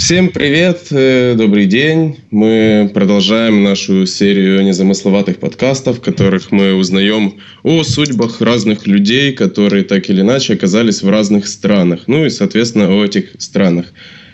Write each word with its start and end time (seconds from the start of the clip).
Всем 0.00 0.30
привет, 0.30 0.86
э, 0.92 1.34
добрый 1.36 1.66
день. 1.66 2.20
Мы 2.30 2.90
продолжаем 2.92 3.62
нашу 3.62 4.06
серию 4.06 4.64
незамысловатых 4.64 5.36
подкастов, 5.36 5.98
в 5.98 6.00
которых 6.00 6.50
мы 6.50 6.72
узнаем 6.74 7.34
о 7.62 7.84
судьбах 7.84 8.40
разных 8.40 8.86
людей, 8.86 9.32
которые 9.34 9.84
так 9.84 10.08
или 10.08 10.22
иначе 10.22 10.54
оказались 10.54 11.02
в 11.02 11.10
разных 11.10 11.46
странах. 11.46 12.04
Ну 12.06 12.24
и, 12.24 12.30
соответственно, 12.30 12.88
о 12.88 13.04
этих 13.04 13.26
странах. 13.38 13.92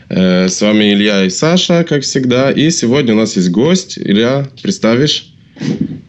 Э, 0.09 0.49
с 0.49 0.63
вами 0.63 0.95
Илья 0.95 1.25
и 1.25 1.31
Саша, 1.31 1.83
как 1.83 2.05
всегда. 2.05 2.53
И 2.53 2.71
сегодня 2.71 3.15
у 3.15 3.17
нас 3.17 3.35
есть 3.35 3.51
гость. 3.51 3.99
Илья, 3.99 4.49
представишь? 4.63 5.35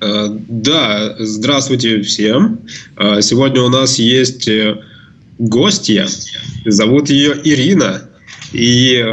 Э, 0.01 0.27
да, 0.29 1.15
здравствуйте 1.17 2.03
всем. 2.03 2.59
Сегодня 3.21 3.63
у 3.63 3.69
нас 3.69 3.97
есть 3.97 4.47
гостья. 5.39 6.05
Зовут 6.63 7.09
ее 7.09 7.33
Ирина. 7.43 8.03
И 8.53 9.03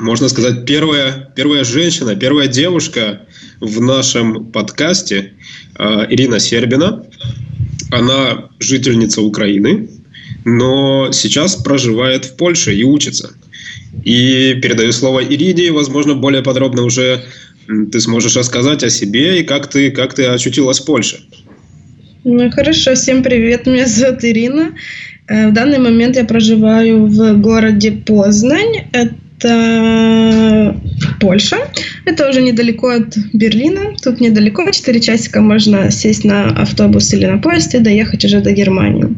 можно 0.00 0.28
сказать, 0.28 0.64
первая, 0.64 1.30
первая 1.36 1.62
женщина, 1.62 2.16
первая 2.16 2.48
девушка 2.48 3.20
в 3.60 3.80
нашем 3.80 4.46
подкасте 4.46 5.34
э, 5.78 6.06
Ирина 6.08 6.40
Сербина. 6.40 7.04
Она 7.90 8.48
жительница 8.60 9.20
Украины, 9.20 9.88
но 10.44 11.12
сейчас 11.12 11.56
проживает 11.56 12.24
в 12.24 12.36
Польше 12.36 12.74
и 12.74 12.82
учится. 12.82 13.34
И 14.04 14.58
передаю 14.62 14.92
слово 14.92 15.20
Ирине, 15.20 15.72
возможно, 15.72 16.14
более 16.14 16.42
подробно 16.42 16.82
уже 16.82 17.24
ты 17.92 18.00
сможешь 18.00 18.36
рассказать 18.36 18.82
о 18.82 18.90
себе 18.90 19.40
и 19.40 19.44
как 19.44 19.68
ты, 19.68 19.90
как 19.90 20.14
ты 20.14 20.26
очутилась 20.26 20.80
в 20.80 20.86
Польше. 20.86 21.20
Ну, 22.24 22.50
хорошо, 22.50 22.94
всем 22.94 23.22
привет, 23.22 23.66
меня 23.66 23.86
зовут 23.86 24.24
Ирина. 24.24 24.72
Э, 25.28 25.48
в 25.48 25.52
данный 25.52 25.78
момент 25.78 26.16
я 26.16 26.24
проживаю 26.24 27.06
в 27.06 27.40
городе 27.40 27.92
Познань. 27.92 28.88
Это 29.40 30.76
Польша. 31.18 31.56
Это 32.04 32.28
уже 32.28 32.42
недалеко 32.42 32.88
от 32.88 33.16
Берлина. 33.32 33.96
Тут 34.02 34.20
недалеко, 34.20 34.70
4 34.70 35.00
часика 35.00 35.40
можно 35.40 35.90
сесть 35.90 36.24
на 36.24 36.46
автобус 36.46 37.12
или 37.14 37.26
на 37.26 37.38
поезд 37.38 37.74
и 37.74 37.78
доехать 37.78 38.24
уже 38.24 38.40
до 38.40 38.52
Германии. 38.52 39.16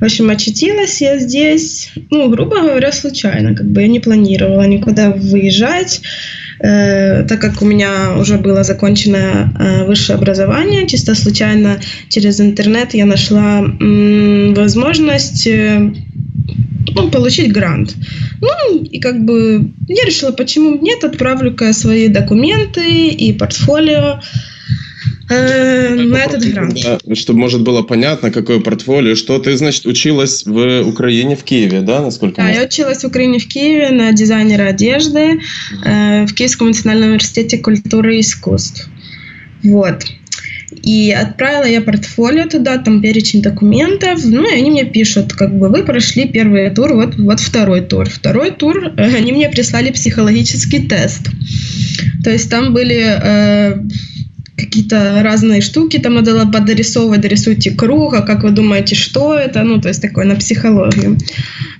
В 0.00 0.04
общем, 0.04 0.30
очутилась 0.30 1.00
я 1.00 1.18
здесь, 1.18 1.92
ну, 2.10 2.28
грубо 2.28 2.60
говоря, 2.60 2.92
случайно. 2.92 3.54
Как 3.54 3.66
бы 3.66 3.82
я 3.82 3.88
не 3.88 4.00
планировала 4.00 4.66
никуда 4.66 5.10
выезжать. 5.10 6.02
Э, 6.60 7.24
так 7.24 7.40
как 7.40 7.62
у 7.62 7.64
меня 7.64 8.16
уже 8.18 8.38
было 8.38 8.62
закончено 8.62 9.52
э, 9.58 9.84
высшее 9.84 10.16
образование, 10.16 10.86
чисто 10.86 11.14
случайно 11.14 11.80
через 12.08 12.40
интернет 12.40 12.94
я 12.94 13.06
нашла 13.06 13.58
м, 13.58 14.54
возможность 14.54 15.46
э, 15.46 15.92
ну, 16.94 17.10
получить 17.10 17.52
грант. 17.52 17.94
Ну, 18.40 18.82
и 18.82 18.98
как 19.00 19.24
бы 19.24 19.70
я 19.88 20.04
решила, 20.04 20.32
почему 20.32 20.78
нет, 20.80 21.04
отправлю-ка 21.04 21.72
свои 21.72 22.08
документы 22.08 23.08
и 23.08 23.32
портфолио 23.32 24.20
э, 25.30 25.94
на 25.94 26.16
этот 26.18 26.44
грант. 26.44 26.78
Чтобы, 27.14 27.38
может, 27.38 27.62
было 27.62 27.82
понятно, 27.82 28.30
какое 28.30 28.60
портфолио, 28.60 29.14
что 29.14 29.38
ты, 29.38 29.56
значит, 29.56 29.86
училась 29.86 30.44
в 30.46 30.82
Украине, 30.82 31.36
в 31.36 31.44
Киеве, 31.44 31.80
да, 31.80 32.00
насколько? 32.00 32.42
Да, 32.42 32.48
я 32.48 32.64
училась 32.64 33.02
в 33.02 33.06
Украине, 33.06 33.38
в 33.38 33.46
Киеве 33.46 33.90
на 33.90 34.12
дизайнера 34.12 34.64
одежды 34.64 35.40
э, 35.84 36.26
в 36.26 36.34
Киевском 36.34 36.68
национальном 36.68 37.10
университете 37.10 37.58
культуры 37.58 38.16
и 38.16 38.20
искусств. 38.20 38.88
Вот. 39.62 40.04
И 40.82 41.12
отправила 41.12 41.64
я 41.64 41.80
портфолио 41.80 42.46
туда, 42.46 42.78
там 42.78 43.00
перечень 43.00 43.42
документов, 43.42 44.20
ну 44.24 44.48
и 44.48 44.54
они 44.54 44.70
мне 44.70 44.84
пишут, 44.84 45.32
как 45.32 45.56
бы 45.56 45.68
вы 45.68 45.82
прошли 45.82 46.26
первый 46.26 46.70
тур, 46.70 46.94
вот, 46.94 47.16
вот 47.16 47.40
второй 47.40 47.80
тур. 47.80 48.08
Второй 48.08 48.50
тур, 48.50 48.92
э, 48.96 49.16
они 49.16 49.32
мне 49.32 49.48
прислали 49.48 49.90
психологический 49.90 50.86
тест. 50.86 51.30
То 52.22 52.30
есть 52.30 52.50
там 52.50 52.72
были 52.72 53.02
э, 53.04 53.78
какие-то 54.56 55.20
разные 55.22 55.60
штуки, 55.60 55.98
там 55.98 56.22
было 56.22 56.44
подрисовывать, 56.44 57.20
дорисуйте 57.20 57.72
круг, 57.72 58.14
а 58.14 58.22
как 58.22 58.44
вы 58.44 58.50
думаете, 58.50 58.94
что 58.94 59.34
это, 59.34 59.62
ну, 59.62 59.80
то 59.80 59.88
есть 59.88 60.00
такое 60.00 60.24
на 60.26 60.36
психологию. 60.36 61.18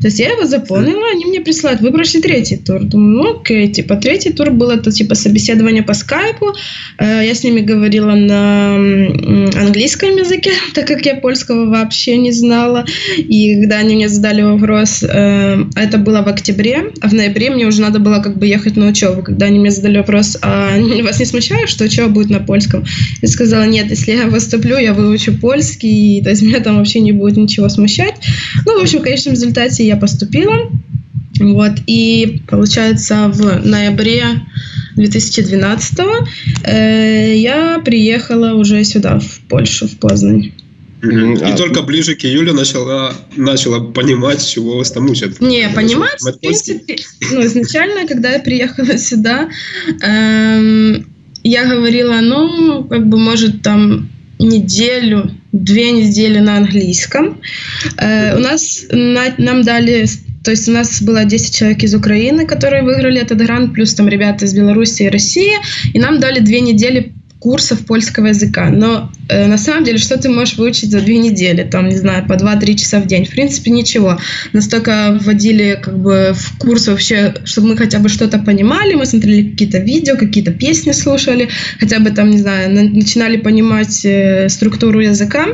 То 0.00 0.08
есть 0.08 0.18
я 0.18 0.30
его 0.30 0.44
заполнила, 0.44 1.04
они 1.12 1.26
мне 1.26 1.40
присылают, 1.40 1.80
вы 1.80 1.92
третий 2.20 2.56
тур. 2.56 2.82
Думаю, 2.82 3.16
ну 3.16 3.40
окей, 3.40 3.68
типа 3.68 3.96
третий 3.96 4.30
тур 4.30 4.50
был 4.50 4.70
это 4.70 4.90
типа 4.90 5.14
собеседование 5.14 5.82
по 5.82 5.94
скайпу, 5.94 6.52
э, 6.98 7.22
я 7.24 7.34
с 7.34 7.44
ними 7.44 7.60
говорила 7.60 8.12
на 8.14 8.74
английском 8.74 10.16
языке, 10.16 10.50
так 10.74 10.86
как 10.86 11.06
я 11.06 11.14
польского 11.14 11.70
вообще 11.70 12.16
не 12.16 12.32
знала, 12.32 12.84
и 13.16 13.60
когда 13.60 13.78
они 13.78 13.94
мне 13.94 14.08
задали 14.08 14.42
вопрос, 14.42 15.02
э, 15.02 15.64
это 15.76 15.98
было 15.98 16.22
в 16.22 16.28
октябре, 16.28 16.92
а 17.00 17.08
в 17.08 17.14
ноябре 17.14 17.50
мне 17.50 17.66
уже 17.66 17.80
надо 17.80 18.00
было 18.00 18.18
как 18.20 18.36
бы 18.36 18.46
ехать 18.46 18.76
на 18.76 18.88
учебу, 18.88 19.22
когда 19.22 19.46
они 19.46 19.60
мне 19.60 19.70
задали 19.70 19.98
вопрос, 19.98 20.36
а 20.42 20.76
вас 21.04 21.20
не 21.20 21.24
смущает, 21.24 21.68
что 21.68 21.84
учеба 21.84 22.08
будет 22.08 22.30
на 22.30 22.40
польском? 22.40 22.63
Польском. 22.64 22.84
Я 23.22 23.28
сказала, 23.28 23.64
нет, 23.64 23.90
если 23.90 24.12
я 24.12 24.28
поступлю, 24.28 24.78
я 24.78 24.94
выучу 24.94 25.36
польский, 25.38 26.22
то 26.22 26.30
есть 26.30 26.42
меня 26.42 26.60
там 26.60 26.78
вообще 26.78 27.00
не 27.00 27.12
будет 27.12 27.36
ничего 27.36 27.68
смущать. 27.68 28.14
Ну, 28.66 28.78
в 28.78 28.82
общем, 28.82 29.00
в 29.00 29.02
конечном 29.02 29.34
результате 29.34 29.86
я 29.86 29.96
поступила. 29.96 30.70
Вот, 31.40 31.72
и 31.88 32.42
получается 32.48 33.28
в 33.28 33.66
ноябре 33.66 34.24
2012 34.94 35.98
э, 36.62 37.34
я 37.36 37.82
приехала 37.84 38.54
уже 38.54 38.84
сюда, 38.84 39.18
в 39.18 39.40
Польшу, 39.48 39.88
в 39.88 39.96
Познань. 39.98 40.52
И 41.02 41.42
а, 41.42 41.56
только 41.56 41.82
ближе 41.82 42.14
к 42.14 42.24
июлю 42.24 42.54
начала, 42.54 43.12
начала 43.36 43.80
понимать, 43.80 44.46
чего 44.46 44.78
вас 44.78 44.90
там 44.92 45.10
учат. 45.10 45.40
Не, 45.40 45.68
понимать, 45.68 46.20
в 46.20 46.38
принципе, 46.38 46.96
ну, 47.32 47.44
изначально, 47.44 48.06
когда 48.06 48.32
я 48.32 48.38
приехала 48.38 48.96
сюда, 48.96 49.48
эм, 50.02 51.13
я 51.44 51.66
говорила, 51.66 52.20
ну, 52.20 52.84
как 52.84 53.06
бы, 53.06 53.18
может, 53.18 53.62
там 53.62 54.08
неделю, 54.38 55.30
две 55.52 55.92
недели 55.92 56.40
на 56.40 56.56
английском. 56.56 57.40
Э, 57.98 58.36
у 58.36 58.40
нас 58.40 58.86
на, 58.90 59.34
нам 59.38 59.62
дали 59.62 60.06
то 60.44 60.50
есть 60.50 60.68
у 60.68 60.72
нас 60.72 61.00
было 61.00 61.24
10 61.24 61.56
человек 61.56 61.82
из 61.84 61.94
Украины, 61.94 62.44
которые 62.44 62.82
выиграли 62.82 63.18
этот 63.18 63.38
грант, 63.38 63.72
плюс 63.72 63.94
там 63.94 64.08
ребята 64.08 64.44
из 64.44 64.52
Беларуси 64.52 65.04
и 65.04 65.08
России, 65.08 65.52
и 65.94 65.98
нам 65.98 66.20
дали 66.20 66.40
две 66.40 66.60
недели 66.60 67.13
курсов 67.44 67.84
польского 67.84 68.28
языка. 68.28 68.70
Но 68.70 69.12
э, 69.28 69.46
на 69.46 69.58
самом 69.58 69.84
деле, 69.84 69.98
что 69.98 70.16
ты 70.16 70.30
можешь 70.30 70.56
выучить 70.56 70.90
за 70.90 71.02
две 71.02 71.18
недели? 71.18 71.62
Там, 71.62 71.90
не 71.90 71.96
знаю, 71.96 72.26
по 72.26 72.32
2-3 72.32 72.74
часа 72.74 73.00
в 73.00 73.06
день. 73.06 73.26
В 73.26 73.30
принципе, 73.30 73.70
ничего. 73.70 74.18
Настолько 74.54 75.18
вводили 75.20 75.78
как 75.82 75.98
бы 75.98 76.32
в 76.34 76.58
курс 76.58 76.88
вообще, 76.88 77.34
чтобы 77.44 77.68
мы 77.68 77.76
хотя 77.76 77.98
бы 77.98 78.08
что-то 78.08 78.38
понимали. 78.38 78.94
Мы 78.94 79.04
смотрели 79.04 79.50
какие-то 79.50 79.76
видео, 79.76 80.16
какие-то 80.16 80.52
песни 80.52 80.92
слушали. 80.92 81.50
Хотя 81.78 81.98
бы 82.00 82.12
там, 82.12 82.30
не 82.30 82.38
знаю, 82.38 82.72
начинали 82.72 83.36
понимать 83.36 84.06
э, 84.06 84.48
структуру 84.48 85.00
языка. 85.00 85.48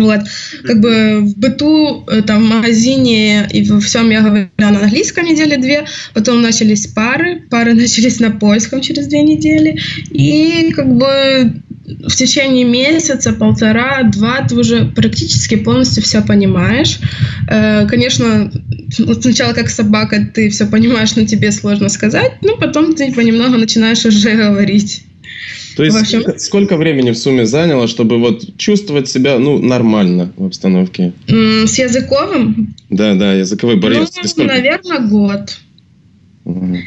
Вот, 0.00 0.20
как 0.64 0.80
бы 0.80 1.20
в 1.20 1.38
быту, 1.38 2.04
э, 2.08 2.22
там, 2.22 2.44
в 2.44 2.48
магазине 2.48 3.46
и 3.52 3.62
во 3.68 3.80
всем 3.80 4.10
я 4.10 4.22
говорила 4.22 4.48
на 4.58 4.68
английском 4.68 5.26
недели 5.26 5.56
две, 5.56 5.86
потом 6.14 6.42
начались 6.42 6.86
пары, 6.86 7.42
пары 7.50 7.74
начались 7.74 8.20
на 8.20 8.30
польском 8.30 8.80
через 8.80 9.06
две 9.06 9.22
недели, 9.22 9.78
и 10.10 10.72
как 10.72 10.88
бы 10.96 11.62
в 12.06 12.14
течение 12.14 12.64
месяца, 12.64 13.32
полтора, 13.32 14.02
два 14.04 14.42
ты 14.42 14.54
уже 14.56 14.86
практически 14.86 15.56
полностью 15.56 16.02
все 16.02 16.22
понимаешь. 16.22 16.98
Э, 17.48 17.86
конечно, 17.86 18.50
сначала 19.20 19.52
как 19.52 19.68
собака 19.68 20.30
ты 20.32 20.50
все 20.50 20.66
понимаешь, 20.66 21.14
но 21.16 21.24
тебе 21.24 21.52
сложно 21.52 21.88
сказать, 21.88 22.32
но 22.42 22.56
потом 22.56 22.94
ты 22.94 23.12
понемногу 23.12 23.56
начинаешь 23.56 24.04
уже 24.04 24.30
говорить. 24.32 25.04
То 25.76 25.84
есть 25.84 25.96
общем... 25.96 26.20
сколько, 26.22 26.38
сколько 26.38 26.76
времени 26.76 27.10
в 27.10 27.16
сумме 27.16 27.46
заняло, 27.46 27.88
чтобы 27.88 28.18
вот 28.18 28.56
чувствовать 28.56 29.08
себя 29.08 29.38
ну 29.38 29.58
нормально 29.58 30.32
в 30.36 30.46
обстановке? 30.46 31.12
С 31.28 31.78
языковым? 31.78 32.74
Да, 32.90 33.14
да, 33.14 33.34
языковой 33.34 33.76
барьер. 33.76 34.06
Ну, 34.36 34.44
наверное, 34.44 34.98
год. 34.98 35.58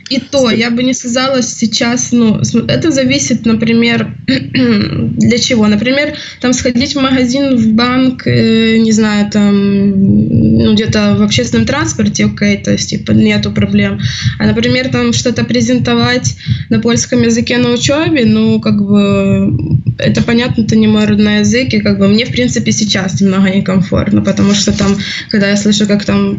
И 0.10 0.20
то, 0.20 0.50
я 0.50 0.70
бы 0.70 0.84
не 0.84 0.94
сказала 0.94 1.42
сейчас, 1.42 2.12
ну, 2.12 2.40
это 2.68 2.92
зависит, 2.92 3.46
например, 3.46 4.16
для 4.28 5.38
чего. 5.38 5.68
Например, 5.68 6.14
там 6.40 6.54
сходить 6.54 6.96
в 6.96 7.02
магазин, 7.02 7.56
в 7.56 7.74
банк, 7.74 8.28
э, 8.28 8.78
не 8.78 8.92
знаю, 8.92 9.30
там, 9.32 9.90
ну, 9.92 10.74
где-то 10.74 11.16
в 11.16 11.22
общественном 11.24 11.66
транспорте, 11.66 12.26
окей, 12.26 12.58
то 12.58 12.72
есть, 12.72 12.90
типа, 12.90 13.12
нету 13.12 13.52
проблем. 13.52 14.00
А, 14.40 14.46
например, 14.46 14.90
там 14.90 15.14
что-то 15.14 15.44
презентовать 15.46 16.36
на 16.70 16.80
польском 16.80 17.22
языке 17.22 17.58
на 17.58 17.72
учебе, 17.72 18.26
ну, 18.26 18.60
как 18.60 18.82
бы, 18.82 19.80
это 19.98 20.24
понятно, 20.24 20.64
это 20.64 20.76
не 20.76 20.88
мой 20.88 21.06
родной 21.06 21.40
язык, 21.40 21.74
и 21.74 21.80
как 21.80 22.00
бы 22.00 22.08
мне, 22.08 22.26
в 22.26 22.32
принципе, 22.32 22.72
сейчас 22.72 23.22
немного 23.22 23.50
некомфортно, 23.50 24.22
потому 24.22 24.54
что 24.54 24.78
там, 24.78 24.98
когда 25.30 25.50
я 25.50 25.58
слышу, 25.58 25.88
как 25.88 26.06
там 26.06 26.38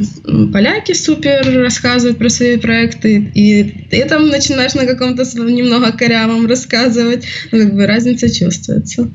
поляки 0.53 0.93
супер 0.93 1.63
рассказывают 1.63 2.19
про 2.19 2.29
свои 2.29 2.57
проекты, 2.57 3.14
и 3.19 3.87
ты 3.91 4.05
там 4.07 4.29
начинаешь 4.29 4.75
на 4.75 4.87
каком-то 4.87 5.25
немного 5.49 5.93
корявом 5.93 6.47
рассказывать, 6.47 7.27
ну, 7.53 7.61
как 7.61 7.75
бы 7.75 7.87
разница 7.87 8.33
чувствуется. 8.33 9.09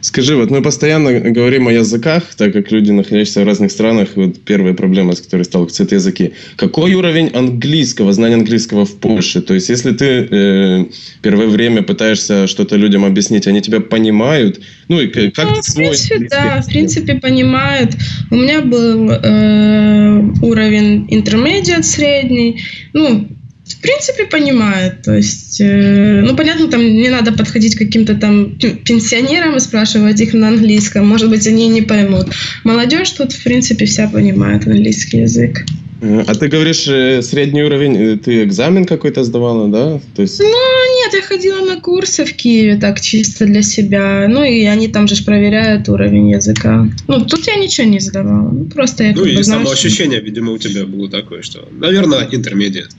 Скажи, 0.00 0.36
вот 0.36 0.50
мы 0.50 0.62
постоянно 0.62 1.20
говорим 1.20 1.68
о 1.68 1.72
языках, 1.72 2.24
так 2.36 2.52
как 2.52 2.72
люди, 2.72 2.90
находящиеся 2.90 3.42
в 3.42 3.46
разных 3.46 3.70
странах, 3.70 4.10
вот 4.14 4.40
первая 4.40 4.74
проблема, 4.74 5.14
с 5.14 5.20
которой 5.20 5.42
сталкиваются, 5.42 5.84
это 5.84 5.94
языки. 5.94 6.32
Какой 6.56 6.94
уровень 6.94 7.28
английского, 7.28 8.12
знания 8.12 8.36
английского 8.36 8.84
в 8.84 8.96
Польше? 8.96 9.42
То 9.42 9.54
есть, 9.54 9.68
если 9.68 9.92
ты 9.92 10.28
э, 10.30 10.84
первое 11.22 11.46
время 11.48 11.82
пытаешься 11.82 12.46
что-то 12.46 12.76
людям 12.76 13.04
объяснить, 13.04 13.46
они 13.46 13.60
тебя 13.60 13.80
понимают? 13.80 14.60
Ну, 14.88 15.00
и 15.00 15.06
как 15.30 15.48
ну, 15.48 15.54
ты 15.54 15.70
в 15.70 15.74
принципе, 15.74 16.28
Да, 16.30 16.60
в 16.62 16.66
принципе, 16.66 17.14
понимают. 17.14 17.94
У 18.30 18.36
меня 18.36 18.62
был 18.62 19.10
э, 19.10 20.32
уровень 20.42 21.06
intermediate 21.10 21.82
средний. 21.82 22.60
Ну, 22.92 23.28
в 23.74 23.80
принципе, 23.80 24.26
понимает. 24.26 25.02
То 25.02 25.14
есть, 25.14 25.60
э, 25.60 26.22
ну, 26.24 26.36
понятно, 26.36 26.68
там 26.68 26.80
не 26.80 27.08
надо 27.08 27.32
подходить 27.32 27.74
к 27.74 27.78
каким-то 27.78 28.14
там 28.14 28.58
пенсионерам 28.58 29.56
и 29.56 29.60
спрашивать 29.60 30.20
их 30.20 30.34
на 30.34 30.48
английском. 30.48 31.06
Может 31.06 31.30
быть, 31.30 31.46
они 31.46 31.68
не 31.68 31.82
поймут. 31.82 32.28
Молодежь 32.64 33.10
тут, 33.10 33.32
в 33.32 33.42
принципе, 33.42 33.86
вся 33.86 34.08
понимает 34.08 34.66
английский 34.66 35.18
язык. 35.18 35.64
А 36.02 36.34
ты 36.34 36.48
говоришь, 36.48 36.88
э, 36.88 37.20
средний 37.22 37.62
уровень, 37.62 37.96
э, 37.96 38.16
ты 38.16 38.42
экзамен 38.44 38.86
какой-то 38.86 39.22
сдавала, 39.22 39.68
да? 39.68 40.00
То 40.16 40.22
есть... 40.22 40.40
Ну, 40.40 40.46
нет, 40.46 41.12
я 41.12 41.22
ходила 41.22 41.60
на 41.60 41.80
курсы 41.80 42.24
в 42.24 42.32
Киеве, 42.32 42.76
так 42.76 43.00
чисто 43.00 43.44
для 43.44 43.62
себя. 43.62 44.26
Ну, 44.28 44.42
и 44.42 44.64
они 44.64 44.88
там 44.88 45.06
же 45.06 45.22
проверяют 45.22 45.88
уровень 45.88 46.30
языка. 46.30 46.88
Ну, 47.06 47.24
тут 47.26 47.46
я 47.46 47.56
ничего 47.56 47.86
не 47.86 48.00
сдавала. 48.00 48.50
Ну, 48.50 48.64
просто 48.64 49.04
я 49.04 49.12
Ну, 49.12 49.24
и 49.24 49.42
самоощущение, 49.42 50.20
видимо, 50.20 50.52
у 50.52 50.58
тебя 50.58 50.86
было 50.86 51.10
такое, 51.10 51.42
что, 51.42 51.68
наверное, 51.70 52.26
интермедиат. 52.30 52.90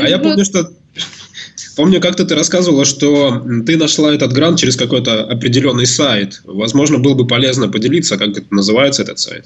А 0.00 0.08
я 0.08 0.18
помню, 0.22 0.44
что 0.44 0.70
Помню, 1.76 2.00
как-то 2.00 2.24
ты 2.24 2.36
рассказывала, 2.36 2.84
что 2.84 3.44
ты 3.66 3.76
нашла 3.76 4.14
этот 4.14 4.32
грант 4.32 4.60
через 4.60 4.76
какой-то 4.76 5.24
определенный 5.24 5.86
сайт. 5.86 6.40
Возможно, 6.44 6.98
было 6.98 7.14
бы 7.14 7.26
полезно 7.26 7.68
поделиться, 7.68 8.16
как 8.16 8.28
это 8.28 8.46
называется 8.50 9.02
этот 9.02 9.18
сайт. 9.18 9.44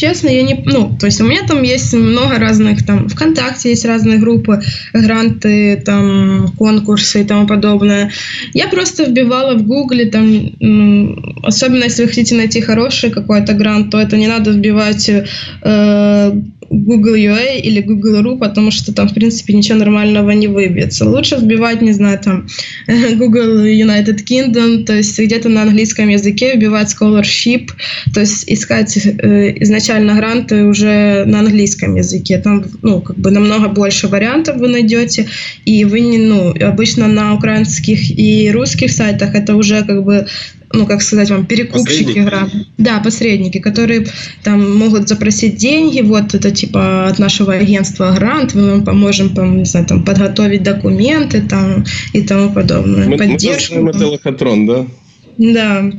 Честно, 0.00 0.30
я 0.30 0.40
не... 0.40 0.54
Ну, 0.64 0.96
то 0.98 1.04
есть 1.04 1.20
у 1.20 1.24
меня 1.24 1.42
там 1.46 1.62
есть 1.62 1.92
много 1.92 2.38
разных, 2.38 2.86
там, 2.86 3.06
ВКонтакте 3.06 3.68
есть 3.68 3.84
разные 3.84 4.16
группы, 4.16 4.62
гранты, 4.94 5.76
там, 5.84 6.54
конкурсы 6.56 7.20
и 7.20 7.24
тому 7.24 7.46
подобное. 7.46 8.10
Я 8.54 8.68
просто 8.68 9.04
вбивала 9.04 9.56
в 9.56 9.66
Гугле, 9.66 10.06
там, 10.06 11.42
особенно 11.42 11.84
если 11.84 12.04
вы 12.04 12.08
хотите 12.08 12.34
найти 12.34 12.62
хороший 12.62 13.10
какой-то 13.10 13.52
грант, 13.52 13.90
то 13.90 14.00
это 14.00 14.16
не 14.16 14.26
надо 14.26 14.52
вбивать 14.52 15.06
э, 15.10 16.32
Google 16.70 17.16
UA 17.16 17.60
или 17.60 17.80
Google.ru, 17.80 18.38
потому 18.38 18.70
что 18.70 18.94
там, 18.94 19.08
в 19.08 19.14
принципе, 19.14 19.54
ничего 19.54 19.78
нормального 19.78 20.30
не 20.30 20.46
выбьется. 20.46 21.04
Лучше 21.04 21.36
вбивать, 21.36 21.82
не 21.82 21.92
знаю, 21.92 22.18
там, 22.18 22.46
Google 23.16 23.64
United 23.64 24.24
Kingdom, 24.24 24.84
то 24.84 24.94
есть 24.94 25.18
где-то 25.18 25.48
на 25.48 25.62
английском 25.62 26.08
языке 26.08 26.54
вбивать 26.54 26.94
scholarship, 26.94 27.70
то 28.14 28.20
есть 28.20 28.44
искать 28.46 28.96
э, 28.96 29.62
изначально 29.62 30.14
гранты 30.14 30.64
уже 30.64 31.24
на 31.26 31.40
английском 31.40 31.96
языке. 31.96 32.38
Там, 32.38 32.64
ну, 32.82 33.00
как 33.00 33.18
бы 33.18 33.32
намного 33.32 33.68
больше 33.68 34.06
вариантов 34.06 34.58
вы 34.58 34.68
найдете, 34.68 35.26
и 35.64 35.84
вы 35.84 36.00
не, 36.00 36.18
ну, 36.18 36.54
обычно 36.64 37.08
на 37.08 37.34
украинских 37.34 38.16
и 38.16 38.50
русских 38.52 38.92
сайтах 38.92 39.34
это 39.34 39.56
уже 39.56 39.82
как 39.82 40.04
бы 40.04 40.26
ну, 40.72 40.86
как 40.86 41.02
сказать 41.02 41.30
вам, 41.30 41.46
перекупщики 41.46 42.18
граб. 42.20 42.48
Да, 42.78 43.00
посредники, 43.00 43.58
которые 43.58 44.06
там 44.42 44.78
могут 44.78 45.08
запросить 45.08 45.56
деньги, 45.56 46.00
вот 46.00 46.34
это 46.34 46.50
типа 46.50 47.08
от 47.08 47.18
нашего 47.18 47.54
агентства 47.54 48.12
грант, 48.16 48.54
мы 48.54 48.70
вам 48.70 48.84
поможем, 48.84 49.34
там, 49.34 49.58
не 49.58 49.64
знаю, 49.64 49.86
там, 49.86 50.04
подготовить 50.04 50.62
документы 50.62 51.42
там 51.42 51.84
и 52.12 52.22
тому 52.22 52.52
подобное. 52.52 53.08
Мы, 53.08 53.18
Поддержку. 53.18 53.80
Мы 53.80 53.90
это 53.90 54.06
лохотрон, 54.06 54.66
да? 54.66 54.86
Да. 55.38 55.90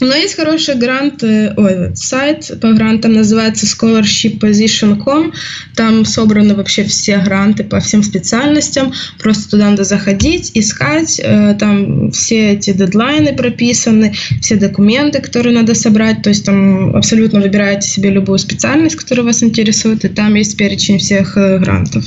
Но 0.00 0.14
есть 0.14 0.34
хороший 0.34 0.76
грант, 0.76 1.22
ой, 1.22 1.94
сайт 1.94 2.50
по 2.60 2.72
грантам 2.72 3.12
называется 3.12 3.66
scholarshipposition.com. 3.66 5.32
Там 5.76 6.04
собраны 6.06 6.54
вообще 6.54 6.84
все 6.84 7.18
гранты 7.18 7.64
по 7.64 7.80
всем 7.80 8.02
специальностям. 8.02 8.92
Просто 9.18 9.50
туда 9.50 9.70
надо 9.70 9.84
заходить, 9.84 10.52
искать. 10.54 11.20
Э, 11.22 11.54
там 11.58 12.10
все 12.12 12.52
эти 12.52 12.72
дедлайны 12.72 13.34
прописаны, 13.34 14.14
все 14.40 14.56
документы, 14.56 15.20
которые 15.20 15.54
надо 15.54 15.74
собрать. 15.74 16.22
То 16.22 16.30
есть 16.30 16.46
там 16.46 16.96
абсолютно 16.96 17.40
выбираете 17.40 17.88
себе 17.88 18.10
любую 18.10 18.38
специальность, 18.38 18.96
которая 18.96 19.26
вас 19.26 19.42
интересует, 19.42 20.04
и 20.04 20.08
там 20.08 20.34
есть 20.34 20.56
перечень 20.56 20.98
всех 20.98 21.36
э, 21.36 21.58
грантов. 21.58 22.04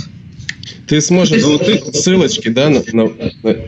Ты 0.88 1.01
сможешь 1.01 1.42
ну, 1.42 1.57
ты 1.57 1.81
ссылочки, 1.94 2.50
да, 2.50 2.69
на, 2.69 2.83
на, 2.94 3.12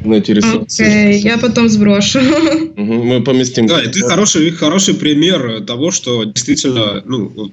на 0.03 0.13
эти 0.15 0.31
ресурсы. 0.31 0.83
Okay, 0.83 1.17
я 1.17 1.37
потом 1.37 1.69
сброшу. 1.69 2.19
Угу, 2.19 3.03
мы 3.03 3.23
поместим. 3.23 3.67
Да, 3.67 3.81
и 3.81 3.87
ты 3.87 4.01
хороший, 4.01 4.51
хороший 4.51 4.93
пример 4.93 5.61
того, 5.65 5.91
что 5.91 6.23
действительно, 6.23 7.01
ну, 7.05 7.31
вот, 7.35 7.51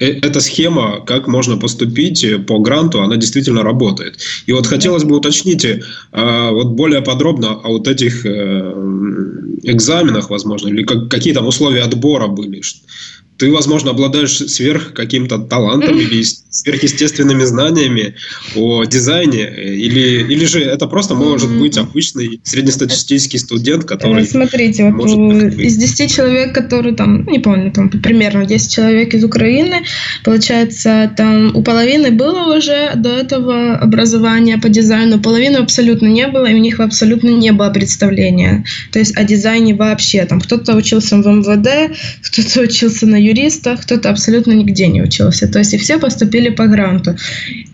э, 0.00 0.18
эта 0.20 0.40
схема, 0.40 1.00
как 1.06 1.28
можно 1.28 1.56
поступить 1.56 2.26
по 2.46 2.58
гранту, 2.58 3.02
она 3.02 3.16
действительно 3.16 3.62
работает. 3.62 4.18
И 4.46 4.52
вот 4.52 4.66
хотелось 4.66 5.04
бы 5.04 5.16
уточнить 5.16 5.66
а, 6.12 6.50
вот 6.50 6.68
более 6.68 7.00
подробно 7.00 7.52
о 7.52 7.68
вот 7.68 7.88
этих 7.88 8.26
э, 8.26 8.74
экзаменах, 9.62 10.30
возможно, 10.30 10.68
или 10.68 10.82
как, 10.82 11.08
какие 11.08 11.32
там 11.32 11.46
условия 11.46 11.82
отбора 11.82 12.26
были 12.26 12.60
ты, 13.36 13.50
возможно, 13.50 13.90
обладаешь 13.90 14.36
сверх 14.36 14.92
каким-то 14.92 15.38
талантом 15.38 15.98
или 16.00 16.22
сверхъестественными 16.22 17.44
знаниями 17.44 18.14
о 18.54 18.84
дизайне, 18.84 19.42
или, 19.42 20.24
или 20.32 20.44
же 20.44 20.60
это 20.60 20.86
просто 20.86 21.14
может 21.14 21.50
быть 21.50 21.76
обычный 21.76 22.40
среднестатистический 22.44 23.38
студент, 23.38 23.84
который... 23.84 24.22
Э, 24.22 24.26
смотрите, 24.26 24.90
вот 24.92 25.08
из 25.08 25.76
10 25.76 26.14
человек, 26.14 26.54
которые 26.54 26.94
там, 26.94 27.26
не 27.26 27.40
помню, 27.40 27.72
там 27.72 27.88
примерно 27.88 28.46
10 28.46 28.72
человек 28.72 29.14
из 29.14 29.24
Украины, 29.24 29.84
получается, 30.24 31.12
там 31.16 31.56
у 31.56 31.62
половины 31.62 32.12
было 32.12 32.56
уже 32.56 32.92
до 32.94 33.08
этого 33.08 33.76
образование 33.76 34.58
по 34.58 34.68
дизайну, 34.68 35.20
половины 35.20 35.56
абсолютно 35.56 36.06
не 36.06 36.28
было, 36.28 36.46
и 36.46 36.54
у 36.54 36.58
них 36.58 36.78
абсолютно 36.78 37.30
не 37.30 37.50
было 37.52 37.70
представления. 37.70 38.64
То 38.92 39.00
есть 39.00 39.16
о 39.16 39.24
дизайне 39.24 39.74
вообще. 39.74 40.24
Там 40.24 40.40
кто-то 40.40 40.76
учился 40.76 41.16
в 41.16 41.26
МВД, 41.26 41.96
кто-то 42.22 42.60
учился 42.68 43.06
на 43.06 43.23
юриста, 43.24 43.76
кто-то 43.80 44.10
абсолютно 44.10 44.52
нигде 44.52 44.86
не 44.86 45.02
учился. 45.02 45.48
То 45.48 45.58
есть 45.58 45.74
и 45.74 45.78
все 45.78 45.98
поступили 45.98 46.50
по 46.50 46.66
гранту. 46.66 47.16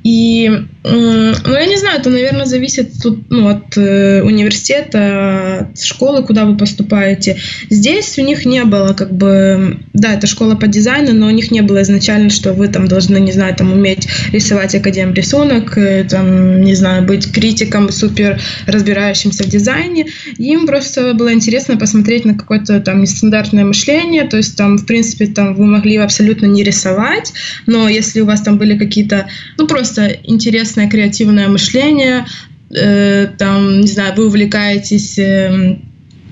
И, 0.03 0.51
ну, 0.83 1.55
я 1.55 1.67
не 1.67 1.77
знаю, 1.77 2.01
это, 2.01 2.09
наверное, 2.09 2.47
зависит 2.47 2.91
тут, 3.03 3.31
ну, 3.31 3.49
от 3.49 3.77
э, 3.77 4.23
университета, 4.23 5.69
от 5.71 5.81
школы, 5.81 6.23
куда 6.23 6.47
вы 6.47 6.57
поступаете. 6.57 7.37
Здесь 7.69 8.19
у 8.19 8.23
них 8.23 8.47
не 8.47 8.65
было, 8.65 8.95
как 8.95 9.13
бы, 9.13 9.79
да, 9.93 10.15
это 10.15 10.27
школа 10.27 10.55
по 10.55 10.67
дизайну, 10.67 11.13
но 11.13 11.27
у 11.27 11.31
них 11.31 11.51
не 11.51 11.61
было 11.61 11.83
изначально, 11.83 12.31
что 12.31 12.55
вы 12.55 12.69
там 12.69 12.89
должны, 12.89 13.19
не 13.19 13.33
знаю, 13.33 13.55
там 13.55 13.73
уметь 13.73 14.09
рисовать 14.33 14.75
академ 14.75 15.13
рисунок, 15.13 15.77
э, 15.77 16.05
там, 16.05 16.63
не 16.63 16.75
знаю, 16.75 17.03
быть 17.05 17.31
критиком, 17.31 17.93
супер 17.93 18.41
разбирающимся 18.67 19.45
в 19.45 19.49
дизайне. 19.49 20.07
Им 20.39 20.67
просто 20.67 21.13
было 21.13 21.33
интересно 21.33 21.77
посмотреть 21.77 22.25
на 22.25 22.35
какое-то 22.35 22.81
там 22.81 23.03
нестандартное 23.03 23.67
мышление, 23.67 24.25
то 24.25 24.39
есть 24.39 24.57
там, 24.57 24.79
в 24.79 24.87
принципе, 24.87 25.27
там 25.41 25.55
вы 25.55 25.65
могли 25.65 25.97
абсолютно 25.97 26.47
не 26.47 26.63
рисовать, 26.63 27.33
но 27.67 27.89
если 27.89 28.21
у 28.21 28.27
вас 28.27 28.43
там 28.43 28.59
были 28.59 28.77
какие-то, 28.77 29.27
ну, 29.57 29.67
просто 29.67 30.19
интересное 30.25 30.87
креативное 30.87 31.49
мышление, 31.49 32.27
э, 32.71 33.29
там, 33.39 33.81
не 33.81 33.89
знаю, 33.89 34.13
вы 34.17 34.27
увлекаетесь... 34.27 35.19
Э, 35.19 35.77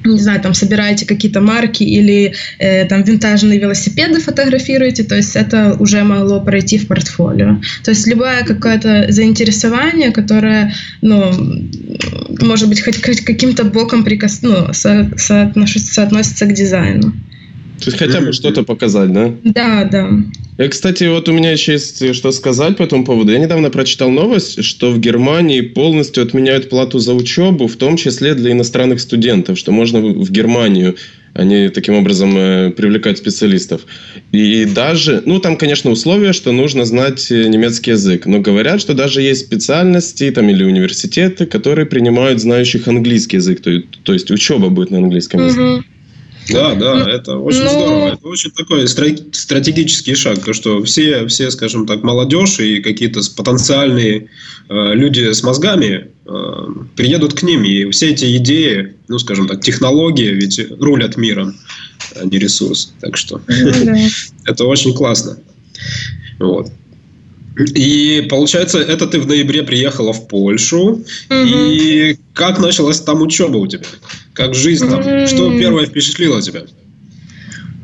не 0.04 0.20
знаю, 0.20 0.40
там 0.40 0.54
собираете 0.54 1.06
какие-то 1.06 1.40
марки 1.40 1.82
или 1.82 2.32
э, 2.58 2.84
там 2.84 3.02
винтажные 3.02 3.58
велосипеды 3.58 4.20
фотографируете, 4.20 5.02
то 5.02 5.16
есть 5.16 5.36
это 5.36 5.74
уже 5.80 6.04
могло 6.04 6.40
пройти 6.40 6.78
в 6.78 6.86
портфолио. 6.86 7.60
То 7.84 7.90
есть 7.90 8.06
любое 8.06 8.44
какое-то 8.44 9.06
заинтересование, 9.08 10.12
которое, 10.12 10.72
ну, 11.02 11.32
может 12.40 12.68
быть, 12.68 12.82
хоть, 12.82 13.00
каким-то 13.24 13.64
боком 13.64 14.04
прикос... 14.04 14.40
ну, 14.42 14.72
со, 14.72 15.10
соотносится 15.16 16.46
к 16.46 16.54
дизайну. 16.54 17.12
То 17.78 17.86
есть 17.86 17.98
хотя 17.98 18.20
бы 18.20 18.32
что-то 18.32 18.62
показать, 18.64 19.12
да? 19.12 19.32
Да, 19.44 19.84
да. 19.84 20.08
И, 20.58 20.68
кстати, 20.68 21.04
вот 21.04 21.28
у 21.28 21.32
меня 21.32 21.52
еще 21.52 21.72
есть 21.72 22.14
что 22.14 22.32
сказать 22.32 22.76
по 22.76 22.82
этому 22.82 23.04
поводу. 23.04 23.32
Я 23.32 23.38
недавно 23.38 23.70
прочитал 23.70 24.10
новость, 24.10 24.64
что 24.64 24.90
в 24.90 24.98
Германии 24.98 25.60
полностью 25.60 26.24
отменяют 26.24 26.68
плату 26.68 26.98
за 26.98 27.14
учебу, 27.14 27.68
в 27.68 27.76
том 27.76 27.96
числе 27.96 28.34
для 28.34 28.52
иностранных 28.52 29.00
студентов, 29.00 29.58
что 29.58 29.70
можно 29.70 30.00
в 30.00 30.30
Германию 30.30 30.96
они 31.34 31.68
таким 31.68 31.94
образом 31.94 32.36
э, 32.36 32.70
привлекают 32.70 33.18
специалистов. 33.18 33.82
И 34.32 34.64
даже, 34.64 35.22
ну 35.24 35.38
там, 35.38 35.56
конечно, 35.56 35.90
условия, 35.90 36.32
что 36.32 36.50
нужно 36.52 36.84
знать 36.84 37.30
э, 37.30 37.46
немецкий 37.48 37.92
язык, 37.92 38.26
но 38.26 38.40
говорят, 38.40 38.80
что 38.80 38.94
даже 38.94 39.22
есть 39.22 39.46
специальности 39.46 40.30
там 40.30 40.48
или 40.48 40.64
университеты, 40.64 41.46
которые 41.46 41.86
принимают 41.86 42.40
знающих 42.40 42.88
английский 42.88 43.36
язык, 43.36 43.60
то, 43.60 43.70
то 44.02 44.12
есть 44.14 44.30
учеба 44.30 44.68
будет 44.68 44.90
на 44.90 44.98
английском 44.98 45.46
языке. 45.46 45.84
Да, 46.48 46.74
да, 46.74 47.10
это 47.10 47.36
очень 47.36 47.64
ну... 47.64 47.70
здорово. 47.70 48.08
Это 48.14 48.26
очень 48.26 48.50
такой 48.50 48.88
стратегический 48.88 50.14
шаг, 50.14 50.38
то 50.44 50.52
что 50.52 50.82
все, 50.84 51.26
все, 51.26 51.50
скажем 51.50 51.86
так, 51.86 52.02
молодежь 52.02 52.58
и 52.60 52.80
какие-то 52.80 53.20
потенциальные 53.36 54.28
э, 54.68 54.94
люди 54.94 55.32
с 55.32 55.42
мозгами 55.42 56.08
э, 56.26 56.66
приедут 56.96 57.34
к 57.34 57.42
ним, 57.42 57.64
и 57.64 57.90
все 57.90 58.10
эти 58.10 58.36
идеи, 58.38 58.94
ну, 59.08 59.18
скажем 59.18 59.46
так, 59.46 59.60
технологии 59.60 60.30
ведь 60.30 60.60
рулят 60.80 61.16
миром, 61.16 61.54
а 62.16 62.24
не 62.24 62.38
ресурс. 62.38 62.92
Так 63.00 63.16
что 63.16 63.40
это 64.44 64.64
очень 64.64 64.94
классно. 64.94 65.38
Вот. 66.38 66.70
И 67.58 68.26
получается, 68.30 68.78
это 68.78 69.06
ты 69.06 69.18
в 69.18 69.26
ноябре 69.26 69.62
приехала 69.62 70.12
в 70.12 70.28
Польшу. 70.28 70.78
Угу. 70.78 71.04
И 71.30 72.16
как 72.32 72.58
началась 72.58 73.00
там 73.00 73.22
учеба 73.22 73.56
у 73.56 73.66
тебя? 73.66 73.82
Как 74.32 74.54
жизнь 74.54 74.88
там? 74.88 75.00
Угу. 75.00 75.26
Что 75.26 75.58
первое 75.58 75.86
впечатлило 75.86 76.40
тебя? 76.40 76.62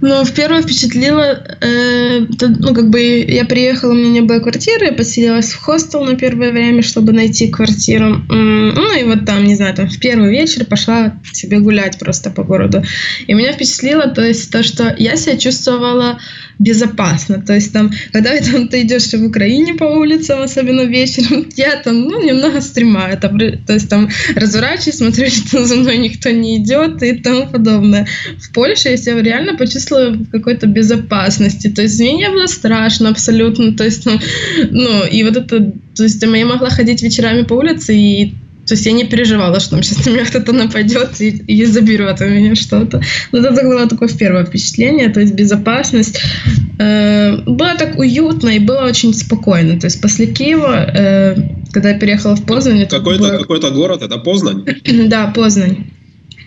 Ну, 0.00 0.22
в 0.22 0.34
первое 0.34 0.60
впечатлило, 0.60 1.42
э, 1.62 2.26
то, 2.38 2.48
ну, 2.48 2.74
как 2.74 2.90
бы 2.90 3.24
я 3.26 3.46
приехала, 3.46 3.92
у 3.92 3.94
меня 3.94 4.10
не 4.10 4.20
было 4.20 4.38
квартиры, 4.38 4.86
я 4.86 4.92
поселилась 4.92 5.52
в 5.52 5.62
хостел 5.62 6.04
на 6.04 6.14
первое 6.14 6.52
время, 6.52 6.82
чтобы 6.82 7.12
найти 7.12 7.48
квартиру. 7.48 8.22
Ну, 8.28 9.00
и 9.00 9.04
вот 9.04 9.24
там, 9.24 9.44
не 9.44 9.54
знаю, 9.54 9.74
там 9.74 9.88
в 9.88 9.98
первый 9.98 10.30
вечер 10.30 10.66
пошла 10.66 11.18
себе 11.32 11.58
гулять 11.58 11.98
просто 11.98 12.30
по 12.30 12.42
городу. 12.42 12.82
И 13.26 13.32
меня 13.32 13.52
впечатлило, 13.52 14.08
то 14.08 14.20
есть 14.20 14.52
то, 14.52 14.62
что 14.62 14.94
я 14.98 15.16
себя 15.16 15.38
чувствовала 15.38 16.18
безопасно. 16.58 17.42
То 17.42 17.54
есть 17.54 17.72
там, 17.72 17.90
когда 18.12 18.36
там, 18.52 18.68
ты 18.68 18.82
идешь 18.82 19.12
в 19.12 19.24
Украине 19.24 19.74
по 19.74 19.84
улицам, 19.84 20.42
особенно 20.42 20.82
вечером, 20.82 21.46
я 21.56 21.76
там, 21.76 22.02
ну, 22.02 22.22
немного 22.22 22.60
стремаю. 22.60 23.18
Там, 23.18 23.38
то 23.38 23.72
есть 23.72 23.88
там 23.88 24.08
разворачиваюсь, 24.34 24.96
смотрю, 24.96 25.26
что 25.30 25.64
за 25.64 25.76
мной 25.76 25.98
никто 25.98 26.30
не 26.30 26.58
идет 26.58 27.02
и 27.02 27.14
тому 27.14 27.46
подобное. 27.46 28.06
В 28.38 28.52
Польше 28.52 28.90
я 28.90 28.96
себя 28.96 29.22
реально 29.22 29.56
почувствовала 29.56 30.10
в 30.10 30.30
какой-то 30.30 30.66
безопасности. 30.66 31.68
То 31.68 31.82
есть 31.82 31.98
мне 32.00 32.14
не 32.14 32.28
было 32.28 32.46
страшно 32.46 33.10
абсолютно. 33.10 33.72
То 33.76 33.84
есть, 33.84 34.06
ну, 34.06 34.18
ну 34.70 35.06
и 35.06 35.24
вот 35.24 35.36
это, 35.36 35.72
то 35.94 36.02
есть 36.02 36.22
я 36.22 36.46
могла 36.46 36.70
ходить 36.70 37.02
вечерами 37.02 37.42
по 37.42 37.54
улице 37.54 37.94
и 37.94 38.34
то 38.66 38.74
есть 38.74 38.86
я 38.86 38.92
не 38.92 39.04
переживала, 39.04 39.60
что 39.60 39.70
там 39.70 39.82
сейчас 39.82 40.06
на 40.06 40.10
меня 40.10 40.24
кто-то 40.24 40.52
нападет 40.52 41.20
и, 41.20 41.28
и 41.28 41.64
заберет 41.66 42.20
у 42.20 42.24
меня 42.24 42.54
что-то. 42.54 43.02
Но 43.32 43.38
это 43.38 43.52
было 43.52 43.86
такое 43.86 44.08
первое 44.08 44.46
впечатление, 44.46 45.10
то 45.10 45.20
есть 45.20 45.34
безопасность. 45.34 46.20
Э, 46.78 47.36
было 47.42 47.74
так 47.78 47.98
уютно 47.98 48.50
и 48.50 48.58
было 48.58 48.84
очень 48.84 49.12
спокойно. 49.12 49.78
То 49.78 49.86
есть 49.86 50.00
после 50.00 50.26
Киева, 50.26 50.90
э, 50.94 51.36
когда 51.72 51.90
я 51.90 51.98
переехала 51.98 52.36
в 52.36 52.44
Познань... 52.44 52.86
Какой-то 52.86 53.22
было... 53.22 53.38
какой 53.38 53.72
город, 53.72 54.02
это 54.02 54.18
Познань? 54.18 54.64
да, 55.08 55.26
Познань. 55.28 55.86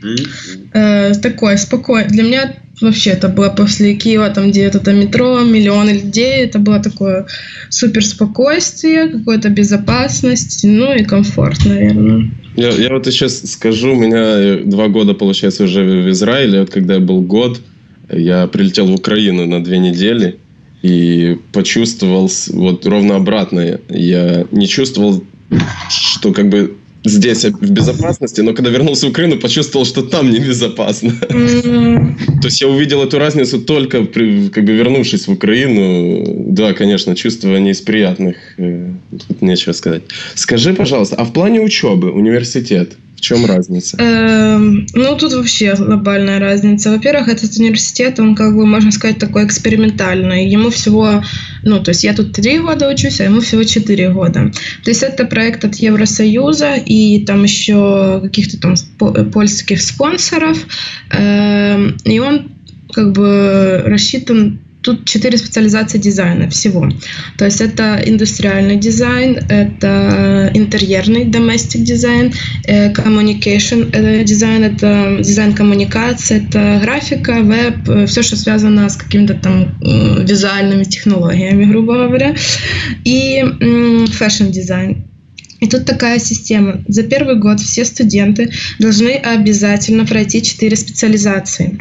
Mm-hmm. 0.01 0.69
Э, 0.73 1.13
такой 1.15 1.57
спокойный. 1.57 2.09
Для 2.09 2.23
меня 2.23 2.55
вообще 2.81 3.11
это 3.11 3.29
было 3.29 3.49
после 3.49 3.95
Киева, 3.95 4.29
там 4.29 4.51
где 4.51 4.63
это 4.63 4.93
метро, 4.93 5.41
миллионы 5.41 5.91
людей, 5.91 6.43
это 6.43 6.59
было 6.59 6.79
такое 6.79 7.25
супер 7.69 8.05
спокойствие, 8.05 9.07
какая-то 9.07 9.49
безопасность, 9.49 10.63
ну 10.63 10.93
и 10.93 11.03
комфорт, 11.03 11.65
наверное. 11.65 12.31
Я, 12.55 12.69
я 12.69 12.89
вот 12.89 13.05
сейчас 13.05 13.41
скажу, 13.51 13.93
у 13.93 13.95
меня 13.95 14.63
два 14.63 14.87
года, 14.87 15.13
получается, 15.13 15.63
уже 15.63 15.83
в 15.83 16.09
Израиле, 16.09 16.61
вот 16.61 16.69
когда 16.69 16.95
я 16.95 16.99
был 16.99 17.21
год, 17.21 17.61
я 18.09 18.47
прилетел 18.47 18.87
в 18.87 18.95
Украину 18.95 19.45
на 19.45 19.63
две 19.63 19.79
недели 19.79 20.39
и 20.81 21.37
почувствовал 21.51 22.29
вот 22.49 22.85
ровно 22.85 23.15
обратное. 23.15 23.81
Я 23.89 24.45
не 24.51 24.67
чувствовал, 24.67 25.23
что 25.89 26.33
как 26.33 26.49
бы 26.49 26.77
здесь 27.07 27.45
в 27.45 27.71
безопасности, 27.71 28.41
но 28.41 28.53
когда 28.53 28.69
вернулся 28.69 29.07
в 29.07 29.09
Украину, 29.09 29.37
почувствовал, 29.37 29.85
что 29.85 30.01
там 30.01 30.29
небезопасно. 30.29 31.09
Mm-hmm. 31.09 32.39
То 32.41 32.47
есть 32.47 32.61
я 32.61 32.67
увидел 32.67 33.03
эту 33.03 33.19
разницу 33.19 33.59
только 33.59 34.03
при, 34.03 34.49
как 34.49 34.65
бы 34.65 34.73
вернувшись 34.73 35.27
в 35.27 35.31
Украину. 35.31 36.23
Да, 36.49 36.73
конечно, 36.73 37.15
чувство 37.15 37.57
не 37.57 37.71
из 37.71 37.81
приятных. 37.81 38.35
Э, 38.57 38.91
тут 39.27 39.41
нечего 39.41 39.73
сказать. 39.73 40.03
Скажи, 40.35 40.73
пожалуйста, 40.73 41.15
а 41.15 41.23
в 41.23 41.33
плане 41.33 41.61
учебы 41.61 42.11
университет? 42.11 42.97
В 43.17 43.21
чем 43.21 43.45
разница? 43.45 43.97
Эм, 43.97 44.85
ну, 44.93 45.17
тут 45.17 45.33
вообще 45.33 45.73
глобальная 45.75 46.39
разница. 46.39 46.91
Во-первых, 46.91 47.27
этот 47.29 47.57
университет, 47.57 48.19
он, 48.19 48.35
как 48.35 48.55
бы, 48.55 48.67
можно 48.67 48.91
сказать, 48.91 49.17
такой 49.17 49.45
экспериментальный. 49.45 50.47
Ему 50.47 50.69
всего, 50.69 51.23
ну, 51.63 51.83
то 51.83 51.89
есть 51.89 52.03
я 52.03 52.13
тут 52.13 52.33
три 52.33 52.59
года 52.59 52.87
учусь, 52.87 53.19
а 53.19 53.23
ему 53.23 53.41
всего 53.41 53.63
четыре 53.63 54.11
года. 54.11 54.51
То 54.83 54.91
есть 54.91 55.01
это 55.01 55.25
проект 55.25 55.65
от 55.65 55.75
Евросоюза 55.75 56.75
и 56.75 57.25
там 57.25 57.43
еще 57.43 58.19
каких-то 58.21 58.59
там 58.59 58.75
польских 59.31 59.81
спонсоров. 59.81 60.57
Эм, 61.09 61.97
и 62.03 62.19
он 62.19 62.51
как 62.93 63.13
бы 63.13 63.81
рассчитан 63.83 64.59
Тут 64.81 65.05
четыре 65.05 65.37
специализации 65.37 65.97
дизайна 65.97 66.49
всего. 66.49 66.89
То 67.37 67.45
есть 67.45 67.61
это 67.61 68.01
индустриальный 68.05 68.77
дизайн, 68.77 69.39
это 69.49 70.49
интерьерный 70.53 71.25
domestic 71.25 71.81
дизайн, 71.81 72.31
э, 72.65 72.91
communication 72.93 73.89
э, 73.91 74.23
дизайн, 74.23 74.63
это 74.63 75.17
дизайн 75.21 75.53
коммуникации, 75.53 76.47
это 76.47 76.79
графика, 76.81 77.41
веб, 77.41 77.89
э, 77.89 78.05
все, 78.05 78.21
что 78.21 78.35
связано 78.37 78.87
с 78.87 78.95
какими-то 78.95 79.33
там 79.33 79.77
визуальными 80.25 80.83
технологиями, 80.83 81.65
грубо 81.65 81.93
говоря, 81.93 82.35
и 83.03 83.41
fashion 84.19 84.51
дизайн. 84.51 85.07
И 85.59 85.67
тут 85.67 85.85
такая 85.85 86.19
система. 86.19 86.83
За 86.87 87.03
первый 87.03 87.35
год 87.35 87.59
все 87.59 87.83
студенты 87.83 88.51
должны 88.79 89.13
обязательно 89.15 90.05
пройти 90.05 90.43
четыре 90.43 90.75
специализации. 90.75 91.79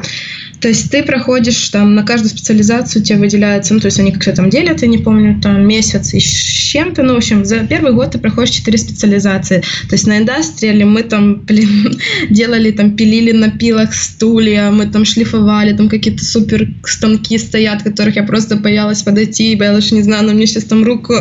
То 0.60 0.68
есть 0.68 0.90
ты 0.90 1.02
проходишь 1.02 1.68
там 1.68 1.94
на 1.94 2.02
каждую 2.02 2.30
специализацию 2.30 3.02
тебе 3.02 3.18
выделяется, 3.18 3.74
ну 3.74 3.80
то 3.80 3.86
есть 3.86 3.98
они 4.00 4.12
как-то 4.12 4.32
там 4.32 4.50
делят, 4.50 4.82
я 4.82 4.88
не 4.88 4.98
помню, 4.98 5.40
там 5.40 5.66
месяц 5.66 6.14
и 6.14 6.20
с 6.20 6.24
чем-то, 6.24 7.02
ну 7.02 7.14
в 7.14 7.18
общем 7.18 7.44
за 7.44 7.58
первый 7.60 7.92
год 7.92 8.12
ты 8.12 8.18
проходишь 8.18 8.54
четыре 8.54 8.78
специализации. 8.78 9.62
То 9.88 9.94
есть 9.94 10.06
на 10.06 10.18
индастриале 10.18 10.84
мы 10.84 11.02
там, 11.02 11.34
блин, 11.46 11.98
делали 12.30 12.70
там, 12.70 12.96
пилили 12.96 13.32
на 13.32 13.50
пилах 13.50 13.94
стулья, 13.94 14.70
мы 14.70 14.86
там 14.86 15.04
шлифовали, 15.04 15.76
там 15.76 15.88
какие-то 15.88 16.24
супер 16.24 16.68
станки 16.84 17.38
стоят, 17.38 17.82
которых 17.82 18.16
я 18.16 18.22
просто 18.22 18.56
боялась 18.56 19.02
подойти, 19.02 19.56
боялась, 19.56 19.92
не 19.92 20.02
знаю, 20.02 20.22
она 20.22 20.32
мне 20.32 20.46
сейчас 20.46 20.64
там 20.64 20.84
руку 20.84 21.14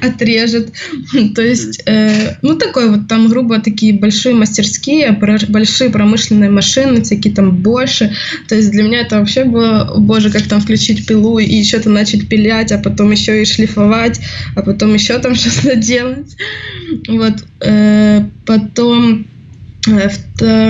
отрежет. 0.00 0.72
То 1.34 1.42
есть, 1.42 1.82
э, 1.86 2.36
ну 2.42 2.56
такой 2.56 2.90
вот 2.90 3.08
там 3.08 3.28
грубо 3.28 3.60
такие 3.60 3.94
большие 3.94 4.34
мастерские, 4.34 5.12
большие 5.48 5.90
промышленные 5.90 6.50
машины, 6.50 7.02
всякие 7.02 7.34
там 7.34 7.50
больше. 7.50 8.12
То 8.48 8.56
есть 8.56 8.71
для 8.72 8.82
меня 8.82 9.00
это 9.00 9.18
вообще 9.18 9.44
было, 9.44 9.94
боже, 9.98 10.30
как 10.30 10.48
там 10.48 10.60
включить 10.60 11.06
пилу 11.06 11.38
и 11.38 11.62
что-то 11.62 11.90
начать 11.90 12.28
пилять, 12.28 12.72
а 12.72 12.78
потом 12.78 13.12
еще 13.12 13.40
и 13.40 13.44
шлифовать, 13.44 14.20
а 14.56 14.62
потом 14.62 14.94
еще 14.94 15.18
там 15.18 15.34
что-то 15.36 15.76
делать. 15.76 16.36
Вот. 17.08 17.44
Э, 17.60 18.24
потом 18.46 19.26
э, 19.86 20.08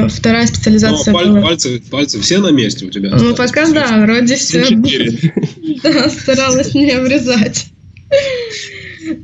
Вторая 0.09 0.47
специализация. 0.47 1.13
Но 1.13 1.19
паль, 1.19 1.29
была... 1.29 1.41
пальцы, 1.43 1.83
пальцы 1.91 2.21
все 2.21 2.39
на 2.39 2.51
месте 2.51 2.87
у 2.87 2.91
тебя? 2.91 3.17
Ну, 3.17 3.35
пока 3.35 3.71
да, 3.71 4.05
вроде 4.05 4.37
все. 4.37 4.65
Да, 5.83 6.09
старалась 6.11 6.75
не 6.75 6.91
обрезать. 6.91 7.72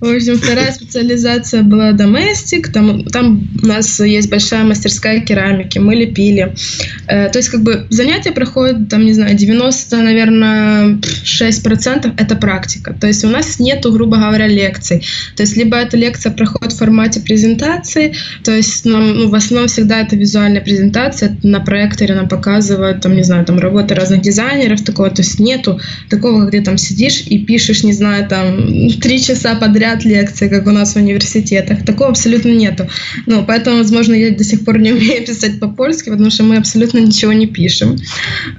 В 0.01 0.15
общем, 0.15 0.39
вторая 0.39 0.73
специализация 0.73 1.63
была 1.63 1.93
доместик. 1.93 2.73
Там, 2.73 3.05
там 3.05 3.49
у 3.63 3.67
нас 3.67 4.01
есть 4.01 4.29
большая 4.29 4.65
мастерская 4.65 5.21
керамики. 5.21 5.79
Мы 5.79 5.95
лепили. 5.95 6.55
Э, 7.07 7.29
то 7.29 7.39
есть, 7.39 7.49
как 7.49 7.63
бы 7.63 7.87
занятия 7.91 8.33
проходят, 8.33 8.89
там, 8.89 9.05
не 9.05 9.15
знаю, 9.15 9.37
90, 9.37 9.97
наверное, 9.97 10.99
6% 11.25 12.13
это 12.17 12.37
практика. 12.37 12.95
То 12.99 13.07
есть 13.07 13.25
у 13.25 13.29
нас 13.29 13.59
нету, 13.59 13.93
грубо 13.93 14.17
говоря, 14.17 14.47
лекций. 14.47 15.05
То 15.37 15.43
есть 15.43 15.57
либо 15.57 15.77
эта 15.77 15.97
лекция 15.97 16.33
проходит 16.33 16.73
в 16.73 16.79
формате 16.79 17.21
презентации, 17.21 18.15
то 18.45 18.53
есть 18.53 18.85
нам, 18.85 19.19
ну, 19.19 19.29
в 19.29 19.35
основном 19.35 19.69
всегда 19.69 20.01
это 20.01 20.17
визуальная 20.17 20.61
презентация. 20.61 21.37
На 21.43 21.61
проекторе 21.61 22.15
нам 22.15 22.29
показывают, 22.29 23.01
там, 23.01 23.15
не 23.15 23.23
знаю, 23.23 23.45
там 23.45 23.59
работы 23.59 23.95
разных 23.95 24.23
дизайнеров, 24.23 24.83
такого. 24.83 25.11
То 25.11 25.23
есть 25.23 25.39
нету 25.39 25.81
такого, 26.09 26.47
где 26.47 26.61
там 26.61 26.79
сидишь 26.79 27.23
и 27.27 27.39
пишешь, 27.39 27.85
не 27.85 27.93
знаю, 27.93 28.27
там, 28.29 28.78
три 29.01 29.21
часа 29.21 29.55
подряд 29.55 30.05
лекции, 30.05 30.49
как 30.49 30.67
у 30.67 30.71
нас 30.71 30.95
в 30.95 30.97
университетах. 30.97 31.85
Такого 31.85 32.11
абсолютно 32.11 32.51
нету. 32.51 32.89
Ну, 33.27 33.45
поэтому, 33.47 33.79
возможно, 33.79 34.15
я 34.15 34.31
до 34.31 34.45
сих 34.45 34.65
пор 34.65 34.79
не 34.79 34.93
умею 34.97 35.27
писать 35.27 35.61
по-польски, 35.61 36.11
потому 36.11 36.31
что 36.31 36.45
мы 36.45 36.57
абсолютно 36.57 36.99
ничего 36.99 37.33
не 37.33 37.47
пишем. 37.47 37.97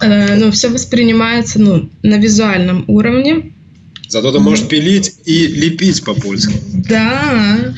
Э, 0.02 0.36
ну, 0.36 0.52
все 0.52 0.70
воспринимается 0.70 1.60
ну, 1.60 1.90
на 2.04 2.16
визуальном 2.16 2.86
уровне. 2.88 3.52
Зато 4.08 4.32
ты 4.32 4.40
можешь 4.40 4.68
пилить 4.68 5.14
и 5.26 5.46
лепить 5.48 6.04
по-польски. 6.04 6.56
Да, 6.74 7.74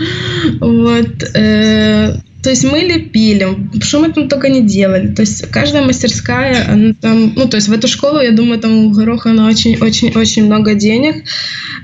вот. 0.61 1.23
Э, 1.33 2.15
то 2.43 2.49
есть 2.49 2.63
мы 2.63 2.79
лепили, 2.79 3.47
что 3.81 3.99
мы 3.99 4.11
там 4.11 4.27
только 4.27 4.49
не 4.49 4.61
делали. 4.63 5.07
То 5.07 5.21
есть 5.21 5.47
каждая 5.51 5.85
мастерская, 5.85 6.65
она 6.71 6.93
там, 6.99 7.33
ну, 7.35 7.47
то 7.47 7.57
есть 7.57 7.67
в 7.67 7.73
эту 7.73 7.87
школу, 7.87 8.19
я 8.19 8.31
думаю, 8.31 8.59
там 8.59 8.85
у 8.85 8.89
Гороха 8.89 9.29
очень-очень-очень 9.29 10.45
много 10.45 10.73
денег, 10.73 11.23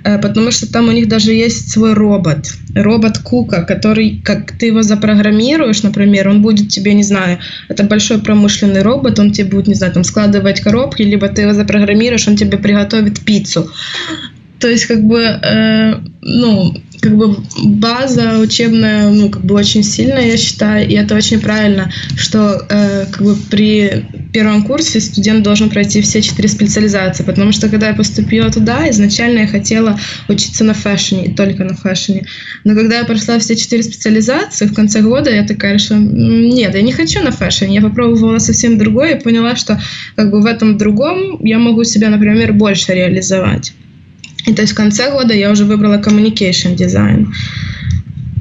э, 0.03 0.17
потому 0.17 0.51
что 0.51 0.71
там 0.71 0.87
у 0.87 0.91
них 0.91 1.07
даже 1.07 1.31
есть 1.33 1.71
свой 1.71 1.93
робот, 1.93 2.53
робот 2.73 3.19
Кука, 3.19 3.63
который, 3.63 4.19
как 4.23 4.51
ты 4.53 4.67
его 4.67 4.81
запрограммируешь, 4.81 5.83
например, 5.83 6.29
он 6.29 6.41
будет 6.41 6.69
тебе, 6.69 6.93
не 6.93 7.03
знаю, 7.03 7.37
это 7.67 7.83
большой 7.83 8.19
промышленный 8.19 8.81
робот, 8.81 9.19
он 9.19 9.31
тебе 9.31 9.49
будет, 9.49 9.67
не 9.67 9.75
знаю, 9.75 9.93
там 9.93 10.03
складывать 10.03 10.61
коробки, 10.61 11.03
либо 11.03 11.27
ты 11.27 11.43
его 11.43 11.53
запрограммируешь, 11.53 12.27
он 12.27 12.35
тебе 12.35 12.57
приготовит 12.57 13.19
пиццу. 13.19 13.69
То 14.59 14.67
есть, 14.67 14.85
как 14.85 15.03
бы, 15.03 15.19
э, 15.21 15.93
ну, 16.21 16.73
как 17.07 17.17
бы 17.17 17.37
база 17.63 18.37
учебная, 18.39 19.09
ну, 19.09 19.29
как 19.29 19.45
бы 19.45 19.55
очень 19.55 19.81
сильная, 19.81 20.27
я 20.27 20.37
считаю, 20.37 20.87
и 20.87 20.93
это 20.93 21.15
очень 21.15 21.39
правильно, 21.39 21.89
что 22.17 22.65
э, 22.69 23.05
как 23.09 23.21
бы 23.21 23.35
при 23.49 24.05
первом 24.33 24.63
курсе 24.63 24.99
студент 24.99 25.43
должен 25.43 25.69
пройти 25.69 26.01
все 26.01 26.21
четыре 26.21 26.49
специализации, 26.49 27.23
потому 27.23 27.53
что 27.53 27.69
когда 27.69 27.87
я 27.87 27.93
поступила 27.93 28.51
туда, 28.51 28.89
изначально 28.89 29.39
я 29.39 29.47
хотела 29.47 29.97
учиться 30.27 30.65
на 30.65 30.73
фэшне, 30.73 31.27
и 31.27 31.33
только 31.33 31.63
на 31.63 31.75
фэшне. 31.75 32.25
Но 32.65 32.75
когда 32.75 32.97
я 32.97 33.05
прошла 33.05 33.39
все 33.39 33.55
четыре 33.55 33.83
специализации, 33.83 34.65
в 34.65 34.73
конце 34.73 35.01
года 35.01 35.31
я 35.31 35.47
такая 35.47 35.75
решила, 35.75 35.97
нет, 35.97 36.75
я 36.75 36.81
не 36.81 36.91
хочу 36.91 37.23
на 37.23 37.31
фэшне, 37.31 37.73
я 37.73 37.81
попробовала 37.81 38.39
совсем 38.39 38.77
другое 38.77 39.15
и 39.15 39.23
поняла, 39.23 39.55
что 39.55 39.79
как 40.15 40.29
бы 40.29 40.41
в 40.41 40.45
этом 40.45 40.77
другом 40.77 41.41
я 41.41 41.57
могу 41.57 41.85
себя, 41.85 42.09
например, 42.09 42.51
больше 42.51 42.93
реализовать. 42.93 43.73
И 44.47 44.53
то 44.53 44.61
есть 44.61 44.73
в 44.73 44.75
конце 44.75 45.11
года 45.11 45.33
я 45.33 45.51
уже 45.51 45.65
выбрала 45.65 45.99
communication 45.99 46.75
дизайн. 46.75 47.33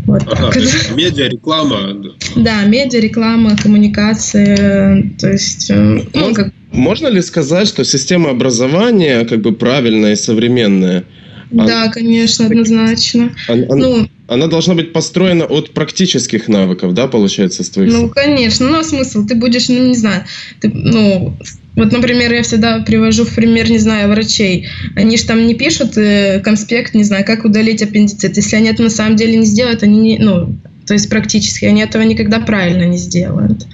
Вот 0.06 0.22
ага, 0.22 0.52
так. 0.52 0.96
медиа, 0.96 1.28
реклама. 1.28 1.96
Да, 2.36 2.62
медиа, 2.62 3.00
реклама, 3.00 3.56
коммуникация, 3.56 5.10
то 5.18 5.32
есть... 5.32 5.68
Э, 5.68 6.00
ну, 6.14 6.32
как... 6.32 6.52
Можно 6.70 7.08
ли 7.08 7.20
сказать, 7.22 7.66
что 7.66 7.84
система 7.84 8.30
образования 8.30 9.24
как 9.24 9.40
бы 9.40 9.52
правильная 9.52 10.12
и 10.12 10.16
современная? 10.16 11.02
Да, 11.50 11.82
она... 11.82 11.88
конечно, 11.92 12.46
однозначно. 12.46 13.34
Она, 13.48 13.66
ну, 13.74 14.08
она 14.28 14.46
должна 14.46 14.74
быть 14.74 14.92
построена 14.92 15.44
от 15.44 15.72
практических 15.72 16.46
навыков, 16.46 16.94
да, 16.94 17.08
получается, 17.08 17.64
с 17.64 17.70
твоих... 17.70 17.92
Ну, 17.92 18.08
конечно, 18.08 18.68
ну, 18.68 18.78
а 18.78 18.84
смысл? 18.84 19.26
Ты 19.26 19.34
будешь, 19.34 19.68
ну, 19.68 19.88
не 19.88 19.96
знаю, 19.96 20.24
ты, 20.60 20.70
ну, 20.72 21.36
вот, 21.76 21.92
например, 21.92 22.32
я 22.32 22.42
всегда 22.42 22.80
привожу 22.80 23.24
в 23.24 23.34
пример, 23.34 23.70
не 23.70 23.78
знаю, 23.78 24.08
врачей. 24.08 24.66
Они 24.96 25.18
же 25.18 25.26
там 25.26 25.46
не 25.46 25.54
пишут 25.54 25.96
э, 25.98 26.40
конспект, 26.40 26.94
не 26.94 27.04
знаю, 27.04 27.24
как 27.24 27.44
удалить 27.44 27.82
аппендицит. 27.82 28.36
Если 28.36 28.56
они 28.56 28.70
это 28.70 28.82
на 28.82 28.90
самом 28.90 29.16
деле 29.16 29.36
не 29.36 29.44
сделают, 29.44 29.82
они 29.82 29.98
не, 29.98 30.18
ну, 30.18 30.56
то 30.86 30.94
есть 30.94 31.10
практически 31.10 31.66
они 31.66 31.82
этого 31.82 32.02
никогда 32.02 32.40
правильно 32.40 32.84
не 32.84 32.96
сделают. 32.96 33.66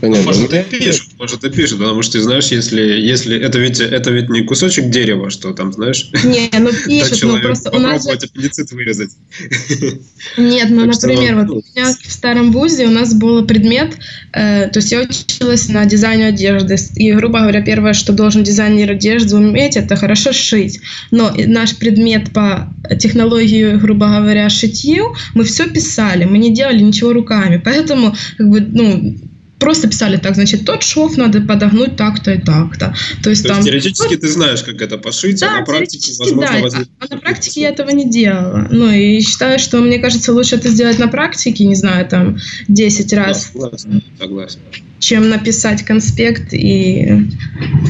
Понятно. 0.00 0.24
Может, 0.24 0.50
ты 0.50 0.62
пишешь, 0.64 1.08
может, 1.18 1.40
ты 1.40 1.50
пишешь, 1.50 1.78
потому 1.78 2.02
что 2.02 2.14
ты 2.14 2.20
знаешь, 2.20 2.46
если, 2.48 2.82
если 2.82 3.38
это 3.38 3.58
ведь 3.58 3.80
это 3.80 4.10
ведь 4.10 4.28
не 4.28 4.42
кусочек 4.42 4.90
дерева, 4.90 5.30
что 5.30 5.52
там, 5.52 5.72
знаешь? 5.72 6.10
Не, 6.24 6.50
ну 6.58 6.70
пишет, 6.86 7.22
ну 7.22 7.40
просто 7.40 7.70
у 7.70 7.78
нас... 7.78 8.04
Попробовать 8.04 8.24
аппендицит 8.24 8.72
вырезать. 8.72 9.10
Нет, 10.36 10.70
ну, 10.70 10.84
например, 10.84 11.36
вот 11.36 11.46
ну, 11.46 11.54
у 11.54 11.62
меня 11.74 11.94
в 11.94 12.12
старом 12.12 12.52
вузе 12.52 12.86
у 12.86 12.90
нас 12.90 13.14
был 13.14 13.46
предмет, 13.46 13.96
э, 14.32 14.68
то 14.68 14.78
есть 14.78 14.92
я 14.92 15.02
училась 15.02 15.68
на 15.68 15.84
дизайне 15.86 16.26
одежды, 16.26 16.76
и, 16.96 17.12
грубо 17.12 17.40
говоря, 17.40 17.62
первое, 17.62 17.92
что 17.92 18.12
должен 18.12 18.42
дизайнер 18.42 18.90
одежды 18.90 19.36
уметь, 19.36 19.76
это 19.76 19.96
хорошо 19.96 20.32
шить. 20.32 20.80
Но 21.10 21.34
наш 21.46 21.76
предмет 21.76 22.32
по 22.32 22.72
технологии, 23.00 23.76
грубо 23.76 24.06
говоря, 24.08 24.48
шитью, 24.50 25.14
мы 25.34 25.44
все 25.44 25.68
писали, 25.68 26.24
мы 26.24 26.38
не 26.38 26.52
делали 26.52 26.80
ничего 26.80 27.12
руками, 27.12 27.60
поэтому, 27.62 28.14
как 28.36 28.48
бы, 28.48 28.60
ну, 28.60 29.16
просто 29.58 29.88
писали 29.88 30.16
так, 30.16 30.34
значит, 30.34 30.64
тот 30.64 30.82
шов 30.82 31.16
надо 31.16 31.40
подогнуть 31.40 31.96
так-то 31.96 32.32
и 32.32 32.38
так-то. 32.38 32.94
То 33.22 33.30
есть, 33.30 33.42
То 33.42 33.48
там, 33.48 33.58
есть 33.58 33.68
теоретически 33.68 34.16
ты 34.16 34.28
знаешь, 34.28 34.62
как 34.62 34.80
это 34.80 34.98
пошить, 34.98 35.40
да, 35.40 35.56
а 35.56 35.58
на 35.60 35.64
практике, 35.64 36.12
возможно, 36.18 36.52
да, 36.52 36.62
возникнет... 36.62 36.90
а 36.98 37.14
на 37.14 37.20
практике 37.20 37.60
я 37.62 37.68
этого 37.70 37.90
не 37.90 38.08
делала. 38.10 38.68
Ну, 38.70 38.90
и 38.90 39.20
считаю, 39.20 39.58
что, 39.58 39.78
мне 39.78 39.98
кажется, 39.98 40.32
лучше 40.32 40.56
это 40.56 40.68
сделать 40.68 40.98
на 40.98 41.08
практике, 41.08 41.64
не 41.64 41.74
знаю, 41.74 42.06
там, 42.06 42.38
10 42.68 43.12
раз. 43.12 43.50
Согласен, 43.52 44.02
согласен 44.18 44.60
чем 44.98 45.28
написать 45.28 45.84
конспект 45.84 46.52
и... 46.52 47.28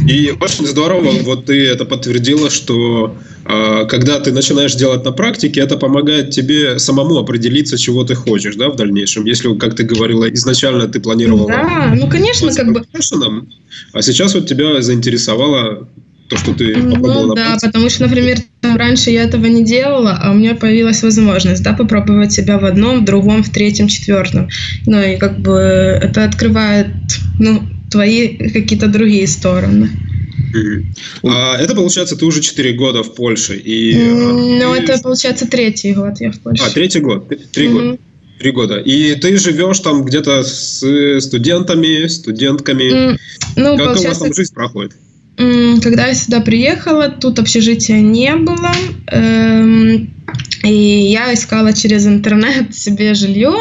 И 0.08 0.34
очень 0.40 0.66
здорово, 0.66 1.12
вот 1.22 1.46
ты 1.46 1.66
это 1.66 1.84
подтвердила, 1.84 2.50
что 2.50 3.16
когда 3.88 4.20
ты 4.20 4.32
начинаешь 4.32 4.74
делать 4.74 5.04
на 5.04 5.12
практике, 5.12 5.60
это 5.60 5.76
помогает 5.76 6.30
тебе 6.30 6.78
самому 6.78 7.18
определиться, 7.18 7.78
чего 7.78 8.04
ты 8.04 8.14
хочешь, 8.14 8.56
да, 8.56 8.68
в 8.68 8.76
дальнейшем. 8.76 9.24
Если, 9.24 9.54
как 9.56 9.76
ты 9.76 9.84
говорила, 9.84 10.28
изначально 10.32 10.88
ты 10.88 11.00
планировала... 11.00 11.48
Да, 11.48 11.94
ну, 11.94 12.08
конечно, 12.08 12.52
как 12.52 12.72
бы... 12.72 12.82
А 13.92 14.02
сейчас 14.02 14.34
вот 14.34 14.48
тебя 14.48 14.82
заинтересовало 14.82 15.88
то, 16.28 16.36
что 16.36 16.54
ты 16.54 16.76
ну 16.76 16.96
попробовала? 16.96 17.26
Ну 17.28 17.34
да, 17.34 17.56
потому 17.60 17.88
что, 17.88 18.02
например, 18.04 18.38
там 18.60 18.76
раньше 18.76 19.10
я 19.10 19.22
этого 19.22 19.46
не 19.46 19.64
делала, 19.64 20.18
а 20.20 20.32
у 20.32 20.34
меня 20.34 20.54
появилась 20.54 21.02
возможность, 21.02 21.62
да, 21.62 21.72
попробовать 21.72 22.32
себя 22.32 22.58
в 22.58 22.64
одном, 22.64 23.02
в 23.02 23.04
другом, 23.04 23.42
в 23.42 23.50
третьем, 23.50 23.88
четвертом. 23.88 24.48
Ну 24.86 25.00
и 25.00 25.16
как 25.16 25.38
бы 25.38 25.52
это 25.52 26.24
открывает, 26.24 26.88
ну, 27.38 27.62
твои 27.90 28.36
какие-то 28.36 28.88
другие 28.88 29.26
стороны. 29.28 29.90
А, 31.22 31.56
это 31.56 31.74
получается, 31.74 32.16
ты 32.16 32.24
уже 32.24 32.40
4 32.40 32.72
года 32.72 33.02
в 33.02 33.14
Польше. 33.14 33.56
И, 33.56 33.94
ну, 33.96 34.74
ты... 34.74 34.82
это 34.82 35.02
получается 35.02 35.46
третий 35.46 35.92
год 35.92 36.20
я 36.20 36.32
в 36.32 36.40
Польше. 36.40 36.64
А, 36.66 36.70
третий 36.70 37.00
год. 37.00 37.28
Три 37.52 37.66
mm-hmm. 37.66 37.72
года. 37.72 37.98
Три 38.38 38.50
года. 38.50 38.78
И 38.78 39.14
ты 39.14 39.38
живешь 39.38 39.80
там 39.80 40.04
где-то 40.04 40.42
с 40.42 41.20
студентами, 41.20 42.06
студентками. 42.06 43.12
Mm, 43.12 43.18
ну, 43.56 43.76
как 43.76 43.86
получается... 43.86 44.06
у 44.06 44.08
вас 44.08 44.18
там 44.18 44.34
жизнь 44.34 44.54
проходит? 44.54 44.92
Когда 45.36 46.06
я 46.06 46.14
сюда 46.14 46.40
приехала, 46.40 47.08
тут 47.08 47.38
общежития 47.38 48.00
не 48.00 48.34
было. 48.36 48.72
Эм, 49.08 50.10
и 50.62 50.72
я 50.72 51.32
искала 51.32 51.72
через 51.72 52.06
интернет 52.06 52.74
себе 52.74 53.14
жилье. 53.14 53.52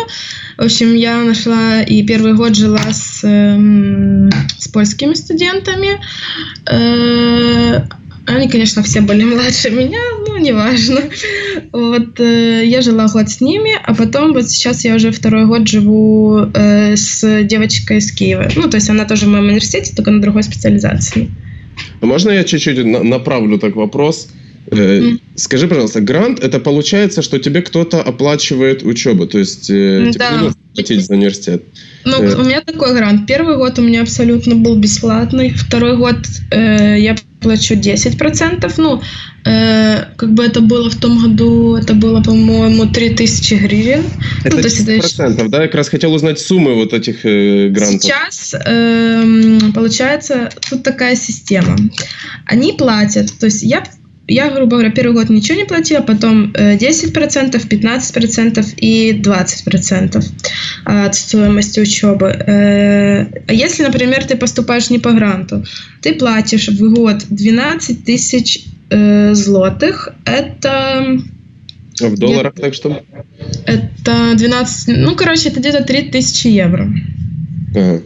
В 0.57 0.63
общем, 0.63 0.95
я 0.95 1.23
нашла 1.23 1.81
и 1.81 2.03
первый 2.03 2.33
год 2.33 2.55
жила 2.55 2.91
с, 2.91 3.23
эм, 3.23 4.31
с 4.57 4.67
польскими 4.67 5.13
студентами. 5.13 5.99
Э, 6.71 7.83
они, 8.27 8.49
конечно, 8.49 8.81
все 8.81 9.01
были 9.01 9.23
младше 9.35 9.69
меня, 9.69 9.99
но 10.27 10.37
неважно. 10.37 11.01
Вот 11.71 12.19
э, 12.19 12.65
я 12.65 12.81
жила 12.81 13.07
год 13.07 13.29
с 13.29 13.41
ними, 13.41 13.71
а 13.83 13.93
потом 13.93 14.33
вот 14.33 14.49
сейчас 14.49 14.83
я 14.85 14.95
уже 14.95 15.11
второй 15.11 15.45
год 15.45 15.67
живу 15.67 16.49
э, 16.53 16.95
с 16.95 17.43
девочкой 17.43 17.97
из 17.97 18.11
Киева. 18.11 18.49
Ну, 18.55 18.69
то 18.69 18.77
есть 18.77 18.89
она 18.89 19.05
тоже 19.05 19.25
в 19.25 19.29
моем 19.29 19.45
университете, 19.45 19.93
только 19.95 20.09
на 20.11 20.21
другой 20.21 20.41
специализации. 20.41 21.29
Можно 22.01 22.31
я 22.31 22.43
чуть-чуть 22.43 22.83
направлю 22.85 23.59
так 23.59 23.75
вопрос? 23.75 24.29
Mm. 24.67 25.19
Скажи, 25.35 25.67
пожалуйста, 25.67 26.01
грант 26.01 26.39
это 26.39 26.59
получается, 26.59 27.21
что 27.21 27.39
тебе 27.39 27.61
кто-то 27.61 28.01
оплачивает 28.01 28.83
учебу, 28.83 29.27
то 29.27 29.37
есть 29.37 29.69
э, 29.69 30.09
тебе 30.09 30.19
да. 30.19 30.31
нужно 30.37 30.57
платить 30.73 31.05
за 31.05 31.13
университет. 31.13 31.63
Ну, 32.03 32.23
э. 32.23 32.35
у 32.35 32.43
меня 32.43 32.61
такой 32.61 32.93
грант. 32.93 33.27
Первый 33.27 33.57
год 33.57 33.77
у 33.79 33.81
меня 33.81 34.01
абсолютно 34.01 34.55
был 34.55 34.75
бесплатный, 34.77 35.51
второй 35.51 35.97
год 35.97 36.17
э, 36.51 36.99
я 36.99 37.15
плачу 37.45 37.75
10%. 37.75 38.73
Ну, 38.77 39.01
э, 39.45 40.05
как 40.15 40.33
бы 40.33 40.43
это 40.43 40.61
было 40.61 40.89
в 40.89 40.95
том 40.95 41.21
году, 41.21 41.75
это 41.75 41.93
было, 41.93 42.21
по-моему, 42.21 42.87
3000 42.87 43.53
гривен. 43.55 44.03
Это 44.43 44.55
ну, 44.55 44.61
то 44.61 44.67
есть 44.67 44.87
10%, 44.87 45.33
это... 45.33 45.49
да? 45.49 45.61
Я 45.61 45.67
как 45.67 45.75
раз 45.75 45.89
хотел 45.89 46.13
узнать 46.13 46.39
суммы 46.39 46.73
вот 46.73 46.93
этих 46.93 47.23
э, 47.23 47.69
грантов. 47.69 48.01
Сейчас, 48.01 48.55
э, 48.55 49.59
получается, 49.75 50.49
тут 50.69 50.81
такая 50.83 51.15
система. 51.15 51.77
Они 52.45 52.73
платят, 52.73 53.31
то 53.39 53.45
есть 53.45 53.61
я 53.61 53.83
я, 54.27 54.49
грубо 54.49 54.77
говоря, 54.77 54.91
первый 54.91 55.13
год 55.13 55.29
ничего 55.29 55.57
не 55.57 55.65
платила, 55.65 56.01
потом 56.01 56.51
10%, 56.51 57.67
15% 57.69 58.65
и 58.77 59.21
20% 59.21 60.25
от 60.85 61.15
стоимости 61.15 61.79
учебы. 61.79 62.27
Э, 62.27 63.25
а 63.47 63.53
если, 63.53 63.83
например, 63.83 64.25
ты 64.25 64.35
поступаешь 64.35 64.89
не 64.89 64.99
по 64.99 65.11
гранту, 65.11 65.63
ты 66.01 66.13
платишь 66.13 66.69
в 66.69 66.93
год 66.93 67.25
12 67.29 68.03
тысяч 68.03 68.65
э, 68.89 69.33
злотых. 69.33 70.09
Это... 70.25 71.19
А 72.01 72.07
в 72.07 72.17
долларах 72.17 72.55
так 72.55 72.73
что? 72.73 73.03
Это 73.65 74.33
12... 74.35 74.97
Ну, 74.97 75.15
короче, 75.15 75.49
это 75.49 75.59
где-то 75.59 75.83
3 75.83 76.01
тысячи 76.09 76.47
евро. 76.47 76.91
Ага. 77.75 78.01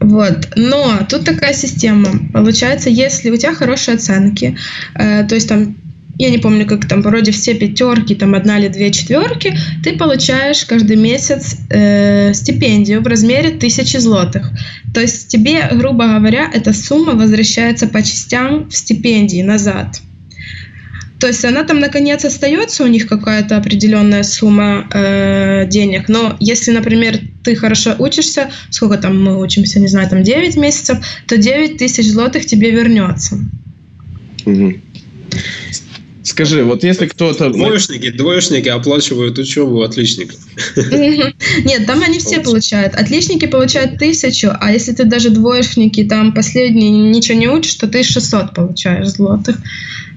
Вот. 0.00 0.48
Но 0.56 1.06
тут 1.08 1.24
такая 1.24 1.54
система. 1.54 2.08
Получается, 2.32 2.90
если 2.90 3.30
у 3.30 3.36
тебя 3.36 3.54
хорошие 3.54 3.96
оценки, 3.96 4.56
э, 4.94 5.24
то 5.24 5.34
есть 5.34 5.48
там 5.48 5.76
я 6.18 6.30
не 6.30 6.38
помню, 6.38 6.66
как 6.66 6.86
там 6.86 7.02
вроде 7.02 7.32
все 7.32 7.54
пятерки, 7.54 8.14
там 8.14 8.34
одна 8.34 8.58
или 8.58 8.68
две 8.68 8.90
четверки, 8.90 9.56
ты 9.82 9.96
получаешь 9.96 10.64
каждый 10.64 10.96
месяц 10.96 11.56
э, 11.70 12.34
стипендию 12.34 13.02
в 13.02 13.06
размере 13.06 13.50
тысячи 13.50 13.96
злотых. 13.96 14.50
То 14.94 15.00
есть 15.00 15.28
тебе, 15.28 15.68
грубо 15.72 16.06
говоря, 16.06 16.50
эта 16.52 16.72
сумма 16.72 17.14
возвращается 17.14 17.86
по 17.86 18.02
частям 18.02 18.68
в 18.68 18.76
стипендии 18.76 19.42
назад. 19.42 20.00
То 21.18 21.28
есть 21.28 21.44
она 21.44 21.62
там 21.62 21.78
наконец 21.78 22.24
остается 22.24 22.84
у 22.84 22.88
них 22.88 23.06
какая-то 23.06 23.56
определенная 23.56 24.24
сумма 24.24 24.88
э, 24.92 25.66
денег, 25.68 26.08
но 26.08 26.36
если, 26.40 26.72
например, 26.72 27.20
ты 27.42 27.56
хорошо 27.56 27.94
учишься, 27.98 28.50
сколько 28.70 28.98
там 28.98 29.22
мы 29.22 29.40
учимся, 29.40 29.80
не 29.80 29.88
знаю, 29.88 30.08
там 30.08 30.22
9 30.22 30.56
месяцев, 30.56 30.98
то 31.26 31.36
9 31.36 31.78
тысяч 31.78 32.06
злотых 32.06 32.46
тебе 32.46 32.70
вернется. 32.70 33.38
Угу. 34.44 34.74
Скажи, 36.22 36.62
вот 36.62 36.84
если 36.84 37.06
кто-то... 37.06 37.50
Двоечники, 37.50 38.10
двоечники 38.10 38.68
оплачивают 38.68 39.38
учебу 39.38 39.82
отличников. 39.82 40.38
Нет, 40.76 41.86
там 41.86 42.02
они 42.02 42.20
все 42.20 42.40
получают. 42.40 42.94
Отличники 42.94 43.46
получают 43.46 43.98
тысячу, 43.98 44.50
а 44.60 44.72
если 44.72 44.92
ты 44.92 45.04
даже 45.04 45.30
двоечники, 45.30 46.04
там 46.04 46.32
последний 46.32 46.90
ничего 46.90 47.38
не 47.38 47.48
учишь, 47.48 47.74
то 47.74 47.88
ты 47.88 48.04
600 48.04 48.54
получаешь 48.54 49.08
злотых. 49.08 49.58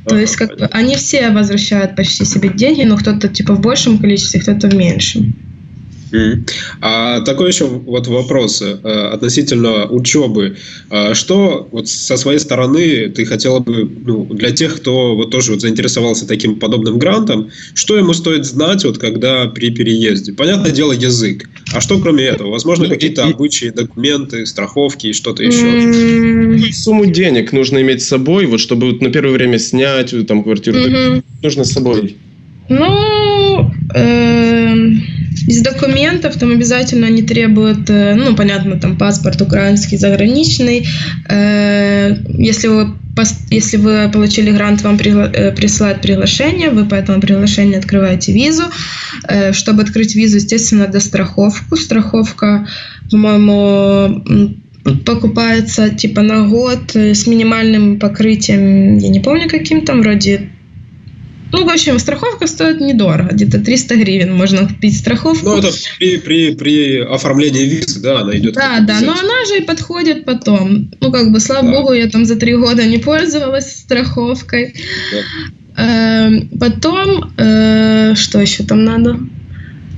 То 0.08 0.16
есть 0.18 0.36
как 0.36 0.56
бы 0.58 0.66
они 0.68 0.96
все 0.96 1.32
возвращают 1.32 1.96
почти 1.96 2.26
себе 2.26 2.50
деньги, 2.50 2.84
но 2.84 2.98
кто-то 2.98 3.28
типа 3.28 3.56
в 3.56 3.62
большем 3.62 3.98
количестве, 3.98 4.40
кто-то 4.40 4.68
в 4.68 4.76
меньшем. 4.76 5.34
А 6.82 7.22
такой 7.22 7.50
еще 7.50 7.66
вот 7.66 8.08
вопрос 8.08 8.62
э, 8.62 8.74
относительно 9.14 9.86
учебы. 9.88 10.58
А 10.90 11.14
что 11.14 11.68
вот 11.72 11.88
со 11.88 12.18
своей 12.18 12.40
стороны 12.40 13.10
ты 13.10 13.26
хотела 13.26 13.60
бы 13.60 13.90
ну, 14.06 14.26
для 14.26 14.52
тех, 14.52 14.76
кто 14.78 15.16
вот 15.16 15.32
тоже 15.32 15.52
вот 15.52 15.62
заинтересовался 15.62 16.28
таким 16.28 16.60
подобным 16.60 16.98
грантом, 16.98 17.50
что 17.74 17.98
ему 17.98 18.14
стоит 18.14 18.46
знать, 18.46 18.84
вот 18.84 18.98
когда 18.98 19.46
при 19.48 19.72
переезде? 19.72 20.34
Понятное 20.34 20.72
дело, 20.72 20.92
язык. 20.94 21.50
А 21.74 21.82
что 21.82 22.00
кроме 22.00 22.26
этого? 22.26 22.52
Возможно, 22.52 22.88
какие-то 22.88 23.26
обычаи, 23.26 23.68
документы, 23.68 24.46
страховки 24.46 25.08
и 25.08 25.14
что-то 25.14 25.44
еще? 25.44 26.74
Сумму 26.74 27.06
денег 27.06 27.52
нужно 27.52 27.82
иметь 27.82 28.02
с 28.02 28.08
собой, 28.08 28.46
вот 28.46 28.60
чтобы 28.60 28.94
на 29.00 29.10
первое 29.12 29.34
время 29.34 29.60
снять 29.60 30.14
там 30.28 30.44
квартиру. 30.44 30.78
Нужно 31.42 31.64
с 31.64 31.72
собой. 31.72 32.16
Ну, 32.70 33.72
эм, 33.94 35.04
из 35.48 35.62
документов 35.62 36.38
там 36.38 36.52
обязательно 36.52 37.08
они 37.08 37.22
требуют, 37.22 37.90
э, 37.90 38.16
ну, 38.16 38.36
понятно, 38.36 38.80
там 38.80 38.98
паспорт 38.98 39.42
украинский, 39.42 39.98
заграничный. 39.98 40.88
Э, 41.30 42.16
если 42.38 42.68
вы 42.68 42.94
если 43.50 43.78
вы 43.78 44.10
получили 44.12 44.52
грант, 44.52 44.82
вам 44.82 44.98
э, 44.98 45.52
присылают 45.54 46.02
приглашение, 46.02 46.70
вы 46.70 46.84
по 46.84 46.96
этому 46.96 47.22
приглашению 47.22 47.80
открываете 47.80 48.34
визу. 48.34 48.64
Чтобы 49.54 49.84
открыть 49.84 50.16
визу, 50.16 50.36
естественно, 50.36 50.86
надо 50.86 51.00
страховку. 51.00 51.78
Страховка, 51.78 52.68
по-моему, 53.10 54.22
покупается 55.06 55.92
типа 55.92 56.24
на 56.24 56.46
год 56.46 56.94
с 56.94 57.26
минимальным 57.26 58.00
покрытием, 58.00 58.98
я 58.98 59.08
не 59.08 59.22
помню 59.22 59.48
каким 59.50 59.86
там, 59.86 60.02
вроде 60.02 60.50
ну, 61.52 61.66
в 61.66 61.70
общем, 61.70 62.00
страховка 62.00 62.48
стоит 62.48 62.82
недорого, 62.82 63.34
где-то 63.34 63.60
300 63.60 63.96
гривен 63.98 64.36
можно 64.36 64.68
купить 64.68 64.98
страховку. 64.98 65.46
Ну, 65.46 65.58
это 65.58 65.70
при, 66.00 66.18
при, 66.18 66.56
при 66.56 67.00
оформлении 67.00 67.64
визы, 67.64 68.02
да, 68.02 68.22
она 68.22 68.36
идет. 68.38 68.56
Да, 68.56 68.80
да, 68.82 69.00
но 69.02 69.14
она 69.14 69.46
же 69.48 69.60
и 69.60 69.62
подходит 69.62 70.26
потом. 70.26 70.92
Ну, 71.00 71.12
как 71.12 71.32
бы, 71.32 71.40
слава 71.40 71.68
да. 71.68 71.80
богу, 71.80 71.94
я 71.94 72.10
там 72.10 72.26
за 72.26 72.36
три 72.36 72.56
года 72.56 72.86
не 72.86 72.98
пользовалась 72.98 73.78
страховкой. 73.78 74.76
Да. 75.12 75.22
Э, 75.78 76.30
потом, 76.60 77.34
э, 77.38 78.16
что 78.16 78.40
еще 78.40 78.64
там 78.64 78.84
надо? 78.84 79.20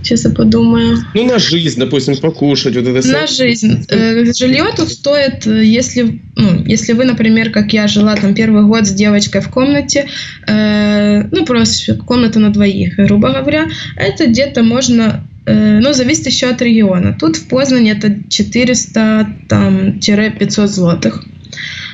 Сейчас 0.08 0.24
я 0.24 0.32
подумаю. 0.32 0.98
Ну, 1.13 1.26
на 1.26 1.38
жизнь, 1.38 1.78
допустим, 1.78 2.15
покушать. 2.15 2.78
Вот 2.78 2.88
это 2.88 3.06
на 3.08 3.28
жизнь. 3.28 3.86
Э, 3.89 4.24
жилье 4.34 4.67
тут 4.74 4.89
стоит, 4.89 5.46
э, 5.46 5.65
если, 5.65 6.22
ну, 6.38 6.63
если 6.65 6.93
вы, 6.93 7.04
например, 7.04 7.52
как 7.52 7.74
я 7.74 7.89
жила 7.89 8.15
там 8.15 8.34
первый 8.34 8.63
год 8.63 8.88
с 8.88 8.91
девочкой 8.91 9.41
в 9.41 9.50
комнате, 9.50 10.08
э, 10.48 11.24
ну, 11.30 11.46
просто 11.46 11.96
комната 11.96 12.39
на 12.39 12.54
двоих, 12.54 12.96
грубо 12.96 13.34
говоря, 13.34 13.67
это 13.98 14.28
где-то 14.28 14.63
можно 14.63 15.28
э, 15.46 15.80
ну, 15.80 15.91
зависит 15.91 16.28
еще 16.28 16.48
от 16.48 16.62
региона. 16.62 17.17
Тут 17.20 17.36
в 17.36 17.50
Познане 17.50 17.91
это 17.91 18.08
400-500 18.08 20.67
злотых 20.67 21.26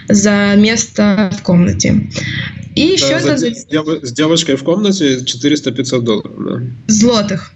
за 0.08 0.54
место 0.56 1.32
в 1.36 1.41
комнате. 1.41 2.10
И 2.76 2.82
еще 2.82 3.13
это... 3.13 3.38
За, 3.38 3.49
с 3.49 4.12
девочкой 4.12 4.56
в 4.56 4.63
комнате 4.63 5.17
400-500 5.17 6.02
долларов, 6.02 6.32
да? 6.38 6.62
Злотых. 6.88 7.54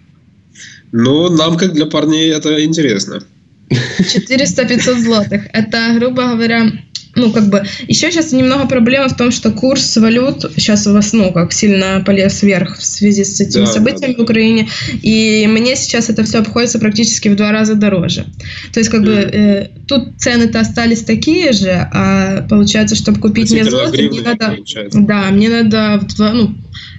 Ну, 0.92 1.30
нам, 1.30 1.58
как 1.58 1.74
для 1.74 1.86
парней, 1.86 2.32
это 2.32 2.64
интересно. 2.64 3.22
400-500 3.70 5.00
злотых. 5.00 5.48
Это, 5.54 5.94
грубо 5.98 6.34
говоря, 6.34 6.72
ну, 7.18 7.32
как 7.32 7.50
бы, 7.50 7.64
еще 7.88 8.12
сейчас 8.12 8.32
немного 8.32 8.68
проблема 8.68 9.10
в 9.10 9.18
том, 9.18 9.32
что 9.32 9.52
курс 9.52 9.98
валют 9.98 10.46
сейчас 10.56 10.86
у 10.88 10.94
вас, 10.94 11.14
ну, 11.14 11.32
как 11.32 11.52
сильно 11.52 12.04
полез 12.06 12.44
вверх 12.44 12.78
в 12.78 12.86
связи 12.86 13.24
с 13.24 13.42
этими 13.42 13.66
да, 13.66 13.72
событиями 13.72 14.12
да, 14.12 14.18
да. 14.18 14.22
в 14.22 14.24
Украине, 14.24 14.70
и 15.02 15.48
мне 15.50 15.76
сейчас 15.76 16.10
это 16.10 16.24
все 16.24 16.40
обходится 16.40 16.80
практически 16.80 17.28
в 17.28 17.36
два 17.36 17.52
раза 17.52 17.74
дороже. 17.76 18.26
То 18.72 18.80
есть, 18.80 18.92
как 18.92 19.02
mm. 19.02 19.06
бы, 19.06 19.12
э, 19.12 19.70
тут 19.88 20.10
цены-то 20.20 20.60
остались 20.60 21.04
такие 21.04 21.54
же, 21.54 21.72
а 21.72 22.46
получается, 22.48 22.96
чтобы 22.96 23.20
купить 23.20 23.52
мне 23.52 23.66
злоты, 23.66 24.10
мне 24.10 24.22
надо, 24.22 24.58
да, 24.94 25.32
мне 25.32 25.50
надо 25.50 26.00
в 26.00 26.16
два, 26.16 26.34
ну, 26.34 26.56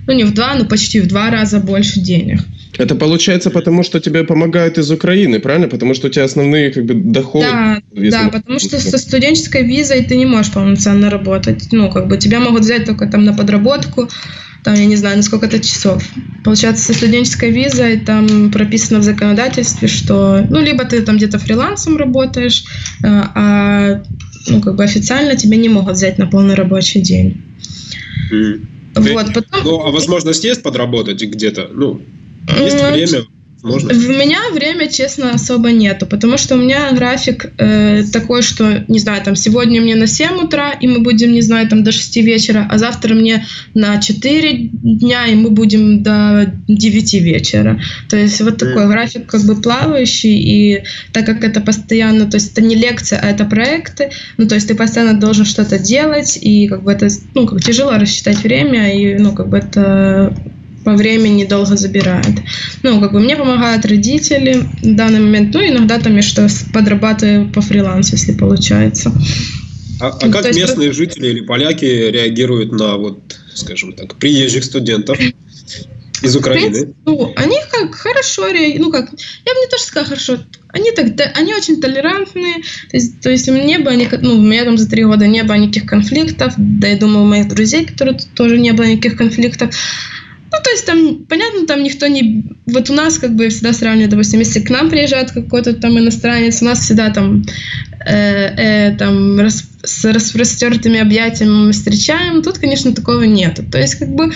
ну, 0.08 0.14
не 0.14 0.24
в 0.24 0.32
два, 0.32 0.54
но 0.54 0.64
почти 0.64 1.00
в 1.00 1.06
два 1.06 1.30
раза 1.30 1.60
больше 1.60 2.00
денег. 2.00 2.40
Это 2.78 2.94
получается 2.94 3.50
потому, 3.50 3.82
что 3.82 4.00
тебе 4.00 4.24
помогают 4.24 4.78
из 4.78 4.90
Украины, 4.90 5.38
правильно? 5.38 5.68
Потому 5.68 5.92
что 5.94 6.06
у 6.06 6.10
тебя 6.10 6.24
основные 6.24 6.70
как 6.70 6.86
бы 6.86 6.94
доходы. 6.94 7.46
Да, 7.46 7.78
да, 7.92 8.30
потому 8.30 8.58
что 8.58 8.80
со 8.80 8.96
студенческой 8.96 9.64
визой 9.64 10.02
ты 10.04 10.16
не 10.16 10.24
можешь 10.24 10.50
полноценно 10.52 11.10
работать. 11.10 11.68
Ну, 11.72 11.90
как 11.90 12.08
бы 12.08 12.16
тебя 12.16 12.40
могут 12.40 12.62
взять 12.62 12.86
только 12.86 13.06
там 13.06 13.24
на 13.24 13.34
подработку, 13.34 14.08
там, 14.64 14.74
я 14.74 14.86
не 14.86 14.96
знаю, 14.96 15.18
на 15.18 15.22
сколько-то 15.22 15.60
часов. 15.60 16.02
Получается, 16.42 16.86
со 16.86 16.94
студенческой 16.94 17.50
визой 17.50 17.98
там 17.98 18.50
прописано 18.50 19.00
в 19.00 19.02
законодательстве, 19.02 19.88
что, 19.88 20.46
ну, 20.48 20.60
либо 20.60 20.86
ты 20.86 21.02
там 21.02 21.18
где-то 21.18 21.38
фрилансом 21.38 21.98
работаешь, 21.98 22.64
э, 23.02 23.06
а, 23.06 24.02
ну, 24.46 24.60
как 24.62 24.76
бы 24.76 24.84
официально 24.84 25.36
тебя 25.36 25.58
не 25.58 25.68
могут 25.68 25.96
взять 25.96 26.16
на 26.16 26.26
полный 26.26 26.54
рабочий 26.54 27.02
день. 27.02 27.42
Mm. 28.32 28.60
Вот, 28.94 29.34
потом... 29.34 29.64
Ну, 29.64 29.80
а 29.80 29.90
возможность 29.90 30.44
есть 30.44 30.62
подработать 30.62 31.22
где-то? 31.22 31.68
Ну, 31.72 32.02
есть 32.56 32.82
время, 32.82 33.24
можно? 33.68 33.94
В 33.94 34.08
меня 34.08 34.40
время, 34.52 34.88
честно, 34.88 35.30
особо 35.30 35.70
нету, 35.70 36.06
потому 36.06 36.38
что 36.38 36.54
у 36.54 36.58
меня 36.58 36.90
график 36.92 37.52
э, 37.58 38.04
такой, 38.12 38.42
что, 38.42 38.84
не 38.88 38.98
знаю, 38.98 39.22
там 39.24 39.36
сегодня 39.36 39.80
мне 39.80 39.94
на 39.94 40.06
7 40.06 40.44
утра, 40.44 40.72
и 40.72 40.86
мы 40.86 41.00
будем, 41.00 41.32
не 41.32 41.42
знаю, 41.42 41.68
там 41.68 41.84
до 41.84 41.92
6 41.92 42.16
вечера, 42.16 42.66
а 42.70 42.78
завтра 42.78 43.14
мне 43.14 43.46
на 43.74 44.00
4 44.00 44.70
дня, 44.72 45.26
и 45.26 45.34
мы 45.34 45.50
будем 45.50 46.02
до 46.02 46.52
9 46.68 47.14
вечера. 47.14 47.80
То 48.08 48.16
есть 48.16 48.40
вот 48.40 48.58
такой 48.58 48.84
mm. 48.84 48.88
график 48.88 49.26
как 49.26 49.42
бы 49.42 49.56
плавающий, 49.56 50.38
и 50.38 50.82
так 51.12 51.26
как 51.26 51.44
это 51.44 51.60
постоянно, 51.60 52.26
то 52.26 52.36
есть 52.36 52.52
это 52.52 52.62
не 52.62 52.74
лекция, 52.74 53.20
а 53.20 53.26
это 53.26 53.44
проекты, 53.44 54.10
ну 54.36 54.46
то 54.46 54.54
есть 54.54 54.68
ты 54.68 54.74
постоянно 54.74 55.18
должен 55.18 55.44
что-то 55.44 55.78
делать, 55.78 56.38
и 56.40 56.66
как 56.68 56.82
бы 56.82 56.92
это, 56.92 57.08
ну 57.34 57.46
как 57.46 57.62
тяжело 57.62 57.92
рассчитать 57.92 58.42
время, 58.42 58.94
и 58.94 59.18
ну 59.18 59.32
как 59.32 59.48
бы 59.48 59.58
это 59.58 60.34
по 60.88 60.94
времени 60.94 61.44
долго 61.44 61.76
забирает. 61.76 62.34
Ну, 62.82 62.98
как 62.98 63.12
бы 63.12 63.20
мне 63.20 63.36
помогают 63.36 63.84
родители 63.84 64.54
в 64.82 64.94
данный 64.94 65.20
момент, 65.20 65.52
ну, 65.52 65.60
иногда 65.60 65.98
там 65.98 66.16
я 66.16 66.22
что 66.22 66.48
подрабатываю 66.72 67.52
по 67.52 67.60
фрилансу, 67.60 68.12
если 68.12 68.32
получается. 68.32 69.12
А, 70.00 70.08
а 70.08 70.30
как 70.30 70.46
есть, 70.46 70.58
местные 70.58 70.92
жители 70.92 71.26
или 71.26 71.40
поляки 71.42 71.84
реагируют 71.84 72.72
на, 72.72 72.96
вот, 72.96 73.18
скажем 73.52 73.92
так, 73.92 74.14
приезжих 74.14 74.64
студентов? 74.64 75.18
Из 76.22 76.34
Украины? 76.34 76.70
Принципе, 76.70 76.94
ну, 77.04 77.32
они 77.36 77.58
как 77.70 77.94
хорошо 77.94 78.48
реагируют, 78.48 78.80
ну 78.80 78.90
как, 78.90 79.10
я 79.10 79.54
бы 79.54 79.60
не 79.60 79.66
тоже 79.70 79.82
сказала 79.82 80.08
хорошо, 80.08 80.38
они 80.68 80.90
так, 80.92 81.16
да, 81.16 81.24
они 81.36 81.54
очень 81.54 81.82
толерантные, 81.82 82.54
то 82.90 82.96
есть, 82.96 83.20
то 83.20 83.30
есть 83.30 83.46
не 83.46 83.78
было, 83.78 83.94
никак, 83.94 84.22
ну, 84.22 84.38
у 84.38 84.42
меня 84.42 84.64
там 84.64 84.78
за 84.78 84.88
три 84.88 85.04
года 85.04 85.26
не 85.26 85.42
было 85.44 85.56
никаких 85.56 85.86
конфликтов, 85.86 86.54
да, 86.56 86.88
я 86.88 86.96
думаю, 86.96 87.24
у 87.24 87.28
моих 87.28 87.48
друзей, 87.48 87.84
которые 87.84 88.18
тоже 88.34 88.58
не 88.58 88.72
было 88.72 88.86
никаких 88.86 89.18
конфликтов, 89.18 89.74
ну, 90.50 90.58
то 90.62 90.70
есть 90.70 90.86
там, 90.86 91.24
понятно, 91.28 91.66
там 91.66 91.82
никто 91.82 92.06
не... 92.06 92.44
Вот 92.66 92.90
у 92.90 92.94
нас 92.94 93.18
как 93.18 93.34
бы 93.34 93.48
всегда 93.48 93.72
сравнивают, 93.72 94.10
допустим, 94.10 94.40
если 94.40 94.60
к 94.60 94.70
нам 94.70 94.88
приезжает 94.88 95.30
какой-то 95.30 95.74
там 95.74 95.98
иностранец, 95.98 96.62
у 96.62 96.64
нас 96.64 96.80
всегда 96.80 97.10
там, 97.10 97.44
э, 98.06 98.12
э, 98.12 98.96
там 98.96 99.38
рас, 99.38 99.64
с 99.84 100.04
распростертыми 100.04 100.98
объятиями 100.98 101.66
мы 101.66 101.72
встречаем. 101.72 102.42
Тут, 102.42 102.58
конечно, 102.58 102.92
такого 102.92 103.22
нет. 103.22 103.60
То 103.70 103.78
есть 103.78 103.96
как 103.96 104.08
бы 104.08 104.32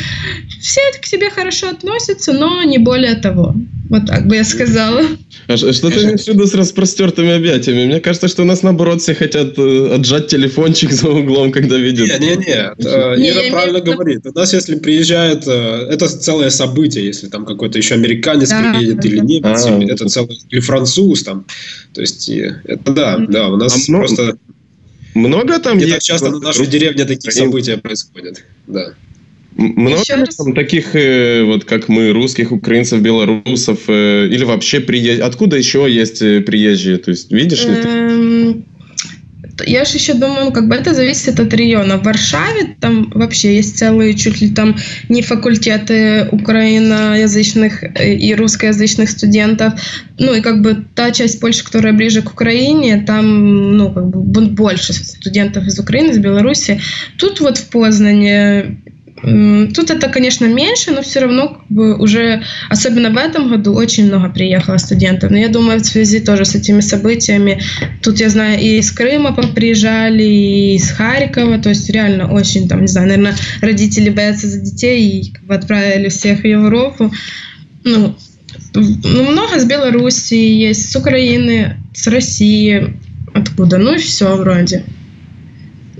все 0.61 0.81
к 1.01 1.07
тебе 1.07 1.31
хорошо 1.31 1.70
относятся, 1.70 2.33
но 2.33 2.62
не 2.62 2.79
более 2.79 3.14
того. 3.14 3.55
Вот 3.92 4.07
так 4.07 4.26
бы 4.26 4.37
я 4.37 4.44
сказала. 4.44 5.02
А 5.48 5.57
что 5.59 5.90
ты 5.90 6.05
имеешь 6.05 6.24
в 6.24 6.28
виду 6.28 6.46
с 6.46 6.55
распростертыми 6.55 7.31
объятиями? 7.37 7.85
Мне 7.85 8.00
кажется, 8.00 8.26
что 8.26 8.40
у 8.40 8.46
нас 8.46 8.62
наоборот 8.62 9.02
все 9.02 9.14
хотят 9.14 9.59
э, 9.59 9.94
отжать 9.94 10.28
телефончик 10.28 10.92
за 11.00 11.11
углом, 11.11 11.52
когда 11.52 11.76
видят. 11.76 12.09
Нет, 12.09 12.20
нет, 12.20 12.38
нет. 12.38 12.74
Ира 12.78 13.50
правильно 13.50 13.81
говорит. 13.81 14.26
У 14.26 14.33
нас, 14.33 14.55
если 14.55 14.76
приезжает, 14.76 15.46
э, 15.46 15.88
это 15.90 16.09
целое 16.09 16.48
событие, 16.48 17.05
если 17.05 17.26
там 17.26 17.44
какой-то 17.44 17.76
еще 17.76 17.92
американец 17.96 18.48
да, 18.48 18.72
приедет 18.72 19.00
да, 19.00 19.09
или 19.09 19.18
немец, 19.18 19.66
а, 19.66 19.78
это 19.83 20.09
целое, 20.09 20.38
или 20.48 20.61
француз 20.61 21.22
там. 21.24 21.44
То 21.92 22.00
есть, 22.00 22.31
это 22.31 22.92
да, 22.92 23.18
да, 23.18 23.48
у 23.48 23.57
нас 23.57 23.76
а 23.90 23.92
просто... 23.92 24.38
Много 25.14 25.59
там 25.59 25.76
есть? 25.76 26.00
часто 26.00 26.31
на 26.31 26.38
нашей 26.38 26.66
деревне 26.66 27.05
такие 27.05 27.31
события 27.31 27.76
происходят, 27.76 28.42
да. 28.66 28.94
Много 29.56 30.16
ли 30.16 30.26
там 30.36 30.54
таких, 30.54 30.96
э, 30.96 31.42
вот 31.44 31.64
как 31.64 31.88
мы, 31.88 32.12
русских, 32.12 32.52
украинцев, 32.52 33.00
белорусов, 33.00 33.80
э, 33.88 34.28
или 34.28 34.44
вообще 34.44 34.80
приезжие? 34.80 35.22
Откуда 35.22 35.56
еще 35.56 35.86
есть 35.88 36.22
э, 36.22 36.40
приезжие? 36.40 36.96
То 36.96 37.10
есть 37.10 37.30
видишь 37.30 37.64
ли 37.64 37.74
ты? 37.74 37.88
Эм, 37.88 38.64
я 39.66 39.84
же 39.84 39.96
еще 39.96 40.14
думаю, 40.14 40.52
как 40.52 40.68
бы 40.68 40.74
это 40.74 40.94
зависит 40.94 41.38
от 41.38 41.52
района. 41.52 41.98
В 41.98 42.04
Варшаве 42.04 42.76
там 42.80 43.10
вообще 43.14 43.56
есть 43.56 43.78
целые 43.78 44.14
чуть 44.14 44.40
ли 44.40 44.50
там 44.50 44.76
не 45.08 45.22
факультеты 45.22 46.28
украиноязычных 46.32 47.84
и 48.00 48.34
русскоязычных 48.34 49.10
студентов. 49.10 49.74
Ну 50.18 50.34
и 50.34 50.40
как 50.40 50.62
бы 50.62 50.84
та 50.94 51.10
часть 51.10 51.40
Польши, 51.40 51.64
которая 51.64 51.92
ближе 51.92 52.22
к 52.22 52.30
Украине, 52.30 53.04
там 53.06 53.76
ну 53.76 53.92
как 53.92 54.08
бы 54.08 54.46
больше 54.46 54.92
студентов 54.94 55.66
из 55.66 55.78
Украины, 55.78 56.10
из 56.10 56.18
Беларуси. 56.18 56.80
Тут 57.18 57.40
вот 57.40 57.58
в 57.58 57.68
Познане 57.68 58.78
Тут 59.22 59.90
это, 59.90 60.08
конечно, 60.08 60.46
меньше, 60.46 60.90
но 60.90 61.00
все 61.02 61.20
равно 61.20 61.48
как 61.48 61.66
бы, 61.68 61.96
уже, 61.96 62.42
особенно 62.68 63.11
в 63.11 63.16
этом 63.16 63.48
году, 63.48 63.72
очень 63.72 64.06
много 64.06 64.28
приехало 64.30 64.78
студентов. 64.78 65.30
Но 65.30 65.38
я 65.38 65.48
думаю, 65.48 65.78
в 65.78 65.87
связи 65.87 66.18
тоже 66.18 66.44
с 66.44 66.56
этими 66.56 66.80
событиями, 66.80 67.61
тут 68.02 68.18
я 68.18 68.28
знаю, 68.28 68.58
и 68.61 68.78
из 68.78 68.90
Крыма 68.90 69.32
приезжали, 69.32 70.24
и 70.24 70.74
из 70.74 70.90
Харькова, 70.90 71.58
то 71.58 71.68
есть 71.68 71.88
реально 71.88 72.32
очень, 72.32 72.68
там, 72.68 72.80
не 72.80 72.88
знаю, 72.88 73.08
наверное, 73.08 73.37
родители 73.61 74.11
боятся 74.11 74.48
за 74.48 74.58
детей 74.58 75.20
и 75.20 75.30
как 75.30 75.44
бы, 75.44 75.54
отправили 75.54 76.08
всех 76.08 76.40
в 76.40 76.46
Европу. 76.46 77.12
Ну, 77.85 78.16
ну, 78.74 79.30
много 79.30 79.61
с 79.61 79.64
Беларуси 79.64 80.35
есть, 80.35 80.90
с 80.90 80.96
Украины, 80.96 81.76
с 81.94 82.08
России, 82.08 82.96
откуда, 83.32 83.78
ну 83.78 83.94
и 83.94 83.98
все 83.98 84.37
вроде. 84.37 84.85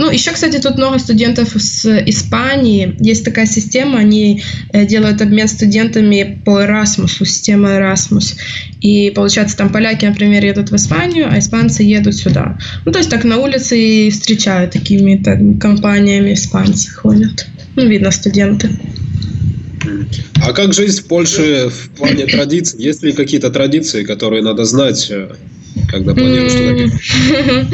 Ну, 0.03 0.11
еще, 0.11 0.33
кстати, 0.33 0.61
тут 0.61 0.79
много 0.79 0.99
студентов 0.99 1.51
с 1.55 1.87
Испании. 2.07 2.97
Есть 2.99 3.25
такая 3.25 3.47
система, 3.47 4.01
они 4.01 4.43
э, 4.73 4.85
делают 4.85 5.23
обмен 5.23 5.47
студентами 5.47 6.43
по 6.45 6.61
Erasmus, 6.61 7.25
система 7.25 7.69
Erasmus. 7.69 8.35
И 8.81 9.13
получается, 9.15 9.57
там 9.57 9.71
поляки, 9.71 10.05
например, 10.05 10.45
едут 10.45 10.73
в 10.73 10.75
Испанию, 10.75 11.29
а 11.31 11.39
испанцы 11.39 11.85
едут 11.85 12.17
сюда. 12.17 12.59
Ну, 12.85 12.91
то 12.91 12.99
есть 12.99 13.11
так 13.11 13.23
на 13.23 13.39
улице 13.39 13.79
и 13.79 14.11
встречают 14.11 14.73
такими 14.73 15.23
так, 15.23 15.39
компаниями 15.61 16.35
испанцы 16.35 16.91
ходят. 16.91 17.47
Ну, 17.77 17.87
видно, 17.87 18.11
студенты. 18.11 18.71
А 20.45 20.53
как 20.53 20.75
жизнь 20.75 21.01
в 21.01 21.05
Польше 21.05 21.69
в 21.69 21.91
плане 21.91 22.27
традиций? 22.27 22.83
Есть 22.83 23.05
ли 23.05 23.13
какие-то 23.13 23.51
традиции, 23.51 24.03
которые 24.03 24.43
надо 24.43 24.65
знать 24.65 25.07
э, 25.11 25.29
когда 25.93 26.15
планируешь 26.15 26.53
туда 26.53 27.67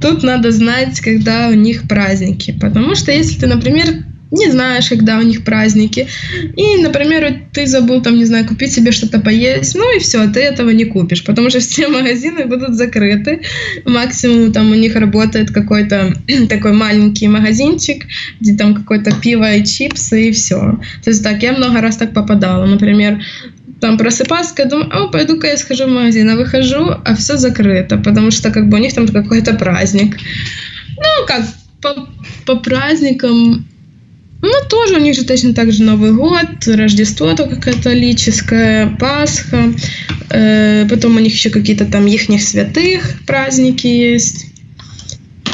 Тут 0.00 0.22
надо 0.22 0.50
знать, 0.50 1.00
когда 1.00 1.48
у 1.48 1.54
них 1.54 1.86
праздники. 1.86 2.56
Потому 2.58 2.94
что 2.94 3.12
если 3.12 3.38
ты, 3.38 3.46
например, 3.46 4.04
не 4.34 4.50
знаешь, 4.50 4.88
когда 4.88 5.18
у 5.18 5.22
них 5.22 5.44
праздники. 5.44 6.06
И, 6.56 6.76
например, 6.82 7.42
ты 7.52 7.66
забыл, 7.66 8.02
там, 8.02 8.16
не 8.16 8.24
знаю, 8.24 8.46
купить 8.46 8.72
себе 8.72 8.92
что-то 8.92 9.20
поесть, 9.20 9.74
ну 9.74 9.96
и 9.96 10.00
все, 10.00 10.26
ты 10.28 10.40
этого 10.40 10.70
не 10.70 10.84
купишь, 10.84 11.24
потому 11.24 11.50
что 11.50 11.60
все 11.60 11.88
магазины 11.88 12.46
будут 12.46 12.74
закрыты. 12.74 13.42
Максимум 13.84 14.52
там 14.52 14.70
у 14.70 14.74
них 14.74 14.96
работает 14.96 15.50
какой-то 15.50 16.14
такой 16.48 16.72
маленький 16.72 17.28
магазинчик, 17.28 18.04
где 18.40 18.56
там 18.56 18.74
какое-то 18.74 19.12
пиво 19.12 19.54
и 19.54 19.64
чипсы, 19.64 20.28
и 20.28 20.32
все. 20.32 20.80
То 21.02 21.10
есть 21.10 21.22
так, 21.22 21.42
я 21.42 21.52
много 21.52 21.80
раз 21.80 21.96
так 21.96 22.12
попадала. 22.12 22.66
Например, 22.66 23.20
там 23.80 23.98
просыпаюсь, 23.98 24.52
я 24.56 24.64
думаю, 24.64 24.88
о, 24.92 25.08
пойду-ка 25.08 25.46
я 25.48 25.56
схожу 25.56 25.84
в 25.84 25.88
магазин, 25.88 26.30
а 26.30 26.36
выхожу, 26.36 26.96
а 27.04 27.14
все 27.16 27.36
закрыто, 27.36 27.98
потому 27.98 28.30
что 28.30 28.50
как 28.50 28.68
бы 28.68 28.78
у 28.78 28.80
них 28.80 28.94
там 28.94 29.06
какой-то 29.06 29.54
праздник. 29.54 30.16
Ну, 30.96 31.26
как 31.26 31.44
по, 31.82 32.08
по 32.46 32.56
праздникам, 32.56 33.66
ну, 34.42 34.52
тоже 34.68 34.96
у 34.96 35.00
них 35.00 35.14
же 35.14 35.24
точно 35.24 35.54
так 35.54 35.72
же 35.72 35.82
Новый 35.82 36.12
год, 36.12 36.66
Рождество 36.66 37.34
только 37.34 37.56
католическое, 37.56 38.94
Пасха, 38.98 39.72
э, 40.30 40.86
потом 40.88 41.16
у 41.16 41.20
них 41.20 41.32
еще 41.32 41.50
какие-то 41.50 41.86
там 41.86 42.06
их 42.06 42.22
святых 42.42 43.20
праздники 43.26 43.86
есть. 43.86 44.53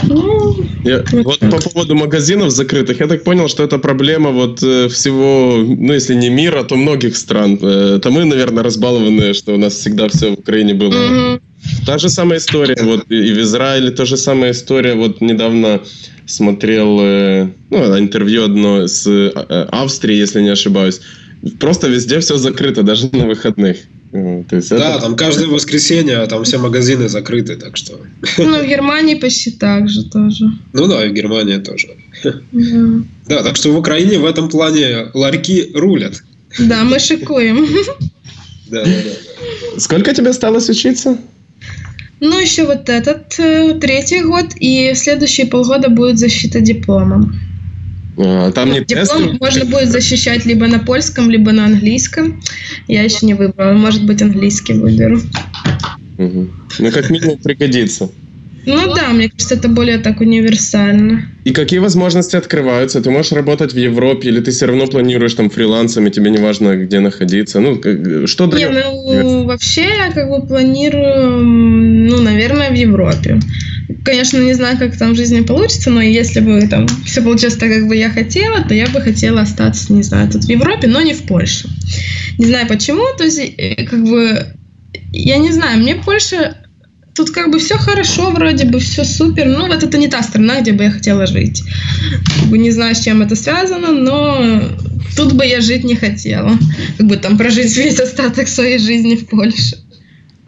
Ну, 0.08 0.56
я, 0.84 1.04
вот 1.12 1.38
по 1.38 1.58
поводу 1.58 1.94
магазинов 1.94 2.50
закрытых, 2.50 3.00
я 3.00 3.06
так 3.06 3.24
понял, 3.24 3.48
что 3.48 3.62
это 3.62 3.78
проблема 3.78 4.30
вот 4.30 4.62
э, 4.62 4.88
всего, 4.88 5.56
ну 5.58 5.92
если 5.92 6.14
не 6.14 6.30
мира, 6.30 6.62
то 6.62 6.76
многих 6.76 7.16
стран. 7.16 7.58
Э, 7.62 7.96
это 7.96 8.10
мы, 8.10 8.24
наверное, 8.24 8.62
разбалованные, 8.62 9.34
что 9.34 9.54
у 9.54 9.58
нас 9.58 9.74
всегда 9.74 10.08
все 10.08 10.30
в 10.30 10.38
Украине 10.38 10.74
было. 10.74 10.92
Mm-hmm. 10.92 11.40
Та 11.86 11.98
же 11.98 12.08
самая 12.08 12.38
история, 12.38 12.76
вот 12.82 13.04
и 13.10 13.32
в 13.32 13.40
Израиле 13.40 13.90
та 13.90 14.04
же 14.04 14.16
самая 14.16 14.52
история. 14.52 14.94
Вот 14.94 15.20
недавно 15.20 15.80
смотрел 16.26 16.98
э, 17.00 17.48
ну, 17.70 17.98
интервью 17.98 18.44
одно 18.44 18.86
с 18.86 19.06
Австрии, 19.70 20.16
если 20.16 20.42
не 20.42 20.50
ошибаюсь. 20.50 21.00
Просто 21.58 21.88
везде 21.88 22.20
все 22.20 22.36
закрыто, 22.36 22.82
даже 22.82 23.08
на 23.12 23.26
выходных. 23.26 23.76
То 24.12 24.56
есть 24.56 24.70
да, 24.70 24.94
это... 24.94 25.02
там 25.02 25.16
каждое 25.16 25.46
воскресенье, 25.46 26.16
а 26.16 26.26
там 26.26 26.42
все 26.42 26.58
магазины 26.58 27.08
закрыты, 27.08 27.56
так 27.56 27.76
что... 27.76 28.00
Ну, 28.38 28.60
в 28.60 28.66
Германии 28.66 29.14
почти 29.14 29.52
так 29.52 29.88
же 29.88 30.04
тоже. 30.04 30.46
Ну 30.72 30.88
да, 30.88 31.06
и 31.06 31.10
в 31.10 31.12
Германии 31.12 31.58
тоже. 31.58 31.88
Да. 32.24 32.34
да, 33.28 33.42
так 33.44 33.56
что 33.56 33.70
в 33.70 33.78
Украине 33.78 34.18
в 34.18 34.24
этом 34.24 34.48
плане 34.48 35.10
ларьки 35.14 35.70
рулят. 35.74 36.22
Да, 36.58 36.82
мы 36.82 36.98
шикуем. 36.98 37.68
Да, 38.68 38.84
да, 38.84 38.90
да. 38.90 39.80
Сколько 39.80 40.12
тебе 40.12 40.30
осталось 40.30 40.68
учиться? 40.68 41.16
Ну, 42.20 42.38
еще 42.38 42.66
вот 42.66 42.88
этот 42.88 43.38
э, 43.38 43.78
третий 43.80 44.22
год, 44.22 44.46
и 44.60 44.92
следующие 44.94 45.46
полгода 45.46 45.88
будет 45.88 46.18
защита 46.18 46.60
диплома. 46.60 47.32
А, 48.22 48.52
там 48.52 48.70
не 48.70 48.80
Диплом 48.80 49.06
тесты? 49.06 49.36
можно 49.40 49.64
будет 49.64 49.90
защищать 49.90 50.44
либо 50.44 50.66
на 50.66 50.78
польском, 50.78 51.30
либо 51.30 51.52
на 51.52 51.64
английском. 51.64 52.42
Я 52.86 53.02
еще 53.02 53.24
не 53.26 53.34
выбрала. 53.34 53.72
Может 53.72 54.04
быть, 54.04 54.20
английский 54.20 54.74
выберу. 54.74 55.20
Угу. 56.18 56.48
Ну, 56.80 56.92
как 56.92 57.10
минимум, 57.10 57.38
пригодится. 57.38 58.10
Ну 58.66 58.94
да, 58.94 59.08
мне 59.08 59.30
кажется, 59.30 59.54
это 59.54 59.68
более 59.68 59.98
так 59.98 60.20
универсально. 60.20 61.24
И 61.44 61.52
какие 61.52 61.78
возможности 61.78 62.36
открываются? 62.36 63.00
Ты 63.00 63.10
можешь 63.10 63.32
работать 63.32 63.72
в 63.72 63.78
Европе, 63.78 64.28
или 64.28 64.40
ты 64.40 64.50
все 64.50 64.66
равно 64.66 64.86
планируешь 64.86 65.32
там 65.32 65.48
фрилансом, 65.48 66.06
и 66.06 66.10
тебе 66.10 66.30
не 66.30 66.38
важно, 66.38 66.76
где 66.76 67.00
находиться? 67.00 67.60
Ну, 67.60 67.80
что 68.26 68.46
Не, 68.46 68.68
ну, 68.68 69.44
вообще 69.44 69.84
я 69.84 70.12
как 70.12 70.28
бы 70.28 70.46
планирую, 70.46 71.40
ну, 71.40 72.22
наверное, 72.22 72.70
в 72.70 72.74
Европе. 72.74 73.40
Конечно, 74.04 74.38
не 74.38 74.54
знаю, 74.54 74.78
как 74.78 74.96
там 74.96 75.12
в 75.12 75.16
жизни 75.16 75.40
получится, 75.40 75.90
но 75.90 76.00
если 76.00 76.40
бы 76.40 76.66
там 76.68 76.86
все 77.04 77.22
получилось 77.22 77.56
так, 77.56 77.70
как 77.70 77.86
бы 77.86 77.96
я 77.96 78.10
хотела, 78.10 78.62
то 78.62 78.74
я 78.74 78.88
бы 78.88 79.00
хотела 79.00 79.42
остаться, 79.42 79.92
не 79.92 80.02
знаю, 80.02 80.30
тут 80.30 80.44
в 80.44 80.48
Европе, 80.48 80.88
но 80.88 81.02
не 81.02 81.12
в 81.12 81.22
Польше. 81.24 81.68
Не 82.38 82.46
знаю 82.46 82.66
почему, 82.66 83.04
то 83.18 83.24
есть, 83.24 83.38
э, 83.38 83.84
как 83.84 84.02
бы, 84.04 84.46
я 85.12 85.38
не 85.38 85.52
знаю, 85.52 85.80
мне 85.80 85.96
Польша 85.96 86.56
тут 87.14 87.30
как 87.30 87.50
бы 87.50 87.58
все 87.58 87.76
хорошо, 87.76 88.30
вроде 88.30 88.64
бы 88.64 88.78
все 88.78 89.04
супер. 89.04 89.46
Ну, 89.46 89.66
вот 89.66 89.82
это 89.82 89.98
не 89.98 90.08
та 90.08 90.22
страна, 90.22 90.60
где 90.60 90.72
бы 90.72 90.84
я 90.84 90.90
хотела 90.90 91.26
жить. 91.26 91.62
Как 92.38 92.48
бы 92.48 92.56
не 92.56 92.70
знаю, 92.70 92.94
с 92.94 93.00
чем 93.00 93.20
это 93.20 93.36
связано, 93.36 93.92
но 93.92 94.62
тут 95.16 95.34
бы 95.34 95.44
я 95.44 95.60
жить 95.60 95.84
не 95.84 95.96
хотела. 95.96 96.58
Как 96.96 97.06
бы 97.06 97.16
там 97.16 97.36
прожить 97.36 97.76
весь 97.76 98.00
остаток 98.00 98.48
своей 98.48 98.78
жизни 98.78 99.16
в 99.16 99.26
Польше. 99.26 99.76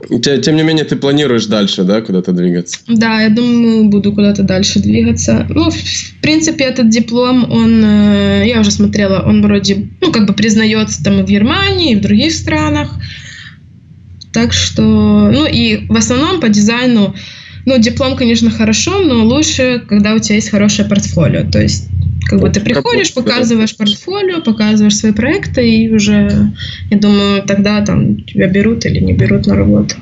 Тем 0.08 0.56
не 0.56 0.62
менее, 0.62 0.84
ты 0.84 0.96
планируешь 0.96 1.46
дальше, 1.46 1.84
да, 1.84 2.00
куда-то 2.00 2.32
двигаться? 2.32 2.78
Да, 2.88 3.22
я 3.22 3.30
думаю, 3.30 3.84
буду 3.84 4.12
куда-то 4.12 4.42
дальше 4.42 4.80
двигаться. 4.80 5.46
Ну, 5.48 5.70
в 5.70 6.20
принципе, 6.20 6.64
этот 6.64 6.88
диплом, 6.88 7.50
он, 7.50 7.84
э, 7.84 8.44
я 8.46 8.60
уже 8.60 8.70
смотрела, 8.70 9.22
он 9.24 9.42
вроде, 9.42 9.88
ну, 10.00 10.12
как 10.12 10.26
бы 10.26 10.34
признается 10.34 11.02
там 11.02 11.20
и 11.20 11.22
в 11.22 11.26
Германии, 11.26 11.92
и 11.92 11.96
в 11.96 12.00
других 12.00 12.32
странах. 12.32 12.90
Так 14.32 14.52
что, 14.52 14.82
ну 14.82 15.46
и 15.46 15.86
в 15.88 15.96
основном 15.96 16.40
по 16.40 16.48
дизайну, 16.48 17.14
ну, 17.64 17.78
диплом, 17.78 18.16
конечно, 18.16 18.50
хорошо, 18.50 19.00
но 19.00 19.24
лучше, 19.24 19.82
когда 19.88 20.14
у 20.14 20.18
тебя 20.18 20.36
есть 20.36 20.50
хорошее 20.50 20.88
портфолио. 20.88 21.50
То 21.50 21.60
есть, 21.60 21.88
как 22.26 22.40
бы 22.40 22.48
ты 22.50 22.60
приходишь, 22.60 23.12
показываешь 23.12 23.76
портфолио, 23.76 24.40
показываешь 24.40 24.96
свои 24.96 25.12
проекты, 25.12 25.68
и 25.68 25.94
уже, 25.94 26.52
я 26.90 26.98
думаю, 26.98 27.42
тогда 27.44 27.84
там 27.84 28.22
тебя 28.24 28.48
берут 28.48 28.84
или 28.86 29.00
не 29.00 29.12
берут 29.12 29.46
на 29.46 29.56
работу. 29.56 29.96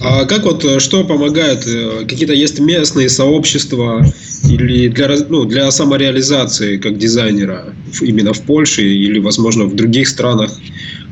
А 0.00 0.26
как 0.26 0.44
вот, 0.44 0.64
э, 0.64 0.78
что 0.78 1.02
помогает? 1.04 1.66
Э, 1.66 2.04
какие-то 2.08 2.32
есть 2.32 2.60
местные 2.60 3.08
сообщества 3.08 4.06
или 4.48 4.88
для, 4.88 5.08
ну, 5.28 5.44
для 5.44 5.70
самореализации 5.72 6.76
как 6.76 6.98
дизайнера 6.98 7.74
именно 8.00 8.32
в 8.32 8.42
Польше 8.42 8.82
или, 8.82 9.18
возможно, 9.18 9.64
в 9.64 9.74
других 9.74 10.08
странах? 10.08 10.52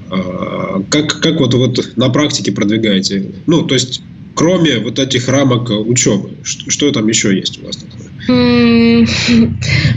А, 0.08 0.82
как, 0.88 1.20
как 1.20 1.40
вот, 1.40 1.54
вот 1.54 1.96
на 1.96 2.10
практике 2.10 2.52
продвигаете? 2.52 3.26
Ну, 3.46 3.62
то 3.62 3.74
есть, 3.74 4.02
кроме 4.36 4.78
вот 4.78 4.98
этих 4.98 5.28
рамок 5.28 5.70
учебы, 5.70 6.30
что, 6.44 6.70
что 6.70 6.92
там 6.92 7.08
еще 7.08 7.34
есть 7.36 7.58
у 7.60 7.66
вас 7.66 7.76
такое? 7.76 8.06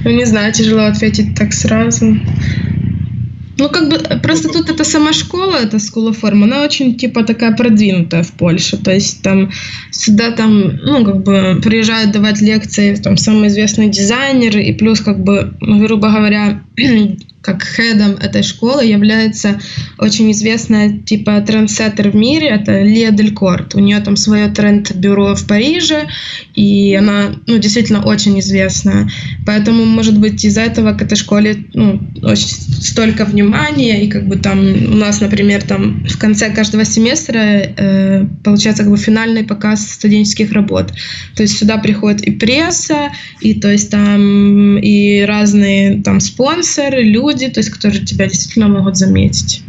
Ну, 0.05 0.11
не 0.11 0.25
знаю, 0.25 0.53
тяжело 0.53 0.83
ответить 0.83 1.35
так 1.35 1.53
сразу. 1.53 2.17
Ну, 3.57 3.67
как 3.67 3.89
бы, 3.89 3.97
просто 4.23 4.47
ну, 4.47 4.53
тут 4.53 4.69
эта 4.69 4.85
сама 4.85 5.11
школа, 5.11 5.57
эта 5.57 5.77
School 5.77 6.11
of 6.11 6.21
Form, 6.21 6.43
она 6.43 6.63
очень, 6.63 6.95
типа, 6.95 7.23
такая 7.23 7.51
продвинутая 7.53 8.23
в 8.23 8.31
Польше. 8.31 8.77
То 8.77 8.93
есть 8.93 9.21
там 9.21 9.51
сюда 9.91 10.31
там, 10.31 10.77
ну, 10.77 11.03
как 11.03 11.23
бы, 11.23 11.59
приезжают 11.61 12.11
давать 12.11 12.39
лекции 12.39 12.95
там 12.95 13.17
самые 13.17 13.49
известные 13.49 13.89
дизайнеры, 13.89 14.63
и 14.63 14.73
плюс, 14.73 15.01
как 15.01 15.21
бы, 15.21 15.53
грубо 15.59 16.09
говоря, 16.09 16.63
как 17.41 17.63
хедом 17.63 18.11
этой 18.15 18.43
школы 18.43 18.83
является 18.83 19.59
очень 19.97 20.31
известная 20.31 20.99
типа 20.99 21.39
трендсеттер 21.41 22.09
в 22.09 22.15
мире, 22.15 22.49
это 22.49 22.81
Лия 22.81 23.11
Делькорт. 23.11 23.75
У 23.75 23.79
нее 23.79 23.99
там 24.01 24.15
свое 24.15 24.49
тренд-бюро 24.49 25.35
в 25.35 25.47
Париже, 25.47 26.07
и 26.55 26.93
она 26.95 27.31
ну, 27.47 27.57
действительно 27.57 28.03
очень 28.03 28.39
известная. 28.39 29.09
Поэтому, 29.45 29.85
может 29.85 30.19
быть, 30.19 30.43
из-за 30.43 30.61
этого 30.61 30.93
к 30.93 31.01
этой 31.01 31.15
школе 31.15 31.63
ну, 31.73 32.01
очень 32.21 32.47
столько 32.47 33.23
внимания, 33.25 34.03
и 34.03 34.09
как 34.09 34.27
бы 34.27 34.35
там 34.35 34.59
у 34.59 34.95
нас, 34.95 35.21
например, 35.21 35.63
там 35.63 36.05
в 36.05 36.17
конце 36.17 36.49
каждого 36.49 36.83
семестра 36.83 37.39
э, 37.39 38.25
получается 38.43 38.83
как 38.83 38.91
бы 38.91 38.97
финальный 38.97 39.43
показ 39.43 39.89
студенческих 39.91 40.51
работ. 40.51 40.91
То 41.35 41.43
есть 41.43 41.57
сюда 41.57 41.77
приходит 41.77 42.21
и 42.21 42.31
пресса, 42.31 43.11
и 43.39 43.53
то 43.53 43.71
есть 43.71 43.89
там 43.89 44.77
и 44.77 45.21
разные 45.21 46.01
там 46.03 46.19
спонсоры, 46.19 47.01
люди, 47.03 47.28
люди, 47.29 47.47
то 47.47 47.59
есть 47.59 47.69
которые 47.69 48.05
тебя 48.05 48.27
действительно 48.27 48.67
могут 48.67 48.97
заметить. 48.97 49.63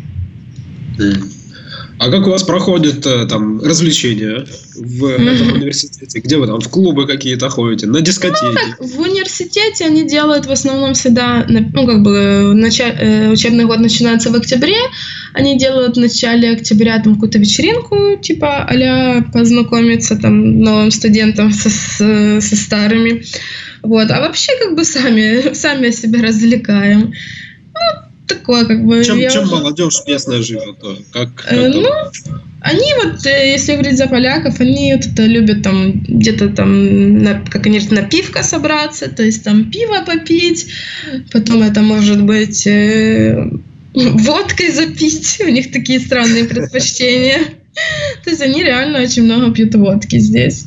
А 1.99 2.11
как 2.11 2.27
у 2.27 2.31
вас 2.31 2.42
проходят 2.44 3.05
э, 3.05 3.27
там 3.27 3.62
развлечения 3.62 4.46
в 4.75 5.05
этом 5.05 5.53
университете? 5.53 6.20
Где 6.20 6.38
вы 6.38 6.46
там 6.46 6.59
в 6.59 6.68
клубы 6.70 7.07
какие-то 7.07 7.51
ходите, 7.51 7.87
на 7.87 8.01
дискотеки? 8.01 8.42
Ну, 8.42 8.55
так, 8.55 8.81
в 8.81 9.01
университете 9.01 9.85
они 9.85 10.09
делают 10.09 10.46
в 10.46 10.51
основном 10.51 10.94
всегда, 10.94 11.44
ну 11.46 11.87
как 11.87 12.01
бы 12.03 12.55
началь, 12.55 12.96
э, 12.99 13.31
учебный 13.31 13.66
год 13.66 13.81
начинается 13.81 14.31
в 14.31 14.35
октябре, 14.35 14.79
они 15.35 15.59
делают 15.59 15.99
в 15.99 16.01
начале 16.01 16.53
октября 16.53 17.03
там 17.03 17.14
какую-то 17.14 17.38
вечеринку, 17.38 18.16
типа 18.16 18.66
а 18.66 19.23
познакомиться 19.31 20.16
там 20.16 20.61
новым 20.61 20.90
студентам 20.90 21.53
со, 21.53 21.68
со, 21.68 22.40
со 22.40 22.57
старыми. 22.57 23.25
Вот. 23.83 24.11
А 24.11 24.20
вообще 24.20 24.53
как 24.62 24.75
бы 24.75 24.85
сами, 24.85 25.53
сами 25.55 25.90
себя 25.90 26.23
развлекаем 26.23 27.12
такое, 28.34 28.64
как 28.64 28.84
бы... 28.84 29.04
Чем, 29.04 29.18
чем 29.30 29.44
уже... 29.44 29.52
молодежь 29.52 30.02
местная 30.06 30.42
живет? 30.42 30.76
Как, 31.12 31.28
э, 31.50 31.68
ну, 31.68 31.88
они 32.60 32.94
вот, 33.02 33.24
э, 33.26 33.52
если 33.52 33.72
говорить 33.72 33.98
за 33.98 34.06
поляков, 34.06 34.60
они 34.60 34.94
вот 34.94 35.06
это 35.06 35.24
любят 35.24 35.62
там 35.62 35.92
где-то 35.92 36.50
там, 36.50 37.18
на, 37.18 37.40
как 37.40 37.66
они 37.66 37.78
говорят, 37.78 38.02
на 38.02 38.08
пивко 38.08 38.42
собраться, 38.42 39.10
то 39.10 39.22
есть 39.22 39.44
там 39.44 39.70
пиво 39.70 40.02
попить, 40.06 40.66
потом 41.32 41.62
это 41.62 41.80
может 41.80 42.22
быть 42.22 42.66
э, 42.66 43.50
водкой 43.94 44.70
запить, 44.72 45.40
у 45.44 45.48
них 45.48 45.72
такие 45.72 46.00
странные 46.00 46.44
предпочтения. 46.44 47.40
То 48.24 48.30
есть 48.30 48.42
они 48.42 48.62
реально 48.62 49.00
очень 49.00 49.24
много 49.24 49.52
пьют 49.52 49.74
водки 49.74 50.18
здесь. 50.18 50.66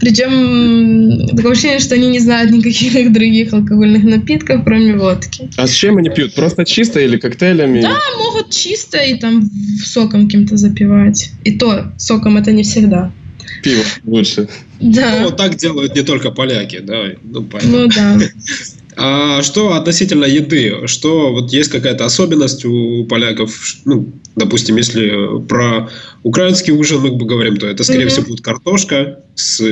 Причем 0.00 1.28
такое 1.36 1.52
ощущение, 1.52 1.78
что 1.78 1.94
они 1.94 2.08
не 2.08 2.18
знают 2.18 2.50
никаких 2.50 3.12
других 3.12 3.52
алкогольных 3.52 4.02
напитков, 4.04 4.64
кроме 4.64 4.96
водки. 4.96 5.48
А 5.56 5.66
с 5.66 5.72
чем 5.72 5.98
они 5.98 6.10
пьют? 6.10 6.34
Просто 6.34 6.64
чисто 6.64 7.00
или 7.00 7.16
коктейлями? 7.16 7.80
Да, 7.80 7.96
могут 8.18 8.50
чисто 8.50 8.98
и 8.98 9.14
там 9.18 9.48
соком 9.84 10.26
каким-то 10.26 10.56
запивать. 10.56 11.30
И 11.44 11.52
то 11.52 11.92
соком 11.96 12.36
это 12.36 12.52
не 12.52 12.64
всегда. 12.64 13.12
Пиво 13.62 13.84
лучше. 14.04 14.48
Да. 14.80 15.20
Ну, 15.22 15.30
так 15.30 15.56
делают 15.56 15.94
не 15.94 16.02
только 16.02 16.32
поляки, 16.32 16.80
да. 16.80 17.04
Ну, 17.22 17.42
понятно. 17.44 17.70
ну 17.70 17.88
да. 17.88 18.18
А 18.96 19.42
что 19.42 19.74
относительно 19.74 20.24
еды? 20.24 20.86
Что 20.86 21.32
вот 21.32 21.52
есть 21.52 21.70
какая-то 21.70 22.04
особенность 22.04 22.64
у 22.64 23.04
поляков? 23.04 23.58
Ну, 23.84 24.08
допустим, 24.36 24.76
если 24.76 25.40
про 25.48 25.90
украинский 26.22 26.72
ужин 26.72 27.00
мы 27.00 27.10
говорим, 27.10 27.56
то 27.56 27.66
это, 27.66 27.84
скорее 27.84 28.06
mm-hmm. 28.06 28.08
всего, 28.08 28.26
будет 28.26 28.40
картошка 28.42 29.20
с 29.34 29.62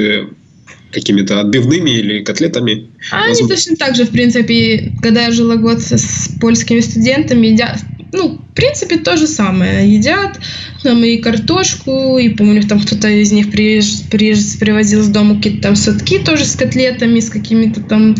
какими-то 0.92 1.40
отбивными 1.40 1.90
или 1.90 2.24
котлетами. 2.24 2.88
А 3.12 3.24
они 3.24 3.46
точно 3.46 3.76
так 3.76 3.94
же, 3.94 4.04
в 4.04 4.10
принципе, 4.10 4.92
когда 5.02 5.26
я 5.26 5.30
жила 5.30 5.56
год 5.56 5.80
с 5.80 6.30
польскими 6.40 6.80
студентами, 6.80 7.48
едят, 7.48 7.78
ну, 8.12 8.38
в 8.38 8.54
принципе, 8.54 8.98
то 8.98 9.16
же 9.16 9.26
самое. 9.26 9.92
Едят 9.92 10.38
там 10.82 11.02
и 11.04 11.18
картошку, 11.18 12.18
и 12.18 12.28
помню, 12.30 12.62
там 12.66 12.80
кто-то 12.80 13.08
из 13.08 13.32
них 13.32 13.50
приезж, 13.50 14.02
приезж, 14.10 14.58
привозил 14.58 15.02
с 15.02 15.08
дома 15.08 15.36
какие-то 15.36 15.62
там 15.62 15.76
сотки 15.76 16.18
тоже 16.18 16.44
с 16.44 16.56
котлетами, 16.56 17.20
с 17.20 17.30
какими-то 17.30 17.80
там 17.82 18.14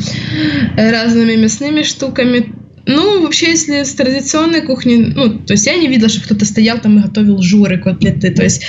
разными 0.77 1.37
мясными 1.37 1.83
штуками. 1.83 2.60
Ну, 2.87 3.23
вообще, 3.23 3.51
если 3.51 3.83
с 3.83 3.93
традиционной 3.95 4.63
кухни, 4.63 5.13
ну, 5.15 5.39
то 5.39 5.53
есть 5.53 5.67
я 5.67 5.77
не 5.77 5.87
видела, 5.87 6.09
что 6.09 6.23
кто-то 6.23 6.45
стоял 6.45 6.79
там 6.79 6.99
и 6.99 7.03
готовил 7.03 7.41
журы, 7.43 7.79
котлеты. 7.79 8.31
То 8.31 8.43
есть, 8.43 8.63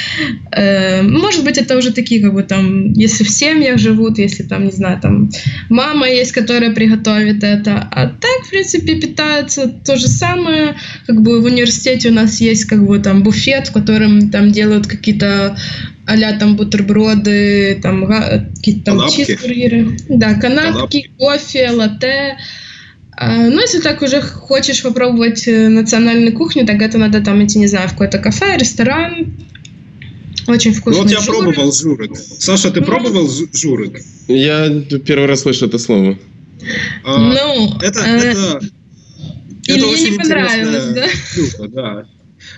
э, 0.52 1.02
может 1.02 1.44
быть, 1.44 1.58
это 1.58 1.78
уже 1.78 1.92
такие, 1.92 2.22
как 2.22 2.34
бы 2.34 2.44
там, 2.44 2.92
если 2.94 3.24
в 3.24 3.30
семьях 3.30 3.80
живут, 3.80 4.18
если 4.18 4.44
там, 4.44 4.66
не 4.66 4.72
знаю, 4.72 5.00
там 5.02 5.30
мама 5.70 6.10
есть, 6.10 6.34
которая 6.34 6.72
приготовит 6.72 7.44
это. 7.44 7.88
А 7.92 8.08
так, 8.08 8.46
в 8.46 8.50
принципе, 8.50 8.96
питаются 8.96 9.68
то 9.68 9.96
же 9.96 10.08
самое. 10.08 10.76
Как 11.08 11.22
бы 11.22 11.42
в 11.42 11.46
университете 11.46 12.10
у 12.10 12.14
нас 12.14 12.42
есть 12.42 12.66
как 12.66 12.86
бы 12.86 13.00
там 13.00 13.24
буфет, 13.24 13.70
в 13.70 13.72
котором 13.72 14.30
там 14.30 14.52
делают 14.52 14.88
какие-то 14.88 15.58
а 16.06 16.34
там 16.34 16.56
бутерброды, 16.56 17.80
там 17.82 18.06
какие-то 18.06 18.84
там 18.84 19.10
чизбургеры. 19.10 19.98
Да, 20.10 20.34
канапки, 20.34 20.72
канапки, 20.72 21.12
кофе, 21.18 21.70
латте. 21.72 22.38
А, 23.12 23.36
ну, 23.36 23.60
если 23.60 23.80
так 23.80 24.02
уже 24.02 24.22
хочешь 24.22 24.82
попробовать 24.82 25.48
э, 25.48 25.68
национальную 25.68 26.36
кухню, 26.36 26.66
так 26.66 26.82
это 26.82 26.98
надо 26.98 27.22
там 27.22 27.44
идти, 27.44 27.60
не 27.60 27.68
знаю, 27.68 27.90
в 27.90 27.92
какое-то 27.92 28.20
кафе, 28.20 28.58
ресторан. 28.58 29.34
Очень 30.48 30.74
вкусный 30.74 30.98
Ну, 30.98 31.04
вот 31.04 31.12
я 31.12 31.20
журик. 31.20 31.44
пробовал 31.44 31.74
журик. 31.74 32.18
Саша, 32.18 32.72
ты 32.72 32.80
ну, 32.80 32.86
пробовал 32.86 33.30
журик? 33.54 34.02
Я 34.28 34.70
первый 35.06 35.28
раз 35.28 35.42
слышу 35.42 35.68
это 35.68 35.78
слово. 35.78 36.18
А, 37.04 37.18
ну, 37.18 37.78
это, 37.82 38.00
э, 38.00 38.18
это, 38.18 38.62
это 39.68 39.88
очень 39.88 40.12
не 40.12 40.18
понравилось, 40.18 40.86
да? 40.96 41.08
Штука, 41.08 41.68
да. 41.68 42.06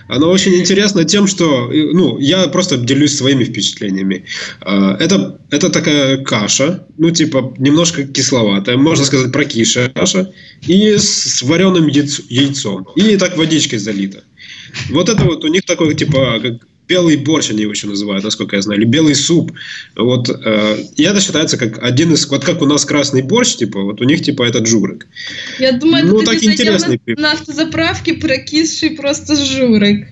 Оно 0.08 0.30
очень 0.30 0.54
интересно 0.54 1.04
тем, 1.04 1.26
что, 1.26 1.70
ну, 1.72 2.18
я 2.18 2.46
просто 2.48 2.76
делюсь 2.76 3.16
своими 3.16 3.44
впечатлениями. 3.44 4.24
А, 4.60 4.96
это, 4.98 5.38
это 5.50 5.70
такая 5.70 6.18
каша, 6.18 6.86
ну, 6.98 7.10
типа, 7.10 7.54
немножко 7.58 8.04
кисловатая, 8.04 8.76
можно 8.76 9.04
сказать, 9.04 9.32
прокиша 9.32 9.90
каша, 9.94 10.32
и 10.66 10.96
с 10.96 11.42
вареным 11.42 11.88
яйцом, 11.88 12.86
и 12.96 13.16
так 13.16 13.36
водичкой 13.36 13.78
залита. 13.78 14.24
Вот 14.90 15.08
это 15.08 15.24
вот 15.24 15.44
у 15.44 15.48
них 15.48 15.64
такой, 15.64 15.94
типа, 15.94 16.40
как 16.42 16.66
белый 16.88 17.16
борщ 17.16 17.50
они 17.50 17.62
его 17.62 17.72
еще 17.72 17.86
называют, 17.86 18.24
насколько 18.24 18.56
я 18.56 18.62
знаю, 18.62 18.80
или 18.80 18.86
белый 18.86 19.14
суп. 19.14 19.52
Вот, 19.96 20.28
э, 20.28 20.84
и 20.96 21.02
это 21.02 21.20
считается 21.20 21.56
как 21.56 21.82
один 21.82 22.12
из, 22.12 22.26
вот 22.26 22.44
как 22.44 22.62
у 22.62 22.66
нас 22.66 22.84
красный 22.84 23.22
борщ, 23.22 23.56
типа, 23.56 23.80
вот 23.82 24.00
у 24.00 24.04
них 24.04 24.22
типа 24.22 24.42
этот 24.42 24.66
журик. 24.66 25.06
Я 25.58 25.72
думаю, 25.72 26.06
ну, 26.06 26.22
так 26.22 26.42
интересный. 26.42 27.00
На, 27.06 27.22
на 27.22 27.32
автозаправке 27.32 28.14
прокисший 28.14 28.90
просто 28.90 29.36
журик. 29.36 30.08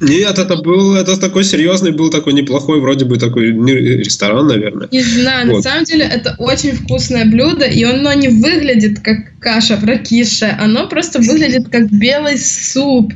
Нет, 0.00 0.38
это 0.38 0.56
был, 0.56 0.94
это 0.94 1.18
такой 1.18 1.44
серьезный, 1.44 1.92
был 1.92 2.10
такой 2.10 2.32
неплохой, 2.32 2.80
вроде 2.80 3.04
бы 3.04 3.16
такой 3.16 3.50
ресторан, 3.50 4.46
наверное. 4.46 4.88
Не 4.92 5.02
знаю, 5.02 5.46
вот. 5.48 5.56
на 5.56 5.62
самом 5.62 5.84
деле 5.84 6.04
это 6.04 6.34
очень 6.38 6.72
вкусное 6.72 7.24
блюдо, 7.24 7.64
и 7.64 7.82
оно 7.84 8.12
не 8.12 8.28
выглядит 8.28 9.00
как 9.00 9.38
каша 9.40 9.76
прокисшая, 9.76 10.58
оно 10.60 10.88
просто 10.88 11.20
выглядит 11.20 11.68
как 11.68 11.90
белый 11.90 12.38
суп. 12.38 13.12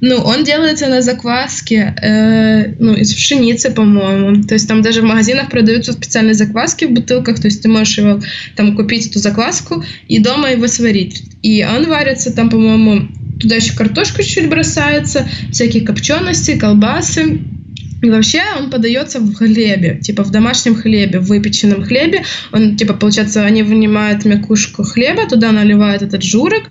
Ну, 0.00 0.16
он 0.16 0.44
делается 0.44 0.86
на 0.88 1.02
закваске, 1.02 1.94
э, 2.02 2.74
ну, 2.78 2.94
из 2.94 3.12
пшеницы, 3.12 3.70
по-моему. 3.70 4.42
То 4.44 4.54
есть 4.54 4.66
там 4.66 4.82
даже 4.82 5.02
в 5.02 5.04
магазинах 5.04 5.50
продаются 5.50 5.92
специальные 5.92 6.34
закваски 6.34 6.86
в 6.86 6.92
бутылках, 6.92 7.40
то 7.40 7.48
есть 7.48 7.62
ты 7.62 7.68
можешь 7.68 7.98
его 7.98 8.20
там 8.56 8.76
купить, 8.76 9.06
эту 9.06 9.18
закваску, 9.18 9.84
и 10.08 10.18
дома 10.18 10.50
его 10.50 10.66
сварить. 10.68 11.22
И 11.42 11.64
он 11.64 11.86
варится 11.86 12.32
там, 12.32 12.48
по-моему, 12.50 13.08
Туда 13.40 13.56
еще 13.56 13.74
картошку 13.74 14.22
чуть-чуть 14.22 14.48
бросается, 14.48 15.26
всякие 15.50 15.84
копчености, 15.84 16.56
колбасы. 16.56 17.40
И 18.04 18.10
вообще 18.10 18.42
он 18.58 18.70
подается 18.70 19.18
в 19.18 19.34
хлебе, 19.34 19.98
типа 20.02 20.24
в 20.24 20.30
домашнем 20.30 20.74
хлебе, 20.74 21.20
в 21.20 21.24
выпеченном 21.24 21.84
хлебе. 21.84 22.22
Он, 22.52 22.76
типа, 22.76 22.92
получается, 22.92 23.42
они 23.42 23.62
вынимают 23.62 24.26
мякушку 24.26 24.82
хлеба, 24.82 25.26
туда 25.26 25.52
наливают 25.52 26.02
этот 26.02 26.22
журик, 26.22 26.64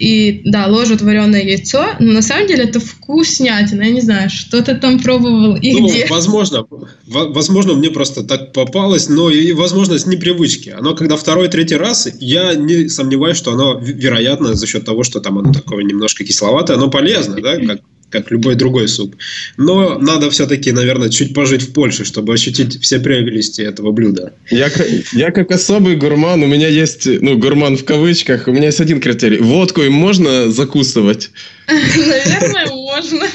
и, 0.00 0.42
да, 0.44 0.66
ложат 0.66 1.00
вареное 1.00 1.42
яйцо. 1.42 1.90
Но 2.00 2.12
на 2.12 2.22
самом 2.22 2.48
деле 2.48 2.64
это 2.64 2.80
вкуснятина. 2.80 3.82
Я 3.82 3.90
не 3.90 4.00
знаю, 4.00 4.30
что 4.30 4.62
ты 4.62 4.74
там 4.74 4.98
пробовал 4.98 5.54
и 5.54 5.72
ну, 5.74 5.86
где. 5.86 6.06
Возможно, 6.06 6.66
возможно, 7.06 7.74
мне 7.74 7.90
просто 7.90 8.24
так 8.24 8.52
попалось, 8.52 9.08
но 9.08 9.30
и, 9.30 9.52
возможно, 9.52 9.96
с 9.96 10.06
непривычки. 10.06 10.70
Оно, 10.70 10.96
когда 10.96 11.16
второй, 11.16 11.46
третий 11.48 11.76
раз, 11.76 12.08
я 12.18 12.54
не 12.54 12.88
сомневаюсь, 12.88 13.36
что 13.36 13.52
оно, 13.52 13.78
вероятно, 13.80 14.54
за 14.54 14.66
счет 14.66 14.84
того, 14.84 15.04
что 15.04 15.20
там 15.20 15.38
оно 15.38 15.52
такое 15.52 15.84
немножко 15.84 16.24
кисловатое, 16.24 16.76
оно 16.76 16.90
полезно, 16.90 17.40
да, 17.40 17.58
как 17.58 17.80
как 18.14 18.30
любой 18.30 18.54
другой 18.54 18.86
суп. 18.86 19.16
Но 19.56 19.98
надо 19.98 20.30
все-таки, 20.30 20.70
наверное, 20.70 21.10
чуть 21.10 21.34
пожить 21.34 21.62
в 21.62 21.72
Польше, 21.72 22.04
чтобы 22.04 22.32
ощутить 22.32 22.80
все 22.80 23.00
прелести 23.00 23.60
этого 23.60 23.90
блюда. 23.90 24.32
Я, 24.50 24.70
я 25.12 25.32
как 25.32 25.50
особый 25.50 25.96
гурман, 25.96 26.40
у 26.44 26.46
меня 26.46 26.68
есть, 26.68 27.06
ну, 27.06 27.36
гурман 27.36 27.76
в 27.76 27.84
кавычках, 27.84 28.46
у 28.46 28.52
меня 28.52 28.66
есть 28.66 28.80
один 28.80 29.00
критерий. 29.00 29.38
Водку 29.38 29.82
им 29.82 29.94
можно 29.94 30.48
закусывать? 30.48 31.30
Наверное, 31.68 32.70
можно. 32.70 33.26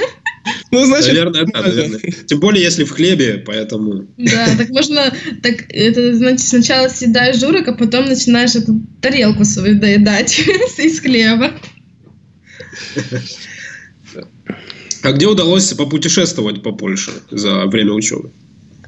Ну, 0.71 0.85
значит, 0.85 1.09
наверное, 1.09 1.45
да, 1.45 1.61
наверное. 1.61 1.99
Тем 2.25 2.39
более, 2.39 2.63
если 2.63 2.85
в 2.85 2.91
хлебе, 2.91 3.43
поэтому... 3.45 4.07
Да, 4.17 4.47
так 4.57 4.69
можно... 4.69 5.13
Так, 5.43 5.65
это, 5.67 6.15
значит, 6.15 6.47
сначала 6.47 6.87
съедаешь 6.87 7.37
журок, 7.37 7.67
а 7.67 7.73
потом 7.73 8.05
начинаешь 8.05 8.55
эту 8.55 8.79
тарелку 9.01 9.43
свою 9.43 9.77
доедать 9.77 10.39
из 10.77 11.01
хлеба. 11.01 11.51
А 15.03 15.11
где 15.11 15.27
удалось 15.27 15.73
попутешествовать 15.73 16.61
по 16.61 16.71
Польше 16.71 17.11
за 17.31 17.65
время 17.65 17.93
учебы? 17.93 18.29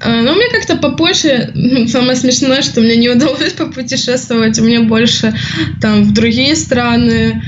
А, 0.03 0.21
ну, 0.21 0.33
мне 0.35 0.47
как-то 0.49 0.77
по 0.77 0.91
Польше 0.91 1.51
ну, 1.53 1.87
самое 1.87 2.15
смешное, 2.15 2.61
что 2.61 2.81
мне 2.81 2.95
не 2.95 3.09
удалось 3.09 3.53
попутешествовать. 3.57 4.59
Мне 4.59 4.81
больше 4.81 5.33
там 5.79 6.03
в 6.03 6.13
другие 6.13 6.55
страны. 6.55 7.41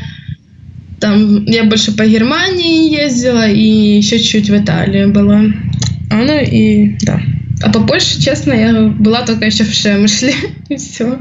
Там 0.99 1.45
я 1.45 1.66
больше 1.66 1.95
по 1.95 2.05
Германии 2.05 2.93
ездила 2.93 3.49
и 3.49 3.97
еще 3.97 4.20
чуть 4.20 4.49
в 4.49 4.55
Италии 4.55 5.05
была. 5.05 5.41
А, 6.09 6.16
ну 6.16 6.39
и 6.39 6.95
да. 7.01 7.22
А 7.64 7.72
по 7.72 7.82
Польше, 7.82 8.22
честно, 8.22 8.53
я 8.53 8.88
была 8.88 9.26
только 9.26 9.45
еще 9.45 9.64
в 9.64 9.74
Шемышле. 9.74 10.34
и 10.70 10.76
все. 10.76 11.20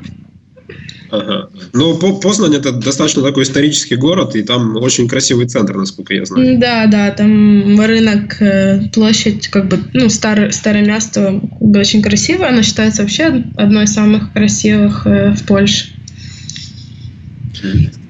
Ага. 1.13 1.51
Ну, 1.75 1.95
Познань 2.21 2.55
это 2.55 2.73
достаточно 2.73 3.23
такой 3.23 3.43
исторический 3.43 3.97
город, 3.97 4.35
и 4.35 4.43
там 4.43 4.77
очень 4.77 5.07
красивый 5.07 5.47
центр, 5.47 5.77
насколько 5.77 6.15
я 6.15 6.25
знаю. 6.25 6.59
Да, 6.59 6.87
да, 6.87 7.11
там 7.11 7.79
рынок, 7.79 8.41
э, 8.41 8.89
площадь, 8.95 9.49
как 9.49 9.69
бы, 9.69 9.79
ну, 9.93 10.09
старое, 10.09 10.51
старое 10.53 10.87
место 10.87 11.39
очень 11.61 12.01
красивое, 12.01 12.49
она 12.49 12.63
считается 12.63 13.03
вообще 13.03 13.45
одной 13.57 13.85
из 13.85 13.93
самых 13.93 14.33
красивых 14.33 15.07
э, 15.07 15.35
в 15.35 15.45
Польше. 15.45 15.89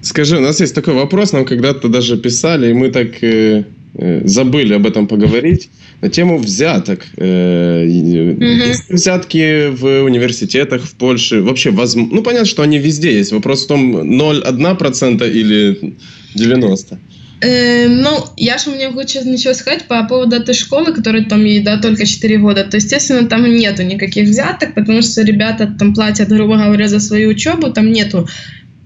Скажи, 0.00 0.38
у 0.38 0.40
нас 0.40 0.60
есть 0.60 0.74
такой 0.74 0.94
вопрос, 0.94 1.32
нам 1.32 1.44
когда-то 1.44 1.88
даже 1.88 2.16
писали, 2.16 2.70
и 2.70 2.72
мы 2.72 2.88
так 2.90 3.20
э 3.22 3.64
забыли 3.94 4.74
об 4.74 4.86
этом 4.86 5.06
поговорить 5.06 5.68
на 6.00 6.08
тему 6.08 6.38
взяток. 6.38 7.04
Mm-hmm. 7.16 8.74
Взятки 8.88 9.68
в 9.68 10.04
университетах 10.04 10.84
в 10.84 10.94
Польше. 10.94 11.42
Вообще, 11.42 11.70
возможно, 11.70 12.16
ну, 12.16 12.22
понятно, 12.22 12.46
что 12.46 12.62
они 12.62 12.78
везде 12.78 13.12
есть. 13.16 13.32
Вопрос 13.32 13.64
в 13.64 13.68
том, 13.68 13.96
0,1% 14.20 15.30
или 15.30 15.94
90%. 16.36 16.98
Э, 17.42 17.88
ну, 17.88 18.24
я 18.36 18.56
же 18.56 18.70
мне 18.70 18.88
сейчас 19.06 19.24
ничего 19.24 19.52
сказать 19.52 19.88
по 19.88 20.04
поводу 20.04 20.36
этой 20.36 20.54
школы, 20.54 20.94
которая 20.94 21.24
там 21.24 21.44
ей, 21.44 21.60
да, 21.60 21.76
только 21.76 22.06
4 22.06 22.38
года. 22.38 22.64
То, 22.64 22.76
естественно, 22.76 23.28
там 23.28 23.44
нету 23.44 23.82
никаких 23.82 24.28
взяток, 24.28 24.74
потому 24.74 25.02
что 25.02 25.22
ребята 25.22 25.74
там 25.76 25.92
платят, 25.92 26.28
грубо 26.28 26.56
говоря, 26.56 26.86
за 26.86 27.00
свою 27.00 27.30
учебу, 27.30 27.72
там 27.72 27.90
нету 27.90 28.28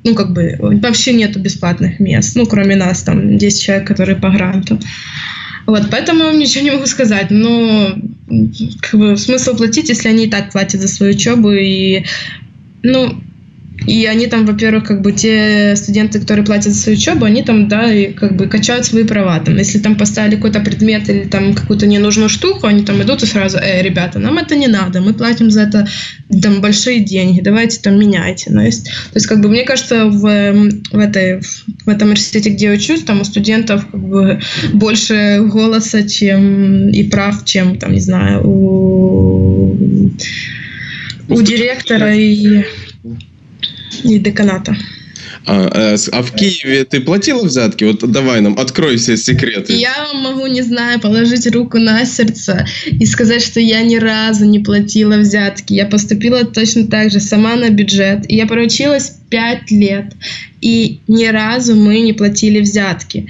ну, 0.06 0.14
как 0.14 0.32
бы, 0.32 0.56
вообще 0.60 1.12
нету 1.12 1.40
бесплатных 1.40 1.98
мест, 1.98 2.36
ну, 2.36 2.46
кроме 2.46 2.76
нас, 2.76 3.02
там, 3.02 3.36
10 3.36 3.60
человек, 3.60 3.88
которые 3.88 4.16
по 4.16 4.30
гранту. 4.30 4.78
Вот, 5.66 5.88
поэтому 5.90 6.30
ничего 6.30 6.62
не 6.64 6.70
могу 6.70 6.86
сказать. 6.86 7.30
Но 7.30 7.98
как 8.80 9.00
бы, 9.00 9.16
смысл 9.16 9.56
платить, 9.56 9.88
если 9.88 10.08
они 10.08 10.26
и 10.26 10.30
так 10.30 10.52
платят 10.52 10.80
за 10.80 10.86
свою 10.86 11.12
учебу. 11.12 11.50
И, 11.50 12.04
ну, 12.84 13.20
и 13.86 14.04
они 14.06 14.26
там, 14.26 14.44
во-первых, 14.46 14.84
как 14.84 15.00
бы 15.00 15.12
те 15.12 15.74
студенты, 15.76 16.18
которые 16.20 16.44
платят 16.44 16.72
за 16.72 16.80
свою 16.80 16.98
учебу, 16.98 17.24
они 17.24 17.42
там, 17.42 17.68
да, 17.68 17.92
и 17.92 18.12
как 18.12 18.36
бы 18.36 18.46
качают 18.46 18.84
свои 18.84 19.04
права. 19.04 19.38
Там, 19.38 19.56
если 19.56 19.78
там 19.78 19.96
поставили 19.96 20.36
какой-то 20.36 20.60
предмет 20.60 21.08
или 21.08 21.24
там 21.24 21.54
какую-то 21.54 21.86
ненужную 21.86 22.28
штуку, 22.28 22.66
они 22.66 22.84
там 22.84 23.00
идут 23.02 23.22
и 23.22 23.26
сразу, 23.26 23.58
э, 23.58 23.82
ребята, 23.82 24.18
нам 24.18 24.38
это 24.38 24.56
не 24.56 24.66
надо, 24.66 25.00
мы 25.00 25.14
платим 25.14 25.50
за 25.50 25.62
это 25.62 25.86
там 26.42 26.60
большие 26.60 27.00
деньги, 27.00 27.40
давайте 27.40 27.80
там 27.80 27.98
меняйте. 27.98 28.50
Ну, 28.50 28.60
есть, 28.60 28.86
то 28.86 29.14
есть, 29.14 29.26
как 29.26 29.40
бы, 29.40 29.48
мне 29.48 29.62
кажется, 29.62 30.06
в, 30.06 30.20
в, 30.20 30.98
этой, 30.98 31.40
в 31.40 31.88
этом 31.88 32.08
университете, 32.08 32.50
где 32.50 32.66
я 32.66 32.72
учусь, 32.72 33.04
там 33.04 33.20
у 33.20 33.24
студентов 33.24 33.86
как 33.90 34.00
бы 34.00 34.40
больше 34.72 35.40
голоса, 35.42 36.08
чем 36.08 36.88
и 36.88 37.04
прав, 37.04 37.44
чем, 37.44 37.78
там, 37.78 37.92
не 37.92 38.00
знаю, 38.00 38.42
у, 38.44 39.76
у 41.28 41.42
директора 41.42 42.14
и 42.14 42.64
и 44.04 44.18
деканата. 44.18 44.76
А, 45.44 45.94
э, 45.94 45.96
а 46.12 46.22
в 46.22 46.32
Киеве 46.32 46.84
ты 46.84 47.00
платила 47.00 47.44
взятки? 47.44 47.84
Вот 47.84 48.10
давай 48.10 48.40
нам, 48.40 48.58
открой 48.58 48.96
все 48.96 49.16
секреты. 49.16 49.74
Я 49.74 50.08
могу, 50.14 50.46
не 50.46 50.62
знаю, 50.62 51.00
положить 51.00 51.46
руку 51.52 51.78
на 51.78 52.04
сердце 52.04 52.66
и 52.86 53.06
сказать, 53.06 53.42
что 53.42 53.60
я 53.60 53.82
ни 53.82 53.96
разу 53.96 54.44
не 54.44 54.58
платила 54.58 55.16
взятки. 55.16 55.74
Я 55.74 55.86
поступила 55.86 56.44
точно 56.44 56.86
так 56.86 57.10
же, 57.10 57.20
сама 57.20 57.56
на 57.56 57.70
бюджет. 57.70 58.24
И 58.28 58.36
я 58.36 58.46
проучилась 58.46 59.18
пять 59.30 59.70
лет. 59.70 60.12
И 60.60 61.00
ни 61.06 61.26
разу 61.26 61.76
мы 61.76 62.00
не 62.00 62.12
платили 62.12 62.60
взятки. 62.60 63.28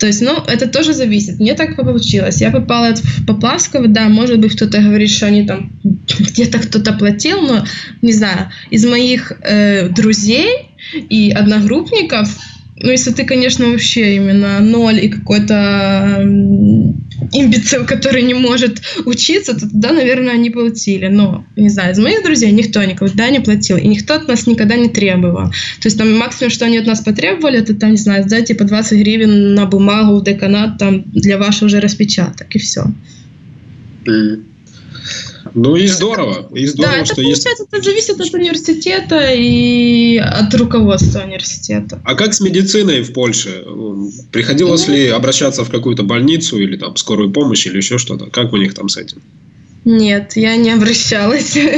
То 0.00 0.06
есть, 0.06 0.22
ну, 0.22 0.42
это 0.46 0.66
тоже 0.66 0.94
зависит. 0.94 1.38
Мне 1.38 1.54
так 1.54 1.76
получилось. 1.76 2.40
Я 2.40 2.50
попала 2.50 2.94
в 2.94 3.26
Поплавского, 3.26 3.86
да, 3.86 4.08
может 4.08 4.38
быть, 4.38 4.56
кто-то 4.56 4.80
говорит, 4.80 5.10
что 5.10 5.26
они 5.26 5.46
там 5.46 5.70
где-то 6.18 6.58
кто-то 6.58 6.94
платил, 6.94 7.42
но, 7.42 7.64
не 8.00 8.14
знаю, 8.14 8.50
из 8.70 8.86
моих 8.86 9.32
э, 9.42 9.90
друзей 9.90 10.70
и 10.94 11.30
одногруппников 11.30 12.28
ну, 12.82 12.90
если 12.90 13.10
ты, 13.10 13.26
конечно, 13.26 13.68
вообще 13.68 14.16
именно 14.16 14.58
ноль 14.60 15.04
и 15.04 15.10
какой-то 15.10 16.22
имбецил, 17.32 17.84
который 17.86 18.22
не 18.22 18.34
может 18.34 18.82
учиться, 19.04 19.54
то 19.54 19.60
тогда, 19.60 19.92
наверное, 19.92 20.34
они 20.34 20.50
платили. 20.50 21.06
Но, 21.06 21.44
не 21.56 21.68
знаю, 21.68 21.92
из 21.92 21.98
моих 21.98 22.22
друзей 22.22 22.50
никто 22.52 22.82
никогда 22.82 23.30
не 23.30 23.40
платил, 23.40 23.76
и 23.76 23.86
никто 23.86 24.14
от 24.14 24.28
нас 24.28 24.46
никогда 24.46 24.76
не 24.76 24.88
требовал. 24.88 25.50
То 25.50 25.86
есть 25.86 25.98
там 25.98 26.12
максимум, 26.16 26.50
что 26.50 26.66
они 26.66 26.78
от 26.78 26.86
нас 26.86 27.00
потребовали, 27.00 27.58
это 27.58 27.74
там, 27.74 27.92
не 27.92 27.96
знаю, 27.96 28.24
сдать 28.24 28.46
типа 28.46 28.64
20 28.64 28.98
гривен 28.98 29.54
на 29.54 29.66
бумагу 29.66 30.16
в 30.16 30.24
деканат 30.24 30.78
там 30.78 31.02
для 31.12 31.38
вашего 31.38 31.66
уже 31.66 31.80
распечаток, 31.80 32.54
и 32.54 32.58
все. 32.58 32.84
Mm. 34.06 34.49
Ну 35.54 35.76
и 35.76 35.86
здорово. 35.86 36.48
И 36.54 36.66
здорово, 36.66 36.98
да, 36.98 37.04
что 37.04 37.14
это, 37.14 37.22
есть... 37.22 37.46
это 37.46 37.82
зависит 37.82 38.20
от 38.20 38.34
университета 38.34 39.32
и 39.32 40.16
от 40.16 40.54
руководства 40.54 41.20
университета. 41.20 42.00
А 42.04 42.14
как 42.14 42.34
с 42.34 42.40
медициной 42.40 43.02
в 43.02 43.12
Польше? 43.12 43.64
Приходилось 44.32 44.86
ну, 44.86 44.94
ли 44.94 45.08
обращаться 45.08 45.64
в 45.64 45.70
какую-то 45.70 46.02
больницу 46.02 46.58
или 46.58 46.76
там 46.76 46.96
скорую 46.96 47.30
помощь 47.30 47.66
или 47.66 47.76
еще 47.76 47.98
что-то? 47.98 48.26
Как 48.26 48.52
у 48.52 48.56
них 48.56 48.74
там 48.74 48.88
с 48.88 48.96
этим? 48.96 49.22
Нет, 49.84 50.32
я 50.36 50.56
не 50.56 50.72
обращалась. 50.72 51.56
Ага, 51.56 51.72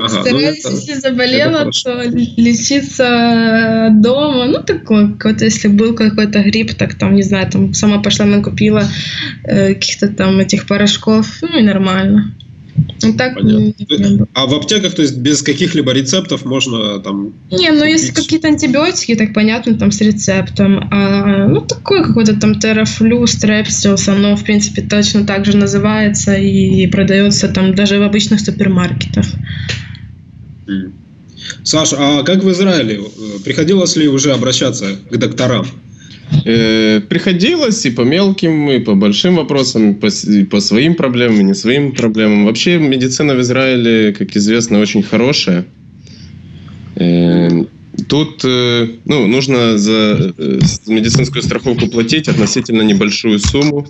ну 0.00 0.08
Стараюсь, 0.08 0.64
ну 0.64 0.70
это, 0.70 0.70
если 0.70 0.94
заболела, 0.94 1.70
то 1.72 2.02
лечиться 2.04 3.88
дома. 3.92 4.46
Ну, 4.46 4.62
такое, 4.62 5.16
вот 5.22 5.40
если 5.40 5.66
был 5.66 5.94
какой-то 5.94 6.42
грипп, 6.44 6.74
так 6.74 6.94
там, 6.94 7.16
не 7.16 7.22
знаю, 7.22 7.50
там 7.50 7.74
сама 7.74 8.00
пошла 8.00 8.26
накупила 8.26 8.88
э, 9.42 9.74
каких-то 9.74 10.08
там 10.08 10.38
этих 10.38 10.66
порошков, 10.66 11.26
ну 11.42 11.58
и 11.58 11.62
нормально. 11.62 12.32
Ну, 13.02 13.12
так 13.14 13.34
Понятно. 13.34 14.26
А 14.34 14.46
в 14.46 14.54
аптеках, 14.54 14.94
то 14.94 15.02
есть 15.02 15.18
без 15.18 15.42
каких-либо 15.42 15.92
рецептов 15.92 16.44
можно 16.44 16.98
там... 17.00 17.34
Не, 17.50 17.70
ну 17.70 17.84
если 17.84 18.12
какие-то 18.12 18.48
антибиотики, 18.48 19.14
так 19.14 19.32
понятно, 19.34 19.78
там 19.78 19.90
с 19.90 20.00
рецептом. 20.00 20.88
А, 20.90 21.46
ну, 21.48 21.60
такой 21.60 22.04
какой-то 22.04 22.38
там 22.38 22.58
терафлю, 22.58 23.26
стрепсилс, 23.26 24.08
оно, 24.08 24.36
в 24.36 24.44
принципе, 24.44 24.82
точно 24.82 25.24
так 25.24 25.44
же 25.44 25.56
называется 25.56 26.34
и 26.34 26.86
продается 26.86 27.48
там 27.48 27.74
даже 27.74 27.98
в 27.98 28.02
обычных 28.02 28.40
супермаркетах. 28.40 29.26
Саша, 31.62 31.96
а 31.98 32.22
как 32.22 32.42
в 32.42 32.50
Израиле? 32.50 33.00
Приходилось 33.44 33.96
ли 33.96 34.08
уже 34.08 34.32
обращаться 34.32 34.96
к 35.10 35.16
докторам? 35.16 35.66
Э, 36.44 37.00
приходилось 37.08 37.84
и 37.86 37.90
по 37.90 38.02
мелким, 38.02 38.70
и 38.70 38.78
по 38.78 38.94
большим 38.94 39.36
вопросам, 39.36 39.92
и 39.92 39.94
по, 39.94 40.06
и 40.06 40.44
по 40.44 40.60
своим 40.60 40.94
проблемам, 40.94 41.40
и 41.40 41.44
не 41.44 41.54
своим 41.54 41.92
проблемам. 41.92 42.46
Вообще 42.46 42.78
медицина 42.78 43.34
в 43.34 43.40
Израиле, 43.40 44.12
как 44.12 44.36
известно, 44.36 44.80
очень 44.80 45.02
хорошая. 45.02 45.64
Э, 46.96 47.48
тут 48.08 48.40
э, 48.44 48.88
ну, 49.04 49.26
нужно 49.26 49.78
за 49.78 50.34
медицинскую 50.86 51.42
страховку 51.42 51.86
платить 51.88 52.28
относительно 52.28 52.82
небольшую 52.82 53.38
сумму. 53.38 53.86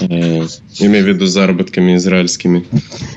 Э, 0.00 0.46
имею 0.78 1.04
в 1.04 1.08
виду 1.08 1.26
заработками 1.26 1.96
израильскими. 1.96 2.64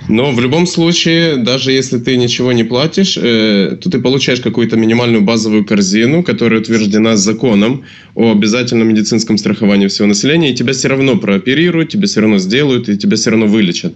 Но 0.10 0.32
в 0.32 0.40
любом 0.40 0.66
случае, 0.66 1.38
даже 1.38 1.72
если 1.72 2.00
ты 2.00 2.18
ничего 2.18 2.52
не 2.54 2.64
платишь, 2.64 3.18
э, 3.22 3.78
то 3.80 3.90
ты 3.90 4.00
получаешь 4.00 4.40
какую-то 4.42 4.78
минимальную 4.78 5.22
базовую 5.22 5.64
корзину, 5.64 6.24
которая 6.24 6.62
утверждена 6.62 7.18
законом 7.18 7.84
о 8.16 8.32
обязательном 8.32 8.88
медицинском 8.88 9.38
страховании 9.38 9.88
всего 9.88 10.08
населения, 10.08 10.52
и 10.52 10.56
тебя 10.56 10.74
все 10.74 10.88
равно 10.88 11.18
прооперируют, 11.18 11.90
тебя 11.90 12.08
все 12.08 12.22
равно 12.22 12.40
сделают, 12.40 12.90
и 12.90 12.98
тебя 12.98 13.16
все 13.16 13.30
равно 13.30 13.46
вылечат. 13.46 13.94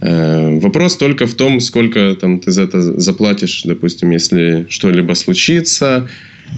Э, 0.00 0.58
вопрос 0.60 0.96
только 0.96 1.26
в 1.26 1.34
том, 1.34 1.60
сколько 1.60 2.16
там, 2.20 2.38
ты 2.38 2.52
за 2.52 2.62
это 2.62 2.80
заплатишь, 3.00 3.62
допустим, 3.64 4.10
если 4.10 4.66
что-либо 4.68 5.14
случится, 5.14 6.08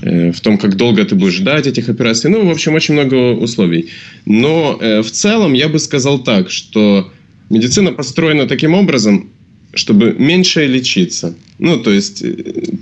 в 0.02 0.40
том, 0.40 0.58
как 0.58 0.76
долго 0.76 1.04
ты 1.04 1.14
будешь 1.14 1.34
ждать 1.34 1.66
этих 1.66 1.88
операций. 1.88 2.28
Ну, 2.28 2.46
в 2.46 2.50
общем, 2.50 2.74
очень 2.74 2.94
много 2.94 3.32
условий. 3.32 3.88
Но 4.26 4.76
в 4.80 5.10
целом 5.10 5.52
я 5.52 5.68
бы 5.68 5.78
сказал 5.78 6.18
так, 6.18 6.50
что 6.50 7.12
медицина 7.50 7.92
построена 7.92 8.46
таким 8.46 8.74
образом, 8.74 9.30
чтобы 9.74 10.14
меньше 10.18 10.66
лечиться. 10.66 11.34
Ну, 11.58 11.78
то 11.78 11.92
есть, 11.92 12.22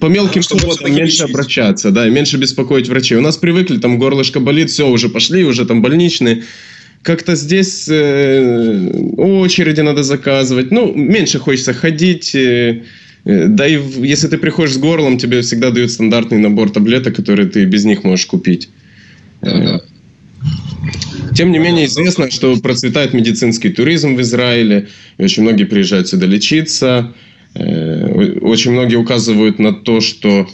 по 0.01 0.07
мелким 0.07 0.43
а, 0.51 0.59
поводам 0.59 0.95
меньше 0.95 1.05
лечить. 1.05 1.31
обращаться, 1.31 1.91
да, 1.91 2.07
и 2.07 2.11
меньше 2.11 2.37
беспокоить 2.37 2.89
врачей. 2.89 3.19
У 3.19 3.21
нас 3.21 3.37
привыкли, 3.37 3.79
там 3.79 3.99
горлышко 3.99 4.41
болит, 4.41 4.71
все, 4.71 4.89
уже 4.89 5.09
пошли, 5.09 5.45
уже 5.45 5.67
там 5.67 5.83
больничные. 5.83 6.45
Как-то 7.03 7.35
здесь 7.35 7.89
э, 7.89 8.91
очереди 9.17 9.81
надо 9.81 10.03
заказывать. 10.03 10.71
Ну, 10.71 10.93
меньше 10.95 11.39
хочется 11.39 11.73
ходить. 11.73 12.35
Э, 12.35 12.83
да 13.25 13.67
и 13.67 13.79
если 14.03 14.29
ты 14.29 14.39
приходишь 14.39 14.75
с 14.75 14.79
горлом, 14.79 15.19
тебе 15.19 15.43
всегда 15.43 15.71
дают 15.71 15.91
стандартный 15.91 16.39
набор 16.39 16.71
таблеток, 16.71 17.17
которые 17.17 17.49
ты 17.49 17.65
без 17.65 17.85
них 17.85 18.05
можешь 18.05 18.27
купить. 18.27 18.69
Да, 19.43 19.59
да. 19.59 19.81
Тем 21.35 21.53
не 21.53 21.59
менее, 21.59 21.87
известно, 21.87 22.31
что 22.31 22.57
процветает 22.57 23.15
медицинский 23.15 23.71
туризм 23.71 24.17
в 24.17 24.21
Израиле, 24.21 24.89
очень 25.19 25.43
многие 25.43 25.65
приезжают 25.65 26.09
сюда 26.09 26.27
лечиться. 26.27 27.13
Э, 27.55 28.39
очень 28.41 28.73
многие 28.73 28.97
указывают 28.97 29.59
на 29.59 29.73
то, 29.73 30.01
что 30.01 30.49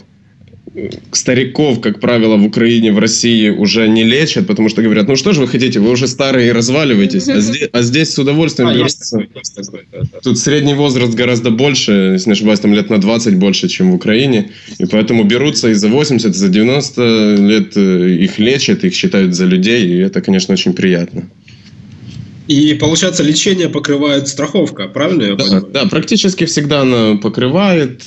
стариков, 1.11 1.81
как 1.81 1.99
правило, 1.99 2.37
в 2.37 2.45
Украине, 2.45 2.91
в 2.91 2.99
России 2.99 3.49
уже 3.49 3.87
не 3.87 4.03
лечат, 4.03 4.47
потому 4.47 4.69
что 4.69 4.81
говорят, 4.81 5.07
ну 5.07 5.15
что 5.15 5.33
же 5.33 5.41
вы 5.41 5.47
хотите, 5.47 5.79
вы 5.79 5.91
уже 5.91 6.07
старые 6.07 6.49
и 6.49 6.51
разваливаетесь, 6.51 7.27
а 7.27 7.39
здесь, 7.39 7.69
а 7.71 7.81
здесь 7.81 8.13
с 8.13 8.19
удовольствием 8.19 8.69
а, 8.69 8.73
берутся. 8.73 9.19
Тут 10.23 10.37
средний 10.37 10.73
возраст 10.73 11.13
гораздо 11.13 11.51
больше, 11.51 11.91
если 12.13 12.29
не 12.29 12.33
ошибаюсь, 12.33 12.59
там 12.59 12.73
лет 12.73 12.89
на 12.89 12.99
20 12.99 13.35
больше, 13.35 13.67
чем 13.67 13.91
в 13.91 13.95
Украине, 13.95 14.51
и 14.77 14.85
поэтому 14.85 15.23
берутся 15.23 15.69
и 15.69 15.73
за 15.73 15.87
80, 15.87 16.29
и 16.29 16.33
за 16.33 16.49
90 16.49 17.35
лет 17.39 17.77
э, 17.77 18.09
их 18.09 18.39
лечат, 18.39 18.83
их 18.83 18.93
считают 18.93 19.35
за 19.35 19.45
людей, 19.45 19.87
и 19.87 19.97
это, 19.97 20.21
конечно, 20.21 20.53
очень 20.53 20.73
приятно. 20.73 21.29
И 22.47 22.75
получается, 22.75 23.23
лечение 23.23 23.67
покрывает 23.67 24.27
страховка, 24.27 24.87
правильно 24.87 25.23
я 25.23 25.35
да, 25.35 25.43
понимаю? 25.43 25.67
Да, 25.73 25.85
практически 25.85 26.45
всегда 26.45 26.81
она 26.81 27.17
покрывает. 27.17 28.03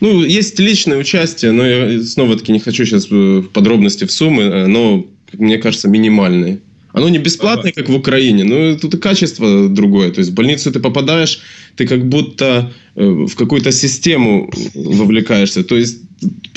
Э, 0.00 0.04
ну, 0.04 0.24
есть 0.24 0.58
личное 0.58 0.98
участие, 0.98 1.52
но 1.52 1.66
я 1.66 2.02
снова-таки 2.02 2.52
не 2.52 2.60
хочу 2.60 2.84
сейчас 2.84 3.10
в 3.10 3.42
подробности 3.42 4.04
в 4.04 4.12
суммы, 4.12 4.66
но, 4.66 5.06
мне 5.32 5.58
кажется, 5.58 5.88
минимальные. 5.88 6.60
Оно 6.92 7.08
не 7.08 7.18
бесплатное, 7.18 7.72
как 7.72 7.88
в 7.88 7.94
Украине, 7.94 8.44
но 8.44 8.76
тут 8.76 8.94
и 8.94 8.98
качество 8.98 9.68
другое. 9.68 10.10
То 10.10 10.18
есть 10.18 10.32
в 10.32 10.34
больницу 10.34 10.72
ты 10.72 10.80
попадаешь, 10.80 11.40
ты 11.76 11.86
как 11.86 12.08
будто 12.08 12.72
э, 12.96 13.04
в 13.04 13.34
какую-то 13.36 13.70
систему 13.70 14.50
вовлекаешься. 14.74 15.62
То 15.62 15.76
есть 15.76 16.02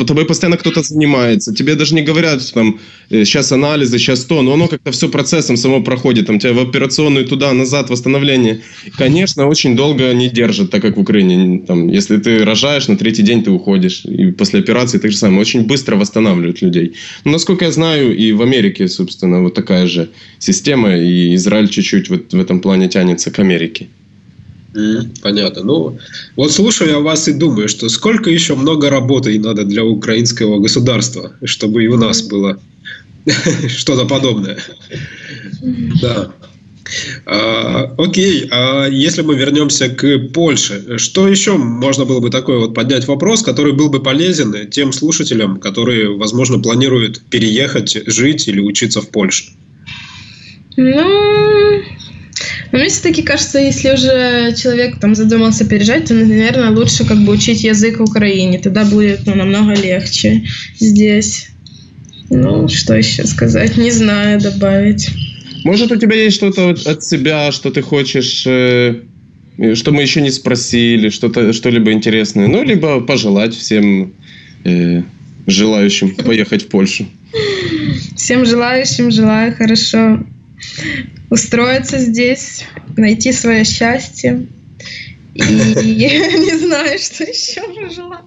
тобой 0.06 0.26
постоянно 0.26 0.58
кто-то 0.58 0.82
занимается. 0.82 1.54
Тебе 1.54 1.76
даже 1.76 1.96
не 1.96 2.02
говорят, 2.02 2.42
что 2.42 2.54
там 2.54 2.80
сейчас 3.10 3.52
э, 3.52 3.56
анализы, 3.56 3.98
сейчас 3.98 4.26
то, 4.26 4.42
но 4.42 4.54
оно 4.54 4.68
как-то 4.68 4.92
все 4.92 5.10
процессом 5.10 5.58
само 5.58 5.82
проходит. 5.82 6.28
Там 6.28 6.40
тебя 6.40 6.54
в 6.54 6.60
операционную 6.60 7.26
туда, 7.26 7.54
назад, 7.54 7.90
восстановление. 7.90 8.62
Конечно, 8.98 9.48
очень 9.48 9.76
долго 9.76 10.14
не 10.14 10.30
держит, 10.30 10.72
так 10.72 10.82
как 10.82 10.98
в 10.98 11.00
Украине. 11.00 11.60
Там, 11.60 11.88
если 11.88 12.18
ты 12.18 12.44
рожаешь, 12.46 12.88
на 12.88 12.98
третий 12.98 13.24
день 13.24 13.44
ты 13.44 13.52
уходишь. 13.52 14.06
И 14.06 14.32
после 14.32 14.60
операции 14.60 15.00
так 15.00 15.12
же 15.12 15.18
самое. 15.18 15.42
Очень 15.42 15.64
быстро 15.64 15.96
восстанавливают 15.96 16.62
людей. 16.62 16.94
Но, 17.24 17.32
насколько 17.32 17.66
я 17.66 17.72
знаю, 17.72 18.16
и 18.16 18.32
в 18.34 18.42
Америке, 18.42 18.88
собственно, 18.88 19.42
вот 19.42 19.54
такая 19.54 19.88
же 19.88 20.10
система. 20.40 20.96
И 20.98 21.36
Израиль 21.36 21.70
чуть-чуть 21.70 22.10
вот 22.10 22.34
в 22.34 22.40
этом 22.40 22.60
плане 22.60 22.88
тянется 22.88 23.32
к 23.32 23.40
Америке. 23.40 23.88
Понятно. 25.22 25.64
Ну, 25.64 25.98
вот 26.36 26.52
слушаю 26.52 26.90
я 26.90 27.00
вас 27.00 27.28
и 27.28 27.34
думаю, 27.34 27.68
что 27.70 27.90
сколько 27.90 28.30
еще 28.30 28.56
много 28.56 28.90
работы 28.90 29.40
надо 29.40 29.64
для 29.66 29.84
украинского 29.84 30.60
государства, 30.60 31.34
чтобы 31.44 31.84
и 31.84 31.88
у 31.88 31.98
нас 31.98 32.24
было 32.24 32.60
что-то 33.68 34.06
подобное. 34.06 34.58
Да. 36.02 36.32
А, 37.26 37.94
окей, 37.98 38.48
а 38.52 38.88
если 38.88 39.22
мы 39.22 39.36
вернемся 39.36 39.90
к 39.90 40.20
Польше, 40.34 40.98
что 40.98 41.28
еще 41.28 41.58
можно 41.58 42.06
было 42.06 42.20
бы 42.20 42.30
такой 42.30 42.60
вот 42.60 42.74
поднять 42.74 43.08
вопрос, 43.08 43.42
который 43.42 43.74
был 43.74 43.90
бы 43.90 44.02
полезен 44.02 44.70
тем 44.70 44.92
слушателям, 44.92 45.60
которые, 45.60 46.16
возможно, 46.18 46.60
планируют 46.60 47.22
переехать, 47.30 47.98
жить 48.08 48.48
или 48.48 48.60
учиться 48.60 49.02
в 49.02 49.10
Польше? 49.10 49.54
Ну, 50.76 51.63
но 52.74 52.80
мне 52.80 52.90
все-таки 52.90 53.22
кажется, 53.22 53.60
если 53.60 53.92
уже 53.92 54.56
человек 54.56 55.00
там 55.00 55.14
задумался 55.14 55.64
переезжать, 55.64 56.08
то, 56.08 56.16
наверное, 56.16 56.72
лучше 56.72 57.06
как 57.06 57.20
бы 57.20 57.34
учить 57.34 57.64
язык 57.64 58.00
в 58.00 58.02
Украине. 58.02 58.58
Тогда 58.58 58.84
будет 58.84 59.28
ну, 59.28 59.36
намного 59.36 59.76
легче 59.76 60.44
здесь. 60.80 61.50
Ну, 62.32 62.68
что 62.68 62.96
еще 62.96 63.28
сказать? 63.28 63.78
Не 63.78 63.92
знаю, 63.92 64.42
добавить. 64.42 65.12
Может, 65.64 65.92
у 65.92 65.98
тебя 65.98 66.16
есть 66.16 66.36
что-то 66.38 66.72
от 66.72 67.04
себя, 67.04 67.52
что 67.52 67.70
ты 67.70 67.84
хочешь, 67.84 68.44
э, 68.48 69.02
что 69.76 69.92
мы 69.92 70.02
еще 70.02 70.22
не 70.22 70.32
спросили, 70.32 71.10
что-то, 71.10 71.54
что-либо 71.54 71.92
интересное? 71.92 72.48
Ну, 72.48 72.64
либо 72.64 73.02
пожелать 73.02 73.56
всем 73.56 74.14
э, 74.64 75.04
желающим 75.46 76.16
поехать 76.16 76.64
в 76.64 76.68
Польшу. 76.70 77.06
Всем 78.16 78.48
желающим 78.48 79.12
желаю 79.12 79.56
хорошо 79.56 80.26
устроиться 81.34 81.98
здесь, 81.98 82.64
найти 82.96 83.32
свое 83.32 83.66
счастье. 83.66 84.46
И 85.34 85.42
не 85.42 86.58
знаю, 86.60 87.00
что 87.00 87.24
еще 87.24 87.62
пожелать. 87.74 88.20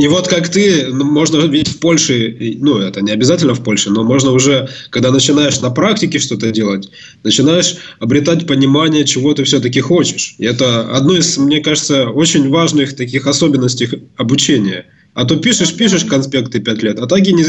И 0.00 0.08
вот 0.08 0.26
как 0.26 0.48
ты, 0.48 0.88
ну, 0.88 1.04
можно 1.04 1.46
ведь 1.46 1.68
в 1.68 1.78
Польше, 1.78 2.36
ну 2.58 2.78
это 2.78 3.00
не 3.00 3.12
обязательно 3.12 3.54
в 3.54 3.62
Польше, 3.62 3.90
но 3.90 4.02
можно 4.02 4.32
уже, 4.32 4.68
когда 4.90 5.12
начинаешь 5.12 5.60
на 5.60 5.70
практике 5.70 6.18
что-то 6.18 6.50
делать, 6.50 6.90
начинаешь 7.22 7.76
обретать 8.00 8.48
понимание, 8.48 9.04
чего 9.04 9.34
ты 9.34 9.44
все-таки 9.44 9.80
хочешь. 9.80 10.34
И 10.38 10.44
это 10.44 10.96
одно 10.96 11.16
из, 11.16 11.38
мне 11.38 11.60
кажется, 11.60 12.08
очень 12.08 12.48
важных 12.48 12.96
таких 12.96 13.28
особенностей 13.28 13.88
обучения– 14.16 14.86
а 15.14 15.24
то 15.24 15.36
пишешь, 15.36 15.74
пишешь 15.74 16.04
конспекты 16.04 16.60
пять 16.60 16.82
лет, 16.82 16.98
а 16.98 17.06
так 17.06 17.26
и 17.26 17.32
не, 17.32 17.44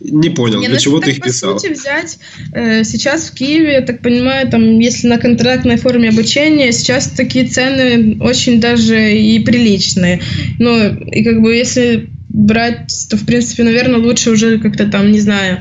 не 0.00 0.30
понял, 0.30 0.60
не, 0.60 0.66
для 0.66 0.76
ну, 0.76 0.80
чего 0.80 1.00
ты 1.00 1.12
их 1.12 1.20
по 1.20 1.28
писал. 1.28 1.58
Сути, 1.58 1.72
взять 1.72 2.18
э, 2.52 2.82
сейчас 2.82 3.30
в 3.30 3.34
Киеве, 3.34 3.74
я 3.74 3.80
так 3.82 4.00
понимаю, 4.00 4.50
там, 4.50 4.80
если 4.80 5.06
на 5.06 5.18
контрактной 5.18 5.76
форме 5.76 6.08
обучения, 6.08 6.72
сейчас 6.72 7.08
такие 7.08 7.46
цены 7.46 8.18
очень 8.20 8.60
даже 8.60 9.12
и 9.16 9.38
приличные. 9.38 10.20
Ну, 10.58 10.94
и 11.06 11.22
как 11.22 11.40
бы 11.40 11.54
если 11.54 12.08
брать, 12.28 12.90
то, 13.08 13.16
в 13.16 13.24
принципе, 13.24 13.62
наверное, 13.62 14.00
лучше 14.00 14.30
уже 14.30 14.58
как-то 14.58 14.86
там, 14.86 15.12
не 15.12 15.20
знаю, 15.20 15.60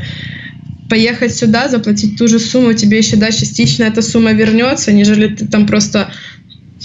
поехать 0.90 1.36
сюда, 1.36 1.70
заплатить 1.70 2.18
ту 2.18 2.28
же 2.28 2.40
сумму, 2.40 2.74
тебе 2.74 2.98
еще, 2.98 3.16
да, 3.16 3.32
частично 3.32 3.84
эта 3.84 4.02
сумма 4.02 4.34
вернется, 4.34 4.92
нежели 4.92 5.28
ты 5.28 5.48
там 5.48 5.66
просто 5.66 6.12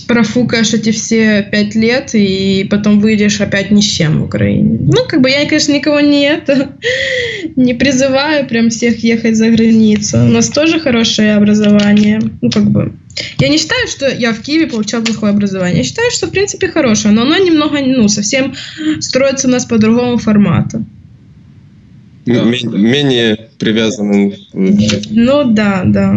профукаешь 0.09 0.73
эти 0.73 0.91
все 0.91 1.43
пять 1.43 1.75
лет, 1.75 2.15
и 2.15 2.67
потом 2.69 2.99
выйдешь 2.99 3.41
опять 3.41 3.71
ни 3.71 3.81
с 3.81 3.85
чем 3.85 4.21
в 4.21 4.25
Украине. 4.25 4.79
Ну, 4.81 5.05
как 5.07 5.21
бы 5.21 5.31
я, 5.31 5.47
конечно, 5.47 5.73
никого 5.73 6.01
не 6.01 6.23
это 6.23 6.73
не 7.57 7.75
призываю 7.75 8.49
прям 8.49 8.71
всех 8.71 9.05
ехать 9.05 9.37
за 9.37 9.51
границу. 9.51 10.19
У 10.19 10.29
нас 10.29 10.49
тоже 10.49 10.81
хорошее 10.81 11.35
образование. 11.35 12.21
Ну, 12.41 12.51
как 12.51 12.65
бы. 12.71 12.93
Я 13.39 13.49
не 13.49 13.59
считаю, 13.59 13.87
что 13.87 14.09
я 14.09 14.33
в 14.33 14.41
Киеве 14.41 14.67
получал 14.67 15.03
плохое 15.03 15.31
образование. 15.31 15.79
Я 15.79 15.85
считаю, 15.85 16.11
что, 16.11 16.27
в 16.27 16.31
принципе, 16.31 16.69
хорошее, 16.69 17.13
но 17.13 17.23
оно 17.23 17.37
немного, 17.37 17.79
ну, 17.81 18.09
совсем 18.09 18.55
строится 19.01 19.47
у 19.47 19.51
нас 19.51 19.67
по 19.67 19.79
другому 19.79 20.17
формату. 20.17 20.85
Менее 22.25 23.49
привязанным. 23.59 24.33
Ну 24.53 25.45
да, 25.53 25.83
да. 25.85 26.15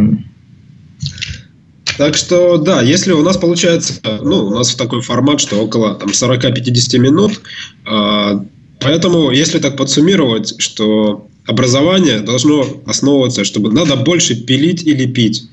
Так 2.02 2.16
что, 2.16 2.58
да, 2.58 2.82
если 2.82 3.12
у 3.12 3.22
нас 3.22 3.38
получается, 3.38 3.94
ну, 4.24 4.48
у 4.48 4.50
нас 4.50 4.74
такой 4.74 5.02
формат, 5.02 5.40
что 5.40 5.58
около 5.58 5.94
там, 5.94 6.10
40-50 6.10 6.98
минут, 6.98 7.40
э, 7.86 8.40
поэтому, 8.80 9.30
если 9.30 9.60
так 9.60 9.78
подсуммировать, 9.78 10.60
что 10.60 11.28
образование 11.46 12.20
должно 12.20 12.82
основываться, 12.86 13.44
чтобы 13.44 13.72
надо 13.72 13.96
больше 13.96 14.36
пилить 14.36 14.84
или 14.84 15.06
пить. 15.06 15.44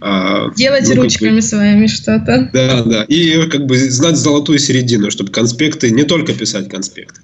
А, 0.00 0.50
Делать 0.56 0.88
ну, 0.88 1.02
ручками 1.02 1.36
бы, 1.36 1.42
своими 1.42 1.86
что-то. 1.86 2.50
Да, 2.52 2.82
да. 2.82 3.04
И 3.04 3.48
как 3.48 3.66
бы 3.66 3.78
знать 3.78 4.16
золотую 4.16 4.58
середину, 4.58 5.10
чтобы 5.10 5.30
конспекты, 5.30 5.90
не 5.90 6.04
только 6.04 6.32
писать 6.32 6.68
конспекты. 6.68 7.20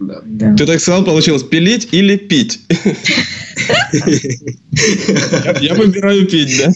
Да. 0.00 0.20
Да. 0.24 0.54
Ты 0.56 0.66
так 0.66 0.80
сказал, 0.80 1.04
получилось, 1.04 1.42
пилить 1.42 1.88
или 1.92 2.16
пить? 2.16 2.60
Я 5.60 5.74
выбираю 5.74 6.26
пить, 6.26 6.58
да? 6.58 6.72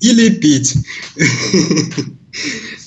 Или 0.00 0.30
пить. 0.30 0.74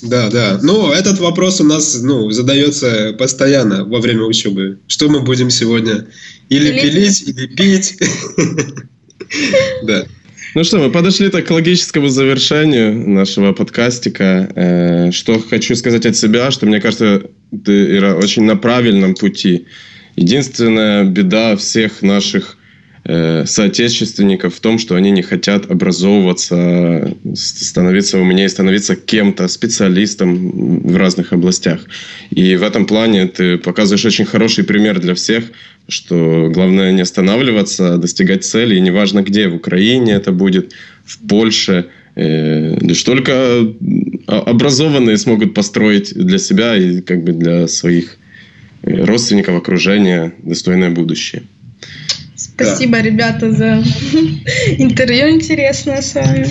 Да, 0.02 0.30
да. 0.30 0.60
Но 0.62 0.94
этот 0.94 1.20
вопрос 1.20 1.60
у 1.62 1.64
нас 1.64 2.02
ну, 2.02 2.32
задается 2.32 3.14
постоянно 3.18 3.84
во 3.86 4.00
время 4.00 4.24
учебы. 4.24 4.80
Что 4.88 5.10
мы 5.10 5.22
будем 5.22 5.50
сегодня 5.50 6.08
или, 6.50 6.70
или... 6.70 6.80
пилить, 6.82 7.24
или 7.28 7.48
пить? 7.48 7.98
Да. 9.84 10.06
Ну 10.56 10.64
что, 10.64 10.78
мы 10.78 10.92
подошли 10.92 11.30
так 11.30 11.48
к 11.48 11.52
логическому 11.52 12.10
завершению 12.10 13.10
нашего 13.10 13.54
подкастика. 13.54 14.52
Э, 14.56 15.12
что 15.12 15.40
хочу 15.40 15.76
сказать 15.76 16.06
от 16.06 16.16
себя, 16.16 16.52
что 16.52 16.68
мне 16.68 16.80
кажется, 16.80 17.24
ты, 17.66 17.98
Ира, 17.98 18.16
очень 18.16 18.44
на 18.44 18.56
правильном 18.56 19.16
пути. 19.16 19.66
Единственная 20.16 21.06
беда 21.06 21.56
всех 21.56 22.04
наших 22.04 22.58
э, 23.06 23.46
соотечественников 23.46 24.56
в 24.56 24.60
том, 24.60 24.78
что 24.80 24.96
они 24.96 25.12
не 25.12 25.22
хотят 25.22 25.70
образовываться, 25.70 27.16
становиться 27.36 28.20
умнее, 28.20 28.50
становиться 28.50 28.96
кем-то, 28.96 29.48
специалистом 29.48 30.82
в 30.82 30.96
разных 30.98 31.34
областях. 31.34 31.82
И 32.32 32.56
в 32.56 32.64
этом 32.64 32.86
плане 32.86 33.28
ты 33.28 33.58
показываешь 33.58 34.06
очень 34.06 34.26
хороший 34.26 34.64
пример 34.64 35.00
для 35.00 35.14
всех– 35.14 35.46
что 35.88 36.50
главное 36.54 36.92
не 36.92 37.02
останавливаться, 37.02 37.94
а 37.94 37.98
достигать 37.98 38.46
цели, 38.46 38.76
и 38.76 38.82
неважно 38.82 39.22
где, 39.22 39.48
в 39.48 39.56
Украине 39.56 40.14
это 40.14 40.32
будет, 40.32 40.74
в 41.06 41.20
Польше, 41.28 41.88
э, 42.16 42.78
лишь 42.80 43.04
только 43.04 43.74
образованные 44.28 45.18
смогут 45.18 45.54
построить 45.54 46.14
для 46.14 46.38
себя 46.38 46.76
и 46.78 47.02
как 47.02 47.24
бы 47.24 47.34
для 47.34 47.68
своих 47.68 48.18
э, 48.84 49.04
родственников, 49.04 49.58
окружения 49.58 50.34
достойное 50.44 50.90
будущее. 50.90 51.44
Спасибо, 52.44 52.98
да. 52.98 53.02
ребята, 53.02 53.52
за 53.52 53.84
интервью 54.78 55.30
интересное 55.30 56.02
с 56.02 56.14
вами. 56.14 56.48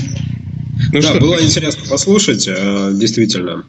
Ну 0.92 1.00
да, 1.00 1.08
что? 1.08 1.20
было 1.20 1.42
интересно 1.42 1.82
послушать, 1.88 2.48
э, 2.48 2.90
действительно. 2.94 3.64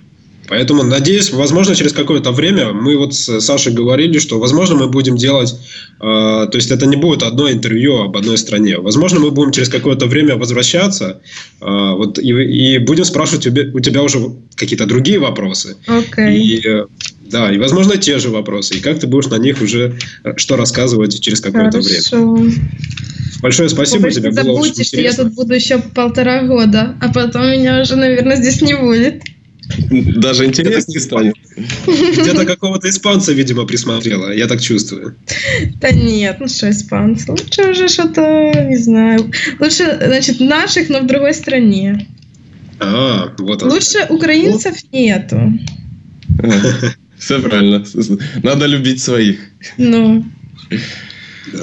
Поэтому, 0.49 0.83
надеюсь, 0.83 1.31
возможно, 1.31 1.75
через 1.75 1.93
какое-то 1.93 2.31
время 2.31 2.73
мы 2.73 2.97
вот 2.97 3.13
с 3.13 3.39
Сашей 3.39 3.73
говорили, 3.73 4.19
что, 4.19 4.39
возможно, 4.39 4.75
мы 4.75 4.87
будем 4.87 5.15
делать, 5.15 5.55
э, 5.99 6.01
то 6.01 6.51
есть 6.53 6.69
это 6.71 6.85
не 6.85 6.97
будет 6.97 7.23
одно 7.23 7.49
интервью 7.49 8.01
об 8.01 8.17
одной 8.17 8.37
стране. 8.37 8.77
Возможно, 8.77 9.19
мы 9.19 9.31
будем 9.31 9.51
через 9.51 9.69
какое-то 9.69 10.05
время 10.05 10.35
возвращаться 10.35 11.21
э, 11.61 11.65
вот, 11.65 12.19
и, 12.19 12.29
и 12.29 12.77
будем 12.77 13.05
спрашивать 13.05 13.47
у 13.47 13.49
тебя, 13.51 13.63
у 13.73 13.79
тебя 13.79 14.03
уже 14.03 14.19
какие-то 14.55 14.85
другие 14.85 15.19
вопросы. 15.19 15.77
Okay. 15.87 16.35
И, 16.35 16.83
да, 17.33 17.51
и, 17.51 17.57
возможно, 17.57 17.97
те 17.97 18.19
же 18.19 18.29
вопросы. 18.29 18.75
И 18.75 18.79
как 18.79 18.99
ты 18.99 19.07
будешь 19.07 19.25
на 19.25 19.39
них 19.39 19.59
уже 19.59 19.97
э, 20.23 20.33
что 20.37 20.55
рассказывать 20.55 21.19
через 21.19 21.41
какое-то 21.41 21.79
время. 21.79 22.51
Большое 23.41 23.69
спасибо 23.69 24.03
Вы 24.03 24.11
тебе. 24.11 24.29
Не 24.29 24.35
забудьте, 24.35 24.83
что 24.83 25.01
я 25.01 25.11
тут 25.13 25.33
буду 25.33 25.55
еще 25.55 25.79
полтора 25.79 26.43
года, 26.43 26.95
а 27.01 27.11
потом 27.11 27.49
меня 27.49 27.81
уже, 27.81 27.95
наверное, 27.95 28.35
здесь 28.35 28.61
не 28.61 28.75
будет. 28.75 29.23
Даже 29.89 30.45
интереснее 30.45 30.99
станет. 30.99 31.35
Где-то 31.87 32.45
какого-то 32.45 32.87
испанца, 32.87 33.33
видимо, 33.33 33.65
присмотрела. 33.65 34.31
Я 34.31 34.47
так 34.47 34.61
чувствую. 34.61 35.15
Да 35.81 35.89
нет, 35.89 36.37
ну 36.39 36.47
что 36.47 36.69
испанцы. 36.69 37.31
Лучше 37.31 37.71
уже 37.71 37.87
что-то, 37.87 38.63
не 38.69 38.77
знаю. 38.77 39.31
Лучше, 39.59 39.97
значит, 40.05 40.39
наших, 40.39 40.89
но 40.89 40.99
в 40.99 41.07
другой 41.07 41.33
стране. 41.33 42.07
А, 42.79 43.33
вот 43.39 43.63
он. 43.63 43.71
Лучше 43.71 44.05
украинцев 44.09 44.75
нету. 44.91 45.53
Все 47.23 47.39
правильно. 47.39 47.83
Надо 48.43 48.65
любить 48.65 49.01
своих. 49.01 49.39
Ну. 49.77 50.25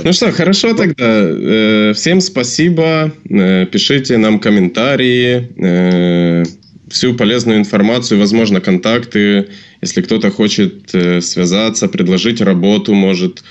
Ну 0.05 0.13
что, 0.13 0.33
хорошо 0.33 0.75
тогда. 0.75 0.95
Э, 1.05 1.93
всем 1.95 2.21
спасибо. 2.21 3.13
Э, 3.29 3.67
пишите 3.67 4.17
нам 4.17 4.39
комментарии 4.39 5.51
э, 5.57 6.45
всю 6.89 7.15
полезную 7.15 7.59
информацию, 7.59 8.19
возможно, 8.19 8.61
контакты, 8.61 9.49
если 9.83 10.01
кто-то 10.01 10.31
хочет 10.31 10.91
связаться, 11.21 11.89
предложить 11.89 12.41
работу, 12.41 12.95
может... 12.95 13.43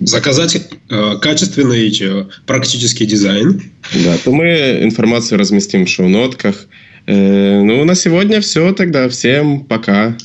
Заказать 0.00 0.56
э, 0.88 1.18
качественный 1.20 2.26
практический 2.46 3.04
дизайн. 3.04 3.60
Да, 4.02 4.16
то 4.24 4.32
мы 4.32 4.78
информацию 4.82 5.38
разместим 5.38 5.84
в 5.84 5.90
шоу-нотках. 5.90 6.66
Э, 7.06 7.62
ну, 7.62 7.84
на 7.84 7.94
сегодня 7.94 8.40
все 8.40 8.72
тогда. 8.72 9.08
Всем 9.08 9.64
пока. 9.64 10.16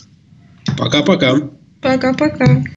Пока-пока. 0.78 1.36
Пока-пока. 1.82 2.64